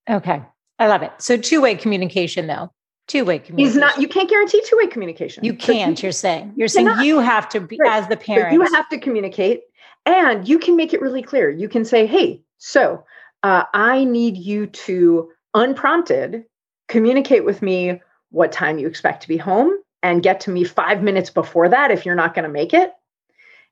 Okay. 0.10 0.42
I 0.80 0.88
love 0.88 1.02
it. 1.02 1.12
So 1.20 1.38
two 1.38 1.62
way 1.62 1.76
communication, 1.76 2.48
though. 2.48 2.72
Two 3.12 3.26
way 3.26 3.40
communication. 3.40 3.74
He's 3.74 3.76
not, 3.76 4.02
you 4.02 4.08
can't 4.08 4.30
guarantee 4.30 4.64
two 4.66 4.78
way 4.78 4.88
communication. 4.88 5.44
You 5.44 5.54
can't, 5.54 6.02
you, 6.02 6.08
are 6.08 6.14
saying. 6.14 6.54
You're 6.56 6.70
saying 6.70 6.88
you 7.02 7.20
have 7.20 7.50
to 7.50 7.60
be, 7.60 7.78
right. 7.78 7.92
as 7.92 8.08
the 8.08 8.16
parent. 8.16 8.54
you 8.54 8.62
have 8.62 8.88
to 8.88 8.98
communicate 8.98 9.64
and 10.06 10.48
you 10.48 10.58
can 10.58 10.78
make 10.78 10.94
it 10.94 11.02
really 11.02 11.22
clear. 11.22 11.50
You 11.50 11.68
can 11.68 11.84
say, 11.84 12.08
hey, 12.08 12.42
so 12.58 13.04
uh, 13.44 13.66
I 13.74 14.06
need 14.06 14.38
you 14.38 14.68
to 14.68 15.30
unprompted, 15.54 16.46
communicate 16.88 17.44
with 17.44 17.62
me 17.62 18.02
what 18.30 18.54
time 18.54 18.80
you 18.80 18.88
expect 18.88 19.24
to 19.24 19.28
be 19.28 19.36
home 19.36 19.78
and 20.02 20.24
get 20.24 20.40
to 20.42 20.50
me 20.50 20.64
five 20.64 21.04
minutes 21.04 21.30
before 21.30 21.68
that 21.68 21.92
if 21.92 22.06
you're 22.06 22.16
not 22.16 22.34
going 22.34 22.44
to 22.44 22.50
make 22.50 22.74
it. 22.74 22.94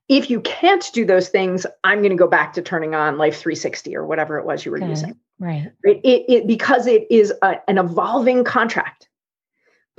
If 0.09 0.29
you 0.29 0.41
can't 0.41 0.85
do 0.93 1.05
those 1.05 1.29
things, 1.29 1.65
I'm 1.85 1.99
going 1.99 2.09
to 2.09 2.17
go 2.17 2.27
back 2.27 2.51
to 2.55 2.61
turning 2.61 2.93
on 2.93 3.17
Life 3.17 3.37
360 3.37 3.95
or 3.95 4.05
whatever 4.05 4.37
it 4.37 4.45
was 4.45 4.65
you 4.65 4.71
were 4.71 4.79
okay. 4.79 4.89
using. 4.89 5.15
Right. 5.39 5.71
It, 5.83 6.01
it, 6.03 6.25
it, 6.27 6.47
because 6.47 6.87
it 6.87 7.07
is 7.09 7.31
a, 7.41 7.61
an 7.69 7.77
evolving 7.77 8.43
contract. 8.43 9.07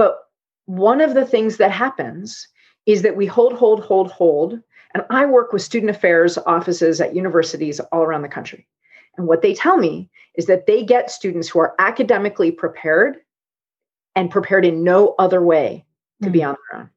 But 0.01 0.17
one 0.65 1.03
of 1.03 1.13
the 1.13 1.27
things 1.27 1.59
that 1.59 1.71
happens 1.71 2.49
is 2.87 3.03
that 3.03 3.19
we 3.19 3.27
hold, 3.27 3.53
hold, 3.53 3.85
hold, 3.85 4.11
hold. 4.11 4.59
And 4.95 5.05
I 5.11 5.27
work 5.27 5.53
with 5.53 5.61
student 5.61 5.91
affairs 5.91 6.39
offices 6.47 7.03
at 7.03 7.15
universities 7.15 7.81
all 7.93 8.01
around 8.01 8.23
the 8.23 8.29
country. 8.29 8.67
And 9.19 9.27
what 9.27 9.43
they 9.43 9.53
tell 9.53 9.77
me 9.77 10.09
is 10.37 10.47
that 10.47 10.67
they 10.67 10.85
get 10.85 11.11
students 11.11 11.51
who 11.51 11.59
are 11.59 11.75
academically 11.79 12.51
prepared 12.51 13.19
and 14.17 14.31
prepared 14.31 14.65
in 14.65 14.83
no 14.83 15.15
other 15.19 15.43
way 15.43 15.85
to 16.23 16.31
mm. 16.31 16.33
be 16.33 16.43
on 16.45 16.57
their 16.71 16.81
own. 16.81 16.91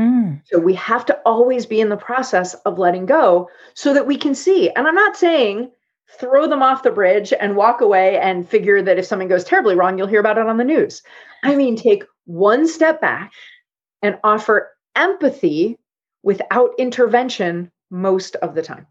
Mm. 0.00 0.42
So 0.46 0.58
we 0.58 0.74
have 0.74 1.06
to 1.06 1.16
always 1.24 1.64
be 1.64 1.80
in 1.80 1.90
the 1.90 1.96
process 1.96 2.54
of 2.64 2.80
letting 2.80 3.06
go 3.06 3.48
so 3.74 3.94
that 3.94 4.08
we 4.08 4.16
can 4.16 4.34
see. 4.34 4.68
And 4.70 4.88
I'm 4.88 4.96
not 4.96 5.16
saying 5.16 5.70
throw 6.18 6.48
them 6.48 6.62
off 6.62 6.82
the 6.82 6.90
bridge 6.90 7.32
and 7.38 7.54
walk 7.54 7.80
away 7.80 8.18
and 8.18 8.48
figure 8.48 8.82
that 8.82 8.98
if 8.98 9.06
something 9.06 9.28
goes 9.28 9.44
terribly 9.44 9.76
wrong, 9.76 9.96
you'll 9.96 10.08
hear 10.08 10.18
about 10.18 10.38
it 10.38 10.46
on 10.48 10.56
the 10.56 10.64
news. 10.64 11.04
I 11.44 11.54
mean, 11.54 11.76
take 11.76 12.02
one 12.26 12.68
step 12.68 13.00
back 13.00 13.32
and 14.02 14.18
offer 14.22 14.70
empathy 14.94 15.78
without 16.22 16.70
intervention 16.78 17.70
most 17.90 18.36
of 18.36 18.54
the 18.54 18.62
time. 18.62 18.86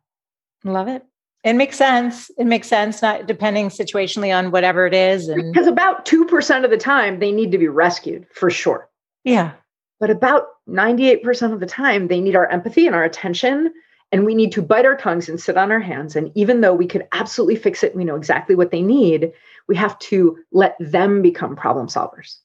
Love 0.64 0.88
it. 0.88 1.06
It 1.44 1.54
makes 1.54 1.78
sense. 1.78 2.32
It 2.40 2.46
makes 2.46 2.68
sense, 2.68 3.04
not 3.04 3.28
depending 3.28 3.70
situationally 3.70 4.36
on 4.36 4.50
whatever 4.50 4.88
it 4.88 4.96
is. 4.96 5.28
And 5.28 5.54
because 5.54 5.68
about 5.68 6.06
2% 6.06 6.64
of 6.64 6.72
the 6.72 6.78
time 6.78 7.20
they 7.20 7.32
need 7.32 7.52
to 7.52 7.60
be 7.60 7.68
rescued 7.68 8.26
for 8.34 8.50
sure. 8.50 8.90
Yeah. 9.24 9.52
But 10.00 10.10
about 10.10 10.48
98% 10.68 11.54
of 11.54 11.60
the 11.60 11.68
time 11.68 12.08
they 12.08 12.20
need 12.20 12.36
our 12.36 12.48
empathy 12.50 12.88
and 12.88 12.96
our 12.96 13.04
attention. 13.04 13.72
And 14.12 14.26
we 14.26 14.34
need 14.34 14.52
to 14.54 14.62
bite 14.62 14.86
our 14.86 14.98
tongues 14.98 15.30
and 15.30 15.40
sit 15.40 15.58
on 15.58 15.72
our 15.72 15.80
hands. 15.80 16.16
And 16.16 16.32
even 16.36 16.62
though 16.62 16.74
we 16.74 16.88
could 16.88 17.08
absolutely 17.12 17.58
fix 17.58 17.84
it, 17.84 17.96
we 17.96 18.06
know 18.06 18.16
exactly 18.16 18.56
what 18.56 18.72
they 18.72 18.82
need, 18.82 19.32
we 19.68 19.76
have 19.76 20.00
to 20.00 20.38
let 20.52 20.76
them 20.80 21.22
become 21.22 21.56
problem 21.56 21.88
solvers. 21.88 22.38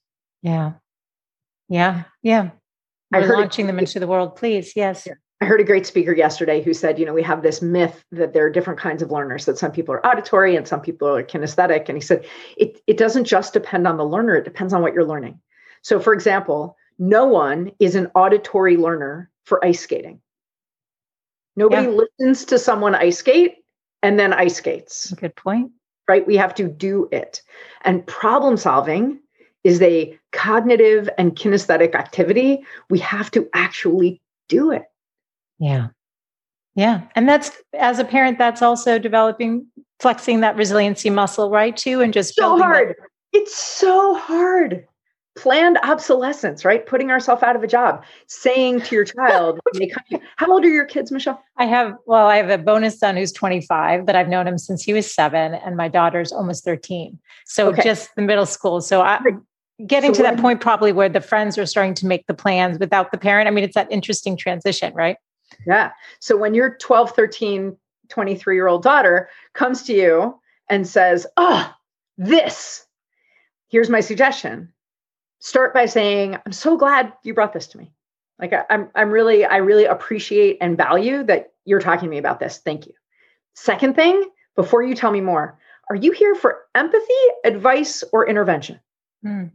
Yeah. 0.42 0.72
Yeah. 1.70 2.02
Yeah. 2.22 2.50
We're 3.10 3.20
I 3.20 3.22
heard 3.22 3.38
launching 3.38 3.66
them 3.66 3.78
into 3.78 3.98
the 3.98 4.06
world, 4.06 4.36
please. 4.36 4.74
Yes. 4.76 5.06
Yeah. 5.06 5.14
I 5.40 5.46
heard 5.46 5.60
a 5.60 5.64
great 5.64 5.86
speaker 5.86 6.12
yesterday 6.12 6.62
who 6.62 6.74
said, 6.74 6.98
you 6.98 7.06
know, 7.06 7.14
we 7.14 7.22
have 7.22 7.42
this 7.42 7.62
myth 7.62 8.04
that 8.12 8.34
there 8.34 8.44
are 8.44 8.50
different 8.50 8.78
kinds 8.78 9.00
of 9.00 9.10
learners, 9.10 9.46
that 9.46 9.56
some 9.56 9.72
people 9.72 9.94
are 9.94 10.06
auditory 10.06 10.54
and 10.54 10.68
some 10.68 10.82
people 10.82 11.08
are 11.08 11.22
kinesthetic. 11.22 11.88
And 11.88 11.96
he 11.96 12.02
said, 12.02 12.26
it, 12.58 12.82
it 12.86 12.98
doesn't 12.98 13.24
just 13.24 13.54
depend 13.54 13.86
on 13.86 13.96
the 13.96 14.04
learner, 14.04 14.34
it 14.34 14.44
depends 14.44 14.74
on 14.74 14.82
what 14.82 14.92
you're 14.92 15.06
learning. 15.06 15.40
So, 15.80 15.98
for 15.98 16.12
example, 16.12 16.76
no 16.98 17.24
one 17.24 17.72
is 17.78 17.94
an 17.94 18.08
auditory 18.14 18.76
learner 18.76 19.30
for 19.44 19.64
ice 19.64 19.80
skating. 19.80 20.20
Nobody 21.56 21.86
yeah. 21.86 22.04
listens 22.18 22.44
to 22.46 22.58
someone 22.58 22.94
ice 22.94 23.18
skate 23.18 23.56
and 24.02 24.18
then 24.18 24.34
ice 24.34 24.56
skates. 24.56 25.10
Good 25.12 25.36
point. 25.36 25.72
Right? 26.06 26.26
We 26.26 26.36
have 26.36 26.54
to 26.56 26.68
do 26.68 27.08
it. 27.12 27.40
And 27.82 28.06
problem 28.06 28.58
solving 28.58 29.20
is 29.64 29.80
a 29.80 30.18
cognitive 30.32 31.08
and 31.18 31.34
kinesthetic 31.34 31.94
activity. 31.94 32.64
We 32.88 32.98
have 33.00 33.30
to 33.32 33.48
actually 33.54 34.20
do 34.48 34.70
it. 34.70 34.84
Yeah. 35.58 35.88
Yeah. 36.74 37.02
And 37.14 37.28
that's 37.28 37.50
as 37.74 37.98
a 37.98 38.04
parent, 38.04 38.38
that's 38.38 38.62
also 38.62 38.98
developing, 38.98 39.66
flexing 39.98 40.40
that 40.40 40.56
resiliency 40.56 41.10
muscle, 41.10 41.50
right? 41.50 41.76
Too. 41.76 42.00
And 42.00 42.12
just 42.12 42.34
so 42.34 42.58
hard. 42.58 42.90
That- 42.90 42.96
it's 43.32 43.56
so 43.56 44.14
hard. 44.14 44.86
Planned 45.36 45.78
obsolescence, 45.84 46.64
right? 46.64 46.84
Putting 46.84 47.10
ourselves 47.10 47.42
out 47.42 47.54
of 47.54 47.62
a 47.62 47.68
job, 47.68 48.02
saying 48.26 48.80
to 48.82 48.94
your 48.94 49.04
child, 49.04 49.60
how 50.36 50.50
old 50.50 50.64
are 50.64 50.68
your 50.68 50.84
kids, 50.84 51.12
Michelle? 51.12 51.40
I 51.56 51.66
have, 51.66 51.94
well, 52.06 52.26
I 52.26 52.36
have 52.36 52.50
a 52.50 52.58
bonus 52.58 52.98
son 52.98 53.16
who's 53.16 53.30
25 53.32 54.04
but 54.04 54.16
I've 54.16 54.28
known 54.28 54.48
him 54.48 54.58
since 54.58 54.82
he 54.82 54.92
was 54.92 55.12
seven, 55.12 55.54
and 55.54 55.76
my 55.76 55.86
daughter's 55.86 56.32
almost 56.32 56.64
13. 56.64 57.18
So 57.46 57.68
okay. 57.68 57.82
just 57.84 58.14
the 58.16 58.22
middle 58.22 58.44
school. 58.44 58.80
So 58.80 59.02
I, 59.02 59.20
getting 59.86 60.14
so 60.14 60.18
to 60.18 60.22
that 60.24 60.38
point 60.38 60.60
probably 60.60 60.92
where 60.92 61.08
the 61.08 61.20
friends 61.20 61.56
are 61.58 61.66
starting 61.66 61.94
to 61.94 62.06
make 62.06 62.26
the 62.26 62.34
plans 62.34 62.78
without 62.78 63.12
the 63.12 63.18
parent. 63.18 63.48
I 63.48 63.50
mean, 63.50 63.64
it's 63.64 63.74
that 63.74 63.90
interesting 63.90 64.36
transition, 64.36 64.94
right? 64.94 65.16
Yeah. 65.66 65.92
So 66.20 66.36
when 66.36 66.54
your 66.54 66.76
12, 66.76 67.10
13, 67.12 67.76
23 68.08 68.54
year 68.54 68.66
old 68.66 68.82
daughter 68.82 69.28
comes 69.54 69.82
to 69.84 69.92
you 69.92 70.38
and 70.68 70.86
says, 70.86 71.26
Oh, 71.36 71.72
this, 72.18 72.86
here's 73.68 73.90
my 73.90 74.00
suggestion. 74.00 74.72
Start 75.38 75.72
by 75.72 75.86
saying, 75.86 76.36
I'm 76.44 76.52
so 76.52 76.76
glad 76.76 77.12
you 77.22 77.34
brought 77.34 77.52
this 77.52 77.66
to 77.68 77.78
me. 77.78 77.92
Like 78.38 78.52
I, 78.52 78.64
I'm, 78.70 78.90
I'm 78.94 79.10
really, 79.10 79.44
I 79.44 79.56
really 79.58 79.84
appreciate 79.84 80.58
and 80.60 80.76
value 80.76 81.22
that 81.24 81.52
you're 81.64 81.80
talking 81.80 82.08
to 82.08 82.10
me 82.10 82.18
about 82.18 82.40
this. 82.40 82.58
Thank 82.58 82.86
you. 82.86 82.92
Second 83.54 83.94
thing, 83.94 84.24
before 84.56 84.82
you 84.82 84.94
tell 84.94 85.10
me 85.10 85.20
more, 85.20 85.58
are 85.88 85.96
you 85.96 86.12
here 86.12 86.34
for 86.34 86.58
empathy, 86.74 87.12
advice, 87.44 88.04
or 88.12 88.28
intervention? 88.28 88.80
Mm. 89.24 89.50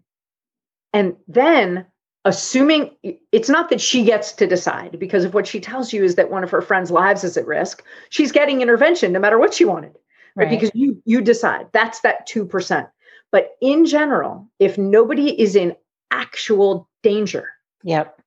And 0.96 1.18
then 1.28 1.86
assuming 2.24 2.96
it's 3.34 3.50
not 3.50 3.70
that 3.70 3.82
she 3.82 4.06
gets 4.06 4.32
to 4.32 4.48
decide 4.48 4.98
because 4.98 5.26
if 5.26 5.34
what 5.34 5.46
she 5.46 5.60
tells 5.60 5.92
you 5.92 6.06
is 6.06 6.16
that 6.16 6.32
one 6.32 6.42
of 6.42 6.50
her 6.50 6.62
friends 6.62 6.90
lives 6.90 7.26
is 7.26 7.36
at 7.36 7.46
risk 7.46 7.84
she's 8.10 8.32
getting 8.32 8.62
intervention 8.62 9.12
no 9.12 9.20
matter 9.20 9.38
what 9.38 9.54
she 9.54 9.66
wanted. 9.66 9.92
Right, 10.38 10.46
right? 10.46 10.50
because 10.50 10.72
you 10.74 11.02
you 11.06 11.22
decide 11.22 11.68
that's 11.74 12.00
that 12.02 12.28
2% 12.30 12.90
but 13.32 13.58
in 13.62 13.86
general 13.86 14.50
if 14.60 14.78
nobody 14.78 15.40
is 15.40 15.56
in 15.58 15.76
actual 16.12 16.90
danger 17.04 17.50
yep. 17.84 18.22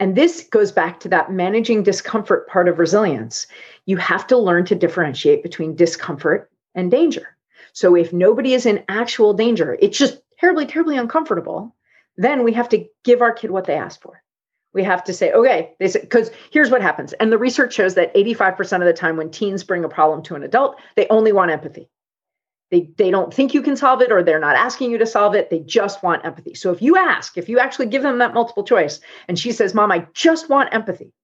and 0.00 0.16
this 0.16 0.42
goes 0.50 0.72
back 0.72 0.98
to 1.00 1.08
that 1.08 1.30
managing 1.30 1.84
discomfort 1.84 2.48
part 2.48 2.68
of 2.68 2.80
resilience 2.80 3.46
you 3.86 3.96
have 3.96 4.26
to 4.26 4.36
learn 4.36 4.64
to 4.64 4.74
differentiate 4.74 5.44
between 5.44 5.76
discomfort 5.76 6.50
and 6.74 6.90
danger. 6.90 7.36
So 7.74 7.94
if 7.94 8.12
nobody 8.12 8.54
is 8.54 8.66
in 8.66 8.84
actual 8.88 9.34
danger 9.34 9.78
it's 9.80 9.98
just 9.98 10.20
terribly 10.40 10.66
terribly 10.66 10.96
uncomfortable 10.96 11.76
then 12.18 12.42
we 12.42 12.52
have 12.52 12.68
to 12.70 12.84
give 13.04 13.22
our 13.22 13.32
kid 13.32 13.50
what 13.50 13.64
they 13.64 13.74
asked 13.74 14.02
for. 14.02 14.22
We 14.74 14.84
have 14.84 15.04
to 15.04 15.14
say, 15.14 15.32
okay, 15.32 15.74
they 15.78 15.88
said, 15.88 16.02
because 16.02 16.30
here's 16.50 16.70
what 16.70 16.82
happens. 16.82 17.14
And 17.14 17.32
the 17.32 17.38
research 17.38 17.72
shows 17.72 17.94
that 17.94 18.14
85% 18.14 18.80
of 18.80 18.84
the 18.84 18.92
time 18.92 19.16
when 19.16 19.30
teens 19.30 19.64
bring 19.64 19.84
a 19.84 19.88
problem 19.88 20.22
to 20.24 20.34
an 20.34 20.42
adult, 20.42 20.78
they 20.96 21.06
only 21.08 21.32
want 21.32 21.52
empathy. 21.52 21.88
They, 22.70 22.90
they 22.98 23.10
don't 23.10 23.32
think 23.32 23.54
you 23.54 23.62
can 23.62 23.76
solve 23.76 24.02
it 24.02 24.12
or 24.12 24.22
they're 24.22 24.38
not 24.38 24.56
asking 24.56 24.90
you 24.90 24.98
to 24.98 25.06
solve 25.06 25.34
it. 25.34 25.48
They 25.48 25.60
just 25.60 26.02
want 26.02 26.26
empathy. 26.26 26.52
So 26.52 26.70
if 26.70 26.82
you 26.82 26.98
ask, 26.98 27.38
if 27.38 27.48
you 27.48 27.58
actually 27.58 27.86
give 27.86 28.02
them 28.02 28.18
that 28.18 28.34
multiple 28.34 28.64
choice 28.64 29.00
and 29.26 29.38
she 29.38 29.52
says, 29.52 29.72
Mom, 29.72 29.90
I 29.90 30.06
just 30.12 30.50
want 30.50 30.74
empathy, 30.74 31.14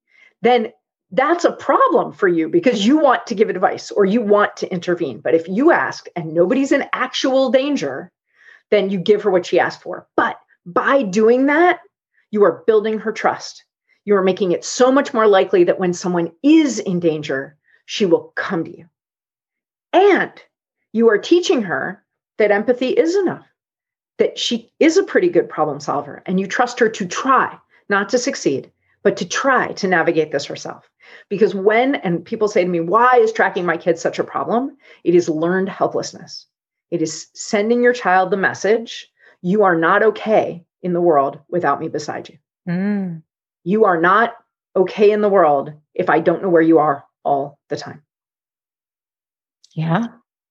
then 0.41 0.73
that's 1.11 1.45
a 1.45 1.53
problem 1.53 2.13
for 2.13 2.29
you 2.29 2.49
because 2.49 2.87
you 2.87 2.99
want 2.99 3.27
to 3.27 3.35
give 3.35 3.51
advice 3.51 3.91
or 3.91 4.07
you 4.07 4.23
want 4.23 4.57
to 4.59 4.73
intervene. 4.73 5.21
But 5.21 5.35
if 5.35 5.49
you 5.49 5.71
ask 5.71 6.07
and 6.17 6.33
nobody's 6.33 6.73
in 6.73 6.87
actual 6.95 7.51
danger, 7.51 8.11
then 8.71 8.89
you 8.89 8.99
give 8.99 9.23
her 9.23 9.31
what 9.31 9.45
she 9.45 9.61
asked 9.61 9.83
for. 9.83 10.07
But 10.17 10.39
by 10.67 11.03
doing 11.03 11.47
that, 11.47 11.81
you 12.31 12.45
are 12.45 12.65
building 12.67 12.99
her 12.99 13.12
trust. 13.12 13.65
You 14.05 14.17
are 14.17 14.23
making 14.23 14.53
it 14.53 14.65
so 14.65 14.93
much 14.93 15.15
more 15.15 15.27
likely 15.27 15.65
that 15.65 15.79
when 15.79 15.93
someone 15.93 16.33
is 16.43 16.79
in 16.79 17.01
danger, 17.01 17.57
she 17.87 18.07
will 18.07 18.33
come 18.35 18.65
to 18.65 18.77
you. 18.77 18.87
And 19.93 20.33
you 20.93 21.09
are 21.09 21.19
teaching 21.19 21.62
her 21.62 22.05
that 22.39 22.51
empathy 22.51 22.89
is 22.89 23.15
enough, 23.15 23.47
that 24.19 24.39
she 24.39 24.73
is 24.81 24.97
a 24.97 25.05
pretty 25.05 25.29
good 25.29 25.49
problem 25.49 25.81
solver, 25.81 26.23
and 26.27 26.41
you 26.41 26.47
trust 26.47 26.81
her 26.81 26.89
to 26.89 27.07
try, 27.07 27.57
not 27.89 28.09
to 28.11 28.19
succeed, 28.19 28.71
but 29.03 29.17
to 29.19 29.29
try 29.29 29.73
to 29.73 29.89
navigate 29.89 30.33
this 30.33 30.47
herself. 30.47 30.89
Because 31.29 31.55
when, 31.55 31.97
and 31.97 32.25
people 32.25 32.49
say 32.49 32.65
to 32.65 32.71
me, 32.71 32.81
why 32.81 33.17
is 33.19 33.33
tracking 33.33 33.67
my 33.67 33.77
kids 33.77 34.01
such 34.01 34.19
a 34.19 34.25
problem? 34.25 34.77
It 35.05 35.15
is 35.15 35.29
learned 35.29 35.69
helplessness. 35.69 36.47
It 36.91 37.03
is 37.03 37.29
sending 37.35 37.83
your 37.83 37.93
child 37.93 38.31
the 38.31 38.37
message 38.37 39.09
you 39.45 39.63
are 39.63 39.77
not 39.77 40.03
okay 40.03 40.65
in 40.83 40.95
the 40.95 41.03
world 41.03 41.39
without 41.51 41.79
me 41.79 41.89
beside 41.89 42.31
you. 42.31 42.39
Mm. 42.67 43.23
You 43.63 43.85
are 43.85 44.01
not 44.01 44.35
okay 44.75 45.11
in 45.11 45.21
the 45.21 45.29
world 45.29 45.71
if 45.95 46.09
I 46.09 46.21
don't 46.21 46.43
know 46.43 46.49
where 46.49 46.63
you 46.63 46.79
are 46.79 47.05
all 47.25 47.59
the 47.69 47.77
time. 47.77 48.03
Yeah. 49.75 50.07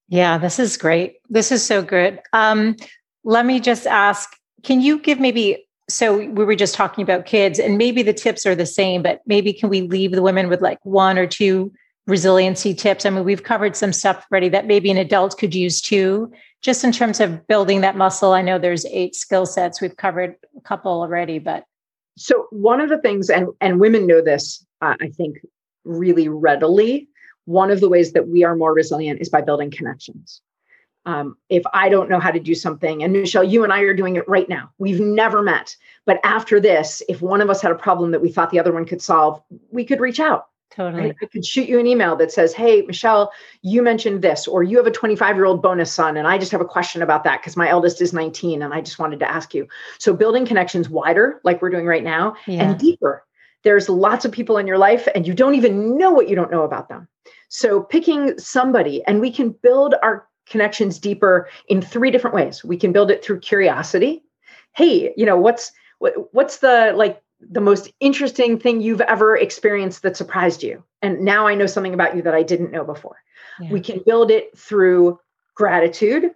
Yeah, 0.09 0.37
this 0.37 0.59
is 0.59 0.77
great. 0.77 1.15
This 1.27 1.51
is 1.51 1.65
so 1.65 1.81
good. 1.81 2.19
Um, 2.33 2.75
let 3.23 3.47
me 3.47 3.59
just 3.59 3.87
ask 3.87 4.37
can 4.63 4.79
you 4.79 4.99
give 4.99 5.19
maybe 5.19 5.65
so 5.89 6.17
we 6.17 6.45
were 6.45 6.55
just 6.55 6.75
talking 6.75 7.01
about 7.01 7.25
kids 7.25 7.59
and 7.59 7.77
maybe 7.77 8.03
the 8.03 8.13
tips 8.13 8.45
are 8.45 8.55
the 8.55 8.65
same 8.65 9.01
but 9.01 9.21
maybe 9.25 9.53
can 9.53 9.69
we 9.69 9.81
leave 9.81 10.11
the 10.11 10.21
women 10.21 10.49
with 10.49 10.61
like 10.61 10.79
one 10.83 11.17
or 11.17 11.27
two 11.27 11.73
resiliency 12.07 12.73
tips. 12.73 13.05
I 13.05 13.09
mean 13.09 13.23
we've 13.23 13.43
covered 13.43 13.75
some 13.75 13.93
stuff 13.93 14.25
already 14.31 14.49
that 14.49 14.67
maybe 14.67 14.91
an 14.91 14.97
adult 14.97 15.37
could 15.37 15.55
use 15.55 15.81
too 15.81 16.31
just 16.61 16.83
in 16.83 16.91
terms 16.91 17.19
of 17.19 17.45
building 17.47 17.81
that 17.81 17.95
muscle. 17.95 18.33
I 18.33 18.41
know 18.41 18.59
there's 18.59 18.85
eight 18.85 19.15
skill 19.15 19.45
sets 19.45 19.81
we've 19.81 19.97
covered 19.97 20.35
a 20.57 20.61
couple 20.61 20.91
already 20.91 21.39
but. 21.39 21.65
So 22.15 22.47
one 22.51 22.81
of 22.81 22.89
the 22.89 22.99
things 22.99 23.29
and 23.29 23.47
and 23.61 23.79
women 23.79 24.05
know 24.05 24.21
this 24.21 24.65
uh, 24.81 24.95
i 25.01 25.09
think 25.09 25.37
really 25.85 26.27
readily. 26.27 27.07
One 27.45 27.71
of 27.71 27.81
the 27.81 27.89
ways 27.89 28.13
that 28.13 28.29
we 28.29 28.43
are 28.43 28.55
more 28.55 28.73
resilient 28.73 29.19
is 29.19 29.29
by 29.29 29.41
building 29.41 29.71
connections. 29.71 30.41
Um, 31.05 31.35
if 31.49 31.63
i 31.73 31.89
don't 31.89 32.09
know 32.09 32.19
how 32.19 32.31
to 32.31 32.39
do 32.39 32.55
something 32.55 33.03
and 33.03 33.11
michelle 33.11 33.43
you 33.43 33.65
and 33.65 33.73
i 33.73 33.81
are 33.81 33.93
doing 33.93 34.15
it 34.17 34.27
right 34.27 34.47
now. 34.47 34.71
We've 34.77 34.99
never 34.99 35.41
met 35.41 35.75
but 36.05 36.19
after 36.23 36.59
this 36.59 37.01
if 37.07 37.21
one 37.21 37.41
of 37.41 37.49
us 37.49 37.61
had 37.61 37.71
a 37.71 37.75
problem 37.75 38.11
that 38.11 38.21
we 38.21 38.31
thought 38.31 38.51
the 38.51 38.59
other 38.59 38.73
one 38.73 38.85
could 38.85 39.01
solve 39.01 39.41
we 39.71 39.85
could 39.85 39.99
reach 39.99 40.19
out 40.19 40.47
Totally. 40.75 41.13
I 41.21 41.25
could 41.25 41.45
shoot 41.45 41.69
you 41.69 41.79
an 41.79 41.85
email 41.85 42.15
that 42.15 42.31
says, 42.31 42.53
Hey, 42.53 42.81
Michelle, 42.81 43.31
you 43.61 43.83
mentioned 43.83 44.21
this, 44.21 44.47
or 44.47 44.63
you 44.63 44.77
have 44.77 44.87
a 44.87 44.91
25 44.91 45.35
year 45.35 45.45
old 45.45 45.61
bonus 45.61 45.91
son, 45.91 46.17
and 46.17 46.27
I 46.27 46.37
just 46.37 46.51
have 46.51 46.61
a 46.61 46.65
question 46.65 47.01
about 47.01 47.23
that 47.25 47.41
because 47.41 47.55
my 47.55 47.69
eldest 47.69 48.01
is 48.01 48.13
19 48.13 48.61
and 48.61 48.73
I 48.73 48.81
just 48.81 48.97
wanted 48.97 49.19
to 49.19 49.29
ask 49.29 49.53
you. 49.53 49.67
So, 49.99 50.13
building 50.13 50.45
connections 50.45 50.89
wider, 50.89 51.39
like 51.43 51.61
we're 51.61 51.69
doing 51.69 51.85
right 51.85 52.03
now, 52.03 52.35
yeah. 52.47 52.63
and 52.63 52.79
deeper. 52.79 53.23
There's 53.63 53.87
lots 53.87 54.25
of 54.25 54.31
people 54.31 54.57
in 54.57 54.67
your 54.67 54.77
life, 54.77 55.07
and 55.13 55.27
you 55.27 55.33
don't 55.33 55.55
even 55.55 55.97
know 55.97 56.11
what 56.11 56.27
you 56.27 56.35
don't 56.35 56.51
know 56.51 56.63
about 56.63 56.89
them. 56.89 57.07
So, 57.49 57.81
picking 57.81 58.37
somebody, 58.39 59.03
and 59.05 59.21
we 59.21 59.31
can 59.31 59.51
build 59.51 59.93
our 60.01 60.27
connections 60.49 60.99
deeper 60.99 61.47
in 61.67 61.81
three 61.81 62.11
different 62.11 62.35
ways. 62.35 62.63
We 62.63 62.77
can 62.77 62.91
build 62.91 63.11
it 63.11 63.23
through 63.23 63.39
curiosity. 63.41 64.23
Hey, 64.75 65.13
you 65.15 65.25
know, 65.25 65.37
what's 65.37 65.71
what, 65.99 66.33
what's 66.33 66.57
the 66.57 66.93
like 66.95 67.21
the 67.49 67.61
most 67.61 67.91
interesting 67.99 68.59
thing 68.59 68.81
you've 68.81 69.01
ever 69.01 69.35
experienced 69.37 70.01
that 70.03 70.17
surprised 70.17 70.63
you. 70.63 70.83
And 71.01 71.21
now 71.21 71.47
I 71.47 71.55
know 71.55 71.65
something 71.65 71.93
about 71.93 72.15
you 72.15 72.21
that 72.23 72.33
I 72.33 72.43
didn't 72.43 72.71
know 72.71 72.83
before. 72.83 73.17
Yeah. 73.59 73.71
We 73.71 73.81
can 73.81 74.01
build 74.05 74.31
it 74.31 74.57
through 74.57 75.19
gratitude. 75.55 76.31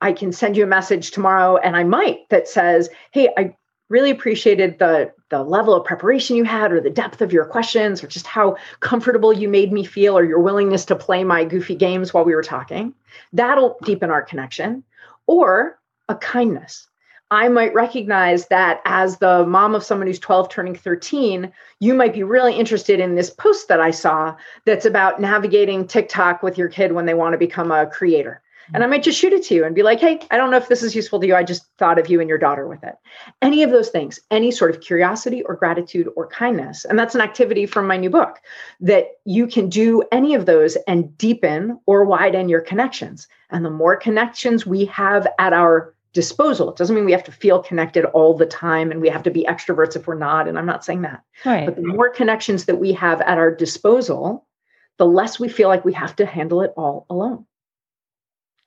I 0.00 0.12
can 0.12 0.32
send 0.32 0.56
you 0.56 0.64
a 0.64 0.68
message 0.68 1.10
tomorrow 1.10 1.56
and 1.56 1.76
I 1.76 1.84
might 1.84 2.28
that 2.30 2.48
says, 2.48 2.88
Hey, 3.12 3.28
I 3.36 3.54
really 3.90 4.10
appreciated 4.10 4.78
the 4.78 5.12
the 5.28 5.42
level 5.42 5.74
of 5.74 5.84
preparation 5.84 6.36
you 6.36 6.44
had 6.44 6.72
or 6.72 6.80
the 6.80 6.90
depth 6.90 7.20
of 7.20 7.32
your 7.32 7.44
questions 7.44 8.02
or 8.02 8.06
just 8.06 8.26
how 8.26 8.56
comfortable 8.80 9.32
you 9.32 9.48
made 9.48 9.72
me 9.72 9.84
feel 9.84 10.16
or 10.16 10.24
your 10.24 10.40
willingness 10.40 10.84
to 10.86 10.96
play 10.96 11.22
my 11.22 11.44
goofy 11.44 11.74
games 11.74 12.14
while 12.14 12.24
we 12.24 12.34
were 12.34 12.42
talking 12.42 12.94
that'll 13.32 13.76
deepen 13.84 14.10
our 14.10 14.22
connection 14.22 14.82
or 15.26 15.78
a 16.08 16.16
kindness 16.16 16.88
I 17.30 17.48
might 17.48 17.72
recognize 17.74 18.48
that 18.48 18.80
as 18.84 19.18
the 19.18 19.46
mom 19.46 19.74
of 19.74 19.84
someone 19.84 20.08
who's 20.08 20.18
12 20.18 20.48
turning 20.48 20.74
13, 20.74 21.52
you 21.78 21.94
might 21.94 22.12
be 22.12 22.24
really 22.24 22.54
interested 22.54 22.98
in 22.98 23.14
this 23.14 23.30
post 23.30 23.68
that 23.68 23.80
I 23.80 23.92
saw 23.92 24.34
that's 24.64 24.84
about 24.84 25.20
navigating 25.20 25.86
TikTok 25.86 26.42
with 26.42 26.58
your 26.58 26.68
kid 26.68 26.92
when 26.92 27.06
they 27.06 27.14
want 27.14 27.34
to 27.34 27.38
become 27.38 27.70
a 27.70 27.86
creator. 27.86 28.42
And 28.72 28.84
I 28.84 28.86
might 28.86 29.02
just 29.02 29.18
shoot 29.18 29.32
it 29.32 29.42
to 29.44 29.54
you 29.54 29.64
and 29.64 29.74
be 29.74 29.82
like, 29.82 30.00
hey, 30.00 30.20
I 30.30 30.36
don't 30.36 30.50
know 30.50 30.56
if 30.56 30.68
this 30.68 30.82
is 30.82 30.94
useful 30.94 31.20
to 31.20 31.26
you. 31.26 31.34
I 31.34 31.42
just 31.42 31.66
thought 31.78 31.98
of 31.98 32.08
you 32.08 32.20
and 32.20 32.28
your 32.28 32.38
daughter 32.38 32.68
with 32.68 32.84
it. 32.84 32.94
Any 33.42 33.62
of 33.62 33.70
those 33.70 33.88
things, 33.88 34.20
any 34.30 34.50
sort 34.50 34.70
of 34.70 34.80
curiosity 34.80 35.42
or 35.42 35.56
gratitude 35.56 36.08
or 36.14 36.28
kindness. 36.28 36.84
And 36.84 36.98
that's 36.98 37.14
an 37.14 37.20
activity 37.20 37.66
from 37.66 37.86
my 37.86 37.96
new 37.96 38.10
book 38.10 38.38
that 38.80 39.08
you 39.24 39.46
can 39.46 39.68
do 39.68 40.04
any 40.12 40.34
of 40.34 40.46
those 40.46 40.76
and 40.86 41.16
deepen 41.18 41.80
or 41.86 42.04
widen 42.04 42.48
your 42.48 42.60
connections. 42.60 43.26
And 43.50 43.64
the 43.64 43.70
more 43.70 43.96
connections 43.96 44.66
we 44.66 44.84
have 44.84 45.26
at 45.38 45.52
our 45.52 45.94
disposal. 46.12 46.70
It 46.70 46.76
doesn't 46.76 46.94
mean 46.94 47.04
we 47.04 47.12
have 47.12 47.24
to 47.24 47.32
feel 47.32 47.62
connected 47.62 48.04
all 48.06 48.36
the 48.36 48.46
time 48.46 48.90
and 48.90 49.00
we 49.00 49.08
have 49.08 49.22
to 49.24 49.30
be 49.30 49.44
extroverts 49.48 49.96
if 49.96 50.06
we're 50.06 50.18
not. 50.18 50.48
And 50.48 50.58
I'm 50.58 50.66
not 50.66 50.84
saying 50.84 51.02
that. 51.02 51.22
Right. 51.44 51.66
But 51.66 51.76
the 51.76 51.82
more 51.82 52.10
connections 52.10 52.64
that 52.64 52.76
we 52.76 52.92
have 52.94 53.20
at 53.20 53.38
our 53.38 53.54
disposal, 53.54 54.46
the 54.98 55.06
less 55.06 55.38
we 55.38 55.48
feel 55.48 55.68
like 55.68 55.84
we 55.84 55.92
have 55.92 56.16
to 56.16 56.26
handle 56.26 56.62
it 56.62 56.72
all 56.76 57.06
alone. 57.08 57.46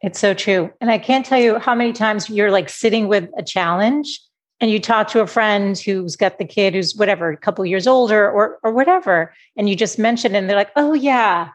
It's 0.01 0.19
so 0.19 0.33
true. 0.33 0.71
And 0.81 0.91
I 0.91 0.97
can't 0.97 1.25
tell 1.25 1.39
you 1.39 1.59
how 1.59 1.75
many 1.75 1.93
times 1.93 2.29
you're 2.29 2.51
like 2.51 2.69
sitting 2.69 3.07
with 3.07 3.29
a 3.37 3.43
challenge 3.43 4.19
and 4.59 4.69
you 4.69 4.79
talk 4.79 5.07
to 5.09 5.21
a 5.21 5.27
friend 5.27 5.77
who's 5.77 6.15
got 6.15 6.37
the 6.37 6.45
kid 6.45 6.73
who's 6.73 6.95
whatever, 6.95 7.31
a 7.31 7.37
couple 7.37 7.65
years 7.65 7.87
older 7.87 8.29
or 8.29 8.59
or 8.63 8.71
whatever, 8.71 9.33
and 9.57 9.69
you 9.69 9.75
just 9.75 9.97
mention 9.97 10.35
it 10.35 10.37
and 10.37 10.49
they're 10.49 10.57
like, 10.57 10.71
oh 10.75 10.93
yeah, 10.93 11.49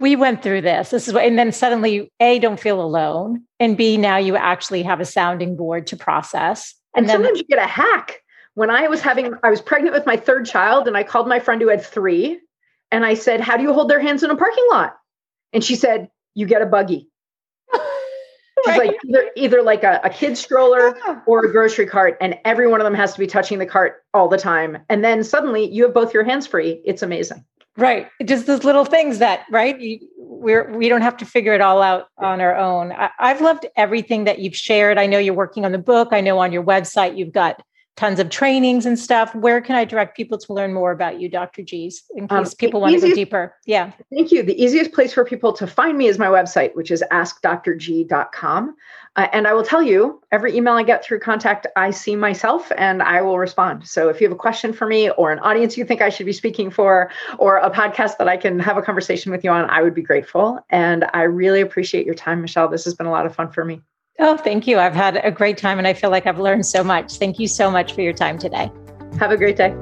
we 0.00 0.16
went 0.16 0.42
through 0.42 0.60
this. 0.60 0.90
This 0.90 1.08
is 1.08 1.14
what, 1.14 1.24
and 1.24 1.38
then 1.38 1.52
suddenly 1.52 2.10
A, 2.20 2.38
don't 2.38 2.60
feel 2.60 2.80
alone. 2.80 3.42
And 3.58 3.76
B, 3.76 3.96
now 3.96 4.16
you 4.16 4.36
actually 4.36 4.82
have 4.84 5.00
a 5.00 5.04
sounding 5.04 5.56
board 5.56 5.86
to 5.88 5.96
process. 5.96 6.74
And, 6.94 7.04
and 7.04 7.08
then, 7.08 7.16
sometimes 7.16 7.38
you 7.38 7.44
get 7.44 7.58
a 7.58 7.66
hack. 7.66 8.22
When 8.54 8.70
I 8.70 8.88
was 8.88 9.00
having, 9.00 9.34
I 9.42 9.50
was 9.50 9.60
pregnant 9.60 9.94
with 9.94 10.06
my 10.06 10.16
third 10.16 10.46
child 10.46 10.88
and 10.88 10.96
I 10.96 11.02
called 11.02 11.28
my 11.28 11.38
friend 11.38 11.60
who 11.60 11.68
had 11.68 11.82
three 11.82 12.40
and 12.90 13.04
I 13.04 13.14
said, 13.14 13.40
How 13.40 13.56
do 13.56 13.62
you 13.62 13.72
hold 13.72 13.90
their 13.90 14.00
hands 14.00 14.22
in 14.22 14.30
a 14.30 14.36
parking 14.36 14.66
lot? 14.70 14.96
And 15.52 15.62
she 15.62 15.76
said, 15.76 16.08
You 16.34 16.46
get 16.46 16.62
a 16.62 16.66
buggy. 16.66 17.08
She's 18.66 18.76
like 18.76 18.96
either 19.06 19.30
either 19.36 19.62
like 19.62 19.84
a, 19.84 20.00
a 20.02 20.10
kid 20.10 20.36
stroller 20.36 20.96
or 21.26 21.44
a 21.44 21.52
grocery 21.52 21.86
cart, 21.86 22.16
and 22.20 22.36
every 22.44 22.66
one 22.66 22.80
of 22.80 22.84
them 22.84 22.94
has 22.94 23.12
to 23.12 23.18
be 23.18 23.26
touching 23.26 23.58
the 23.58 23.66
cart 23.66 24.02
all 24.14 24.28
the 24.28 24.38
time. 24.38 24.78
And 24.88 25.04
then 25.04 25.22
suddenly 25.22 25.70
you 25.70 25.84
have 25.84 25.94
both 25.94 26.12
your 26.12 26.24
hands 26.24 26.46
free. 26.46 26.82
It's 26.84 27.02
amazing. 27.02 27.44
Right. 27.78 28.08
Just 28.24 28.46
those 28.46 28.64
little 28.64 28.84
things 28.84 29.18
that, 29.18 29.44
right? 29.52 29.80
You, 29.80 30.00
we're 30.18 30.76
we 30.76 30.88
don't 30.88 31.02
have 31.02 31.16
to 31.18 31.24
figure 31.24 31.54
it 31.54 31.60
all 31.60 31.80
out 31.80 32.08
on 32.18 32.40
our 32.40 32.56
own. 32.56 32.90
I, 32.90 33.10
I've 33.20 33.40
loved 33.40 33.66
everything 33.76 34.24
that 34.24 34.40
you've 34.40 34.56
shared. 34.56 34.98
I 34.98 35.06
know 35.06 35.18
you're 35.18 35.32
working 35.32 35.64
on 35.64 35.70
the 35.70 35.78
book. 35.78 36.08
I 36.10 36.20
know 36.20 36.40
on 36.40 36.52
your 36.52 36.64
website 36.64 37.16
you've 37.16 37.32
got 37.32 37.62
tons 37.98 38.20
of 38.20 38.30
trainings 38.30 38.86
and 38.86 38.96
stuff. 38.96 39.34
Where 39.34 39.60
can 39.60 39.74
I 39.74 39.84
direct 39.84 40.16
people 40.16 40.38
to 40.38 40.52
learn 40.52 40.72
more 40.72 40.92
about 40.92 41.20
you, 41.20 41.28
Dr. 41.28 41.62
G's, 41.62 42.04
in 42.14 42.28
um, 42.30 42.44
case 42.44 42.52
um, 42.52 42.56
people 42.56 42.80
want 42.80 42.94
easiest, 42.94 43.06
to 43.06 43.10
go 43.10 43.14
deeper? 43.16 43.54
Yeah. 43.66 43.90
Thank 44.14 44.30
you. 44.30 44.44
The 44.44 44.62
easiest 44.62 44.92
place 44.92 45.12
for 45.12 45.24
people 45.24 45.52
to 45.54 45.66
find 45.66 45.98
me 45.98 46.06
is 46.06 46.16
my 46.16 46.28
website, 46.28 46.76
which 46.76 46.92
is 46.92 47.02
askdrg.com. 47.10 48.76
Uh, 49.16 49.26
and 49.32 49.48
I 49.48 49.52
will 49.52 49.64
tell 49.64 49.82
you, 49.82 50.22
every 50.30 50.56
email 50.56 50.74
I 50.74 50.84
get 50.84 51.04
through 51.04 51.18
contact, 51.18 51.66
I 51.74 51.90
see 51.90 52.14
myself 52.14 52.70
and 52.76 53.02
I 53.02 53.20
will 53.20 53.36
respond. 53.36 53.88
So 53.88 54.08
if 54.08 54.20
you 54.20 54.28
have 54.28 54.32
a 54.32 54.38
question 54.38 54.72
for 54.72 54.86
me 54.86 55.10
or 55.10 55.32
an 55.32 55.40
audience 55.40 55.76
you 55.76 55.84
think 55.84 56.00
I 56.00 56.08
should 56.08 56.26
be 56.26 56.32
speaking 56.32 56.70
for 56.70 57.10
or 57.36 57.56
a 57.56 57.68
podcast 57.68 58.18
that 58.18 58.28
I 58.28 58.36
can 58.36 58.60
have 58.60 58.76
a 58.76 58.82
conversation 58.82 59.32
with 59.32 59.42
you 59.42 59.50
on, 59.50 59.68
I 59.68 59.82
would 59.82 59.94
be 59.94 60.02
grateful. 60.02 60.64
And 60.70 61.04
I 61.14 61.22
really 61.22 61.60
appreciate 61.60 62.06
your 62.06 62.14
time, 62.14 62.42
Michelle. 62.42 62.68
This 62.68 62.84
has 62.84 62.94
been 62.94 63.06
a 63.06 63.10
lot 63.10 63.26
of 63.26 63.34
fun 63.34 63.50
for 63.50 63.64
me. 63.64 63.82
Oh, 64.20 64.36
thank 64.36 64.66
you. 64.66 64.78
I've 64.78 64.94
had 64.94 65.20
a 65.24 65.30
great 65.30 65.58
time 65.58 65.78
and 65.78 65.86
I 65.86 65.94
feel 65.94 66.10
like 66.10 66.26
I've 66.26 66.40
learned 66.40 66.66
so 66.66 66.82
much. 66.82 67.18
Thank 67.18 67.38
you 67.38 67.46
so 67.46 67.70
much 67.70 67.92
for 67.92 68.02
your 68.02 68.12
time 68.12 68.36
today. 68.36 68.70
Have 69.20 69.30
a 69.30 69.36
great 69.36 69.56
day. 69.56 69.72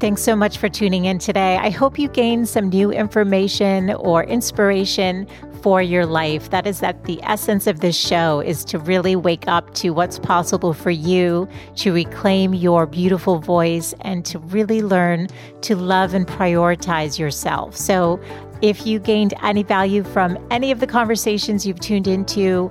Thanks 0.00 0.22
so 0.22 0.34
much 0.36 0.58
for 0.58 0.68
tuning 0.68 1.06
in 1.06 1.18
today. 1.18 1.56
I 1.56 1.70
hope 1.70 1.98
you 1.98 2.08
gained 2.08 2.48
some 2.48 2.68
new 2.68 2.90
information 2.90 3.90
or 3.92 4.24
inspiration 4.24 5.26
for 5.62 5.82
your 5.82 6.06
life. 6.06 6.50
That 6.50 6.66
is 6.66 6.80
that 6.80 7.04
the 7.04 7.20
essence 7.22 7.66
of 7.66 7.80
this 7.80 7.96
show 7.96 8.40
is 8.40 8.64
to 8.66 8.78
really 8.78 9.16
wake 9.16 9.46
up 9.46 9.74
to 9.74 9.90
what's 9.90 10.18
possible 10.18 10.72
for 10.72 10.90
you, 10.90 11.48
to 11.76 11.92
reclaim 11.92 12.54
your 12.54 12.86
beautiful 12.86 13.38
voice 13.38 13.94
and 14.00 14.24
to 14.26 14.38
really 14.38 14.82
learn 14.82 15.28
to 15.62 15.76
love 15.76 16.14
and 16.14 16.26
prioritize 16.26 17.18
yourself. 17.18 17.76
So 17.76 18.20
if 18.62 18.86
you 18.86 18.98
gained 18.98 19.32
any 19.42 19.62
value 19.62 20.04
from 20.04 20.36
any 20.50 20.70
of 20.70 20.80
the 20.80 20.86
conversations 20.86 21.66
you've 21.66 21.80
tuned 21.80 22.06
into, 22.06 22.70